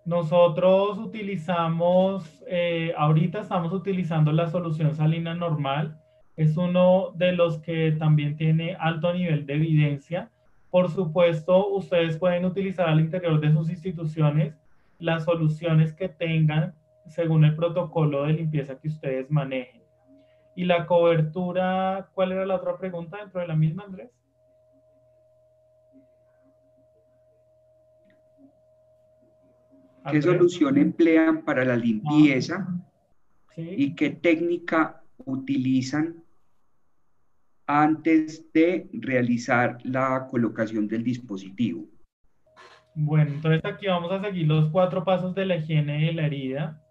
Nosotros 0.09 0.97
utilizamos, 0.97 2.43
eh, 2.47 2.95
ahorita 2.97 3.41
estamos 3.41 3.71
utilizando 3.71 4.31
la 4.31 4.49
solución 4.49 4.95
salina 4.95 5.35
normal. 5.35 6.01
Es 6.35 6.57
uno 6.57 7.11
de 7.13 7.33
los 7.33 7.59
que 7.59 7.91
también 7.91 8.35
tiene 8.35 8.75
alto 8.79 9.13
nivel 9.13 9.45
de 9.45 9.53
evidencia. 9.53 10.31
Por 10.71 10.89
supuesto, 10.89 11.67
ustedes 11.67 12.17
pueden 12.17 12.45
utilizar 12.45 12.89
al 12.89 12.99
interior 12.99 13.39
de 13.39 13.51
sus 13.51 13.69
instituciones 13.69 14.57
las 14.97 15.25
soluciones 15.25 15.93
que 15.93 16.09
tengan 16.09 16.73
según 17.05 17.45
el 17.45 17.55
protocolo 17.55 18.23
de 18.23 18.33
limpieza 18.33 18.79
que 18.79 18.87
ustedes 18.87 19.29
manejen. 19.29 19.83
Y 20.55 20.65
la 20.65 20.87
cobertura, 20.87 22.09
¿cuál 22.15 22.31
era 22.31 22.47
la 22.47 22.55
otra 22.55 22.79
pregunta 22.79 23.17
dentro 23.17 23.41
de 23.41 23.47
la 23.47 23.55
misma, 23.55 23.83
Andrés? 23.83 24.09
¿Qué 30.11 30.21
solución 30.21 30.77
emplean 30.77 31.43
para 31.43 31.65
la 31.65 31.75
limpieza 31.75 32.67
y 33.55 33.95
qué 33.95 34.11
técnica 34.11 35.03
utilizan 35.25 36.23
antes 37.67 38.51
de 38.53 38.89
realizar 38.93 39.77
la 39.83 40.27
colocación 40.29 40.87
del 40.87 41.03
dispositivo? 41.03 41.85
Bueno, 42.95 43.31
entonces 43.31 43.63
aquí 43.65 43.87
vamos 43.87 44.11
a 44.11 44.21
seguir 44.21 44.47
los 44.47 44.69
cuatro 44.71 45.03
pasos 45.03 45.35
de 45.35 45.45
la 45.45 45.57
higiene 45.57 46.05
de 46.05 46.13
la 46.13 46.25
herida. 46.25 46.81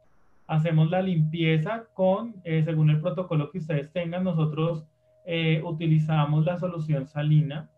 Hacemos 0.46 0.90
la 0.90 1.02
limpieza 1.02 1.86
con, 1.94 2.36
eh, 2.44 2.62
según 2.64 2.90
el 2.90 3.00
protocolo 3.00 3.50
que 3.50 3.58
ustedes 3.58 3.92
tengan, 3.92 4.24
nosotros 4.24 4.86
eh, 5.26 5.60
utilizamos 5.64 6.44
la 6.44 6.58
solución 6.58 7.06
salina 7.06 7.68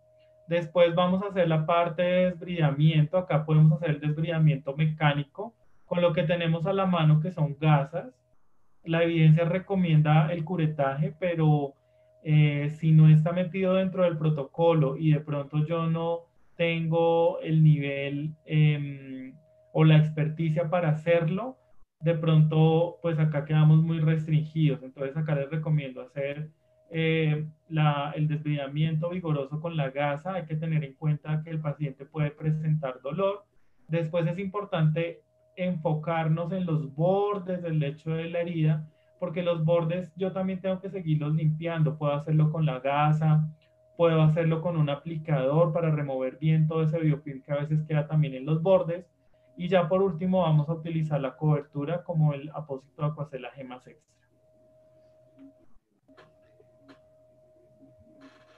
Después 0.51 0.97
vamos 0.97 1.23
a 1.23 1.29
hacer 1.29 1.47
la 1.47 1.65
parte 1.65 2.03
de 2.03 2.31
desbridamiento. 2.31 3.19
Acá 3.19 3.47
podemos 3.47 3.71
hacer 3.71 3.91
el 3.91 4.01
desbridamiento 4.01 4.77
mecánico 4.77 5.55
con 5.87 6.03
lo 6.03 6.13
que 6.13 6.25
tenemos 6.25 6.67
a 6.67 6.73
la 6.73 6.87
mano 6.87 7.21
que 7.21 7.31
son 7.31 7.57
gasas. 7.61 8.13
La 8.83 9.05
evidencia 9.05 9.45
recomienda 9.45 10.33
el 10.33 10.45
curetaje, 10.45 11.15
pero 11.21 11.75
eh, 12.25 12.71
si 12.81 12.91
no 12.91 13.09
está 13.09 13.31
metido 13.31 13.75
dentro 13.75 14.03
del 14.03 14.19
protocolo 14.19 14.97
y 14.97 15.13
de 15.13 15.21
pronto 15.21 15.65
yo 15.65 15.87
no 15.87 16.23
tengo 16.57 17.39
el 17.43 17.63
nivel 17.63 18.35
em, 18.45 19.37
o 19.73 19.85
la 19.85 19.99
experticia 19.99 20.69
para 20.69 20.89
hacerlo, 20.89 21.59
de 22.01 22.15
pronto 22.15 22.99
pues 23.03 23.21
acá 23.21 23.45
quedamos 23.45 23.85
muy 23.85 24.01
restringidos. 24.01 24.83
Entonces 24.83 25.17
acá 25.17 25.37
les 25.37 25.49
recomiendo 25.49 26.03
hacer 26.03 26.51
eh, 26.91 27.47
el 28.15 28.29
desbridamiento 28.29 29.11
vigoroso 29.11 29.61
con 29.61 29.77
la 29.77 29.91
gasa, 29.91 30.35
hay 30.35 30.47
que 30.47 30.57
tener 30.57 30.83
en 30.85 30.95
cuenta 30.95 31.43
que 31.43 31.51
el 31.51 31.61
paciente 31.61 32.05
puede 32.05 32.31
presentar 32.31 33.01
dolor. 33.01 33.45
Después 33.89 34.27
es 34.27 34.39
importante 34.39 35.23
enfocarnos 35.57 36.53
en 36.53 36.67
los 36.67 36.95
bordes 36.95 37.63
del 37.63 37.79
lecho 37.79 38.11
de 38.11 38.29
la 38.31 38.41
herida, 38.41 38.89
porque 39.19 39.43
los 39.43 39.65
bordes 39.65 40.13
yo 40.17 40.33
también 40.33 40.61
tengo 40.61 40.81
que 40.81 40.91
seguirlos 40.91 41.35
limpiando. 41.35 41.97
Puedo 41.97 42.13
hacerlo 42.13 42.51
con 42.51 42.67
la 42.67 42.81
gasa, 42.81 43.49
puedo 43.97 44.23
hacerlo 44.23 44.63
con 44.63 44.77
un 44.77 44.91
aplicador 44.91 45.73
para 45.73 45.91
remover 45.91 46.39
bien 46.39 46.67
todo 46.67 46.83
ese 46.83 46.99
biofilm 46.99 47.43
que 47.43 47.53
a 47.53 47.59
veces 47.59 47.83
queda 47.87 48.07
también 48.07 48.35
en 48.35 48.47
los 48.47 48.63
bordes. 48.63 49.07
Y 49.57 49.69
ya 49.69 49.89
por 49.89 50.03
último 50.03 50.43
vamos 50.43 50.69
a 50.69 50.73
utilizar 50.73 51.21
la 51.21 51.37
cobertura 51.37 52.03
como 52.03 52.33
el 52.33 52.51
apósito 52.55 53.03
de 53.03 53.09
Aquacela 53.09 53.51
Gemas 53.51 53.87
Extra. 53.87 54.20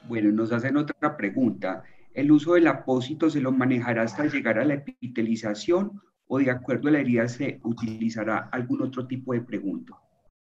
Bueno, 0.09 0.32
nos 0.32 0.53
hacen 0.53 0.76
otra 0.76 1.16
pregunta. 1.16 1.82
¿El 2.14 2.30
uso 2.30 2.55
del 2.55 2.66
apósito 2.66 3.30
se 3.30 3.40
lo 3.40 3.53
manejará 3.53 4.03
hasta 4.03 4.26
llegar 4.26 4.59
a 4.59 4.64
la 4.64 4.74
epitelización 4.74 6.00
o 6.26 6.38
de 6.38 6.50
acuerdo 6.50 6.88
a 6.88 6.92
la 6.92 7.00
herida 7.00 7.28
se 7.28 7.61
utilizará 7.62 8.48
algún 8.53 8.82
otro 8.82 9.07
tipo 9.07 9.32
de 9.32 9.40
pregunta, 9.40 9.94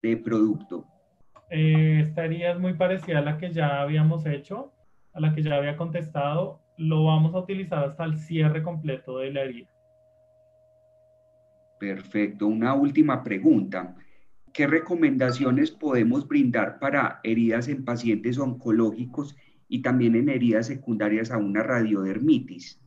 de 0.03 0.17
producto? 0.17 0.87
Eh, 1.51 2.01
esta 2.03 2.25
herida 2.25 2.53
es 2.53 2.59
muy 2.59 2.75
parecida 2.75 3.19
a 3.19 3.23
la 3.23 3.39
que 3.39 3.53
ya 3.53 3.81
habíamos 3.81 4.27
hecho, 4.27 4.73
a 5.13 5.21
la 5.21 5.35
que 5.35 5.43
ya 5.43 5.57
había 5.57 5.77
contestado. 5.77 6.61
Lo 6.77 7.05
vamos 7.05 7.35
a 7.35 7.39
utilizar 7.39 7.85
hasta 7.85 8.05
el 8.05 8.19
cierre 8.19 8.63
completo 8.63 9.19
de 9.19 9.33
la 9.33 9.43
herida. 9.43 9.69
Perfecto. 11.81 12.47
Una 12.47 12.75
última 12.75 13.23
pregunta. 13.23 13.97
¿Qué 14.59 14.67
recomendaciones 14.67 15.71
podemos 15.71 16.27
brindar 16.27 16.81
para 16.81 17.21
heridas 17.23 17.69
en 17.69 17.85
pacientes 17.85 18.41
oncológicos 18.41 19.37
y 19.69 19.83
también 19.83 20.17
en 20.17 20.29
heridas 20.29 20.67
secundarias 20.67 21.31
a 21.31 21.39
una 21.39 21.63
radiodermitis? 21.63 22.83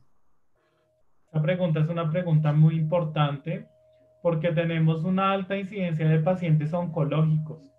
Esta 1.24 1.40
pregunta 1.40 1.80
es 1.80 1.88
una 1.88 2.10
pregunta 2.10 2.52
muy 2.52 2.74
importante 2.74 3.66
porque 4.22 4.52
tenemos 4.52 5.02
una 5.04 5.32
alta 5.32 5.56
incidencia 5.56 6.06
de 6.06 6.18
pacientes 6.18 6.74
oncológicos 6.74 7.72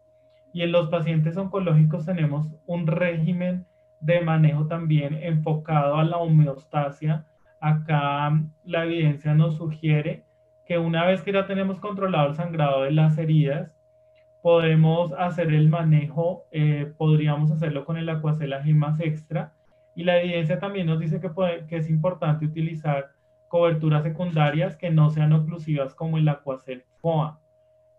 y 0.56 0.64
en 0.64 0.72
los 0.72 0.90
pacientes 0.90 1.38
oncológicos 1.38 2.04
tenemos 2.04 2.48
un 2.66 2.88
régimen 2.88 3.68
de 4.02 4.22
manejo 4.22 4.66
también 4.66 5.20
enfocado 5.22 5.98
a 5.98 6.04
la 6.04 6.18
homeostasia. 6.18 7.28
Acá 7.62 8.42
la 8.66 8.86
evidencia 8.86 9.36
nos 9.36 9.58
sugiere 9.58 10.26
que 10.66 10.80
una 10.80 11.06
vez 11.06 11.22
que 11.22 11.32
ya 11.32 11.46
tenemos 11.46 11.80
controlado 11.80 12.30
el 12.30 12.36
sangrado 12.36 12.82
de 12.82 12.92
las 12.92 13.20
heridas, 13.20 13.73
podemos 14.44 15.14
hacer 15.14 15.54
el 15.54 15.70
manejo, 15.70 16.44
eh, 16.52 16.94
podríamos 16.98 17.50
hacerlo 17.50 17.86
con 17.86 17.96
el 17.96 18.10
Aquacela 18.10 18.62
Gemas 18.62 19.00
Extra. 19.00 19.54
Y 19.96 20.04
la 20.04 20.20
evidencia 20.22 20.60
también 20.60 20.86
nos 20.86 21.00
dice 21.00 21.22
que, 21.22 21.32
que 21.70 21.78
es 21.78 21.90
importante 21.90 22.46
utilizar 22.46 23.14
coberturas 23.48 24.04
secundarias 24.04 24.76
que 24.76 24.90
no 24.90 25.10
sean 25.12 25.32
oclusivas 25.32 25.96
como 25.96 26.18
el 26.18 26.28
Aquacel 26.28 26.84
FOA. 27.00 27.40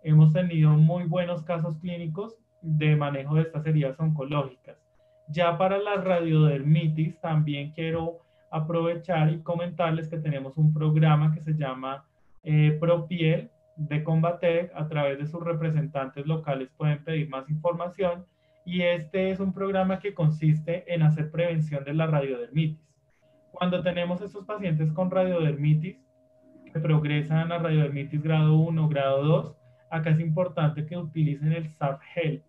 Hemos 0.03 0.35
tenido 0.35 0.73
muy 0.73 1.05
buenos 1.05 1.43
casos 1.43 1.79
clínicos 1.79 2.37
de 2.61 2.95
manejo 2.95 3.37
de 3.37 3.43
estas 3.43 3.65
heridas 3.65 3.99
oncológicas. 3.99 4.77
Ya 5.29 5.57
para 5.57 5.79
la 5.79 5.95
radiodermitis 5.95 7.19
también 7.23 7.73
quiero 7.73 8.19
aprovechar 8.51 9.33
y 9.33 9.41
comentarles 9.41 10.09
que 10.09 10.19
tenemos 10.19 10.59
un 10.59 10.75
programa 10.75 11.33
que 11.33 11.41
se 11.41 11.55
llama 11.55 12.05
eh, 12.43 12.77
ProPiel 12.79 13.49
de 13.77 14.05
Combatec 14.05 14.72
a 14.75 14.87
través 14.89 15.18
de 15.18 15.27
sus 15.27 15.43
representantes 15.43 16.27
locales 16.27 16.70
pueden 16.77 17.03
pedir 17.03 17.29
más 17.29 17.49
información 17.49 18.25
y 18.64 18.83
este 18.83 19.31
es 19.31 19.41
un 19.41 19.53
programa 19.53 19.99
que 19.99 20.14
consiste 20.14 20.93
en 20.93 21.03
hacer 21.03 21.31
prevención 21.31 21.85
de 21.85 21.95
la 21.95 22.07
radiodermitis. 22.07 22.81
Cuando 23.53 23.83
tenemos 23.83 24.20
estos 24.20 24.45
pacientes 24.45 24.93
con 24.93 25.11
radiodermitis 25.11 25.97
que 26.72 26.81
progresan 26.81 27.53
a 27.53 27.59
radiodermitis 27.59 28.22
grado 28.22 28.57
1, 28.57 28.89
grado 28.89 29.22
2, 29.22 29.57
acá 29.91 30.11
es 30.11 30.20
importante 30.20 30.87
que 30.87 30.97
utilicen 30.97 31.53
el 31.53 31.68
SAF-HEL. 31.68 32.43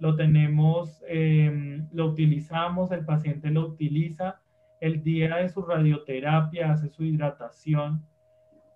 lo 0.00 0.14
tenemos, 0.14 1.02
em, 1.08 1.88
lo 1.92 2.06
utilizamos, 2.06 2.92
el 2.92 3.04
paciente 3.04 3.50
lo 3.50 3.66
utiliza, 3.66 4.40
el 4.80 5.02
día 5.02 5.38
de 5.38 5.48
su 5.48 5.60
radioterapia 5.62 6.70
hace 6.70 6.88
su 6.88 7.04
hidratación, 7.04 8.04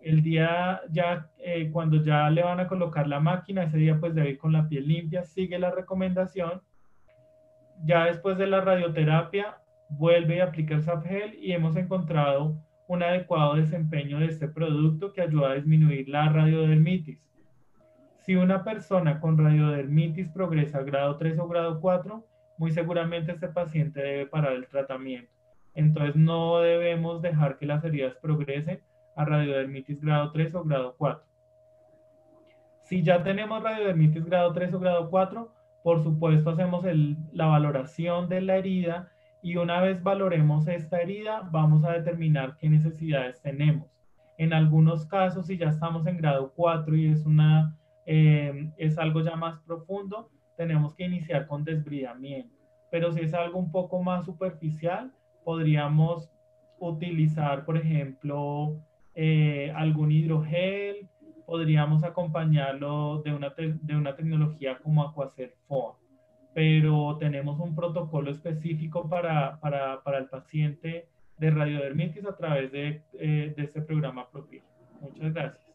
el 0.03 0.22
día 0.22 0.80
ya, 0.90 1.28
eh, 1.38 1.70
cuando 1.70 2.03
ya 2.03 2.28
le 2.30 2.42
van 2.42 2.61
a 2.61 2.68
colocar 2.68 3.07
la 3.07 3.20
máquina, 3.20 3.64
ese 3.64 3.78
día 3.78 3.98
pues 3.98 4.14
debe 4.14 4.30
ir 4.30 4.38
con 4.38 4.53
la 4.53 4.68
piel 4.68 4.88
limpia, 4.88 5.24
sigue 5.24 5.59
la 5.59 5.70
recomendación, 5.70 6.62
ya 7.84 8.07
después 8.07 8.36
de 8.38 8.46
la 8.46 8.61
radioterapia 8.61 9.59
vuelve 9.88 10.36
y 10.36 10.40
aplica 10.40 10.74
el 10.74 10.82
Sapgel 10.82 11.34
y 11.34 11.53
hemos 11.53 11.76
encontrado 11.76 12.57
un 12.88 13.03
adecuado 13.03 13.55
desempeño 13.55 14.18
de 14.18 14.26
este 14.26 14.48
producto 14.48 15.12
que 15.12 15.22
ayuda 15.22 15.50
a 15.50 15.55
disminuir 15.55 16.09
la 16.09 16.28
radiodermitis. 16.28 17.18
Si 18.20 18.36
una 18.36 18.62
persona 18.64 19.20
con 19.20 19.38
radiodermitis 19.38 20.28
progresa 20.28 20.78
a 20.78 20.82
grado 20.82 21.16
3 21.16 21.38
o 21.38 21.48
grado 21.48 21.80
4, 21.80 22.24
muy 22.59 22.70
seguramente 22.70 23.32
este 23.32 23.48
paciente 23.48 24.00
debe 24.00 24.26
parar 24.26 24.53
el 24.53 24.68
tratamiento. 24.68 25.32
Entonces 25.74 26.16
no 26.16 26.61
debemos 26.61 27.22
dejar 27.22 27.59
que 27.59 27.66
las 27.66 27.82
heridas 27.82 28.14
progresen 28.16 28.80
a 29.16 29.24
radiodermitis 29.24 30.00
grado 30.00 30.32
3 30.32 30.54
o 30.54 30.64
grado 30.64 30.94
4. 30.96 31.24
Si 32.82 33.02
ya 33.02 33.22
tenemos 33.22 33.62
radiodermitis 33.62 34.24
grado 34.24 34.52
3 34.52 34.74
o 34.74 34.80
grado 34.80 35.10
4, 35.10 35.52
por 35.82 36.02
supuesto 36.02 36.50
hacemos 36.50 36.84
la 37.32 37.46
valoración 37.46 38.28
de 38.28 38.40
la 38.40 38.56
herida 38.56 39.10
y 39.42 39.56
una 39.56 39.80
vez 39.80 40.02
valoremos 40.02 40.68
esta 40.68 41.00
herida, 41.00 41.48
vamos 41.50 41.84
a 41.84 41.92
determinar 41.92 42.56
qué 42.58 42.68
necesidades 42.68 43.40
tenemos. 43.42 43.88
En 44.38 44.52
algunos 44.52 45.06
casos, 45.06 45.46
si 45.46 45.58
ya 45.58 45.68
estamos 45.68 46.06
en 46.06 46.18
grado 46.18 46.52
4 46.54 46.96
y 46.96 47.06
es 47.08 47.26
una 47.26 47.76
Em, 48.04 48.72
es 48.78 48.98
algo 48.98 49.20
ya 49.20 49.36
más 49.36 49.58
profundo, 49.60 50.30
tenemos 50.56 50.94
que 50.94 51.04
iniciar 51.04 51.46
con 51.46 51.64
desbridamiento. 51.64 52.56
Pero 52.90 53.12
si 53.12 53.20
es 53.20 53.32
algo 53.34 53.58
un 53.58 53.70
poco 53.70 54.02
más 54.02 54.24
superficial, 54.26 55.12
podríamos 55.44 56.30
utilizar, 56.78 57.64
por 57.64 57.76
ejemplo, 57.76 58.76
eh, 59.14 59.72
algún 59.74 60.10
hidrogel, 60.10 61.08
podríamos 61.46 62.02
acompañarlo 62.04 63.22
de 63.22 63.32
una, 63.32 63.50
de 63.50 63.96
una 63.96 64.16
tecnología 64.16 64.78
como 64.78 65.02
Aquacer 65.02 65.54
FOA. 65.66 65.98
Pero 66.54 67.16
tenemos 67.18 67.58
un 67.60 67.74
protocolo 67.74 68.30
específico 68.30 69.08
para, 69.08 69.58
para, 69.60 70.02
para 70.02 70.18
el 70.18 70.26
paciente 70.26 71.08
de 71.38 71.50
radiodermitis 71.50 72.24
a 72.26 72.36
través 72.36 72.70
de, 72.72 73.02
eh, 73.14 73.54
de 73.56 73.64
este 73.64 73.82
programa 73.82 74.30
propio. 74.30 74.62
Muchas 75.00 75.32
gracias. 75.32 75.66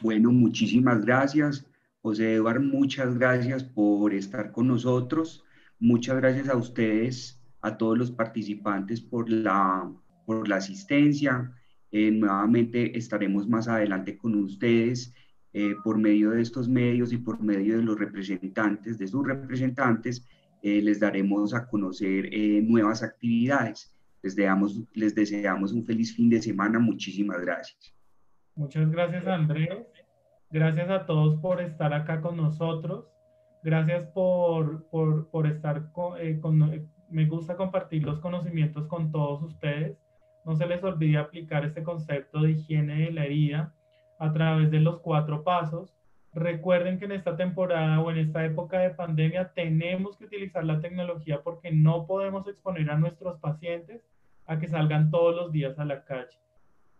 Bueno, 0.00 0.32
muchísimas 0.32 1.04
gracias. 1.04 1.66
José 2.02 2.34
Eduardo, 2.34 2.62
muchas 2.62 3.16
gracias 3.16 3.62
por 3.62 4.12
estar 4.12 4.50
con 4.50 4.68
nosotros. 4.68 5.44
Muchas 5.78 6.16
gracias 6.16 6.48
a 6.48 6.56
ustedes, 6.56 7.40
a 7.60 7.76
todos 7.76 7.96
los 7.96 8.10
participantes 8.10 9.00
por 9.00 9.30
la, 9.30 9.88
por 10.24 10.48
la 10.48 10.56
asistencia. 10.56 11.52
Eh, 11.90 12.10
nuevamente 12.10 12.96
estaremos 12.96 13.48
más 13.48 13.68
adelante 13.68 14.16
con 14.16 14.34
ustedes 14.34 15.14
eh, 15.52 15.74
por 15.84 15.98
medio 15.98 16.30
de 16.30 16.40
estos 16.42 16.68
medios 16.68 17.12
y 17.12 17.18
por 17.18 17.42
medio 17.42 17.76
de 17.76 17.82
los 17.82 17.98
representantes, 17.98 18.98
de 18.98 19.06
sus 19.06 19.26
representantes, 19.26 20.26
eh, 20.62 20.80
les 20.80 21.00
daremos 21.00 21.52
a 21.54 21.66
conocer 21.66 22.30
nuevas 22.62 23.02
actividades. 23.02 23.94
Les, 24.22 24.36
les 24.94 25.14
deseamos 25.14 25.72
un 25.72 25.84
feliz 25.84 26.14
fin 26.14 26.30
de 26.30 26.40
semana. 26.40 26.78
Muchísimas 26.78 27.40
gracias. 27.40 27.94
Muchas 28.54 28.90
gracias, 28.90 29.26
Andrés. 29.26 29.86
Gracias 30.50 30.90
a 30.90 31.06
todos 31.06 31.40
por 31.40 31.60
estar 31.62 31.94
acá 31.94 32.20
con 32.20 32.36
nosotros. 32.36 33.06
Gracias 33.62 34.04
por, 34.08 34.88
por, 34.90 35.30
por 35.30 35.46
estar 35.46 35.90
eh, 36.20 36.38
con, 36.40 36.62
eh, 36.74 36.86
Me 37.08 37.26
gusta 37.26 37.56
compartir 37.56 38.02
los 38.02 38.18
conocimientos 38.18 38.86
con 38.86 39.10
todos 39.10 39.42
ustedes. 39.42 39.96
No 40.44 40.56
se 40.56 40.66
les 40.66 40.82
olvide 40.82 41.18
aplicar 41.18 41.64
este 41.64 41.82
concepto 41.82 42.42
de 42.42 42.52
higiene 42.52 43.06
de 43.06 43.12
la 43.12 43.24
herida 43.24 43.74
a 44.18 44.32
través 44.32 44.70
de 44.70 44.80
los 44.80 45.00
cuatro 45.00 45.44
pasos. 45.44 45.94
Recuerden 46.34 46.98
que 46.98 47.04
en 47.04 47.12
esta 47.12 47.36
temporada 47.36 48.00
o 48.00 48.10
en 48.10 48.18
esta 48.18 48.44
época 48.44 48.78
de 48.78 48.90
pandemia 48.90 49.52
tenemos 49.54 50.16
que 50.16 50.24
utilizar 50.24 50.64
la 50.64 50.80
tecnología 50.80 51.42
porque 51.42 51.70
no 51.70 52.06
podemos 52.06 52.46
exponer 52.48 52.90
a 52.90 52.96
nuestros 52.96 53.38
pacientes 53.38 54.02
a 54.46 54.58
que 54.58 54.68
salgan 54.68 55.10
todos 55.10 55.36
los 55.36 55.52
días 55.52 55.78
a 55.78 55.84
la 55.84 56.04
calle 56.04 56.42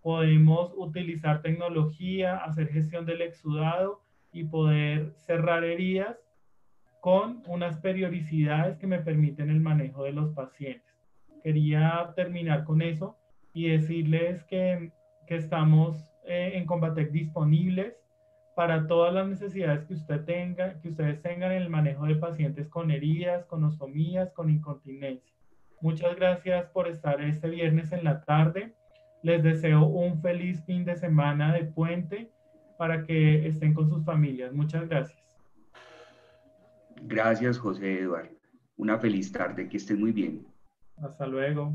podemos 0.03 0.73
utilizar 0.77 1.43
tecnología, 1.43 2.37
hacer 2.39 2.69
gestión 2.69 3.07
del 3.07 3.23
exudado 3.23 4.03
y 4.33 4.45
poder 4.45 5.13
cerrar 5.17 5.65
heridas 5.65 6.19
con 7.01 7.43
unas 7.47 7.79
periodicidades 7.79 8.79
que 8.79 8.87
me 8.87 8.99
permiten 8.99 9.51
el 9.51 9.61
manejo 9.61 10.05
de 10.05 10.13
los 10.13 10.31
pacientes. 10.35 10.93
Quería 11.43 12.13
terminar 12.15 12.65
con 12.65 12.83
eso 12.83 13.17
y 13.53 13.69
decirles 13.69 14.45
que, 14.45 14.93
que 15.27 15.37
estamos 15.37 16.13
eh, 16.25 16.53
en 16.55 16.67
Combatec 16.67 17.11
disponibles 17.11 17.95
para 18.55 18.87
todas 18.87 19.15
las 19.15 19.27
necesidades 19.27 19.85
que 19.85 19.95
usted 19.95 20.25
tenga, 20.25 20.79
que 20.81 20.89
ustedes 20.89 21.23
tengan 21.23 21.53
en 21.53 21.63
el 21.63 21.71
manejo 21.71 22.07
de 22.07 22.17
pacientes 22.17 22.69
con 22.69 22.91
heridas, 22.91 23.47
con 23.47 23.65
ostomías, 23.65 24.31
con 24.33 24.51
incontinencia. 24.51 25.33
Muchas 25.81 26.15
gracias 26.17 26.67
por 26.71 26.87
estar 26.87 27.21
este 27.21 27.49
viernes 27.49 27.93
en 27.93 28.05
la 28.05 28.23
tarde. 28.23 28.75
Les 29.23 29.43
deseo 29.43 29.87
un 29.87 30.21
feliz 30.21 30.63
fin 30.65 30.85
de 30.85 30.97
semana 30.97 31.53
de 31.53 31.65
puente 31.65 32.31
para 32.79 33.05
que 33.05 33.47
estén 33.47 33.75
con 33.75 33.89
sus 33.89 34.05
familias. 34.05 34.53
Muchas 34.53 34.89
gracias. 34.89 35.19
Gracias, 37.03 37.59
José 37.59 38.01
Eduardo. 38.01 38.31
Una 38.77 38.99
feliz 38.99 39.33
tarde, 39.33 39.69
que 39.69 39.77
estén 39.77 40.01
muy 40.01 40.13
bien. 40.13 40.47
Hasta 40.97 41.27
luego. 41.27 41.73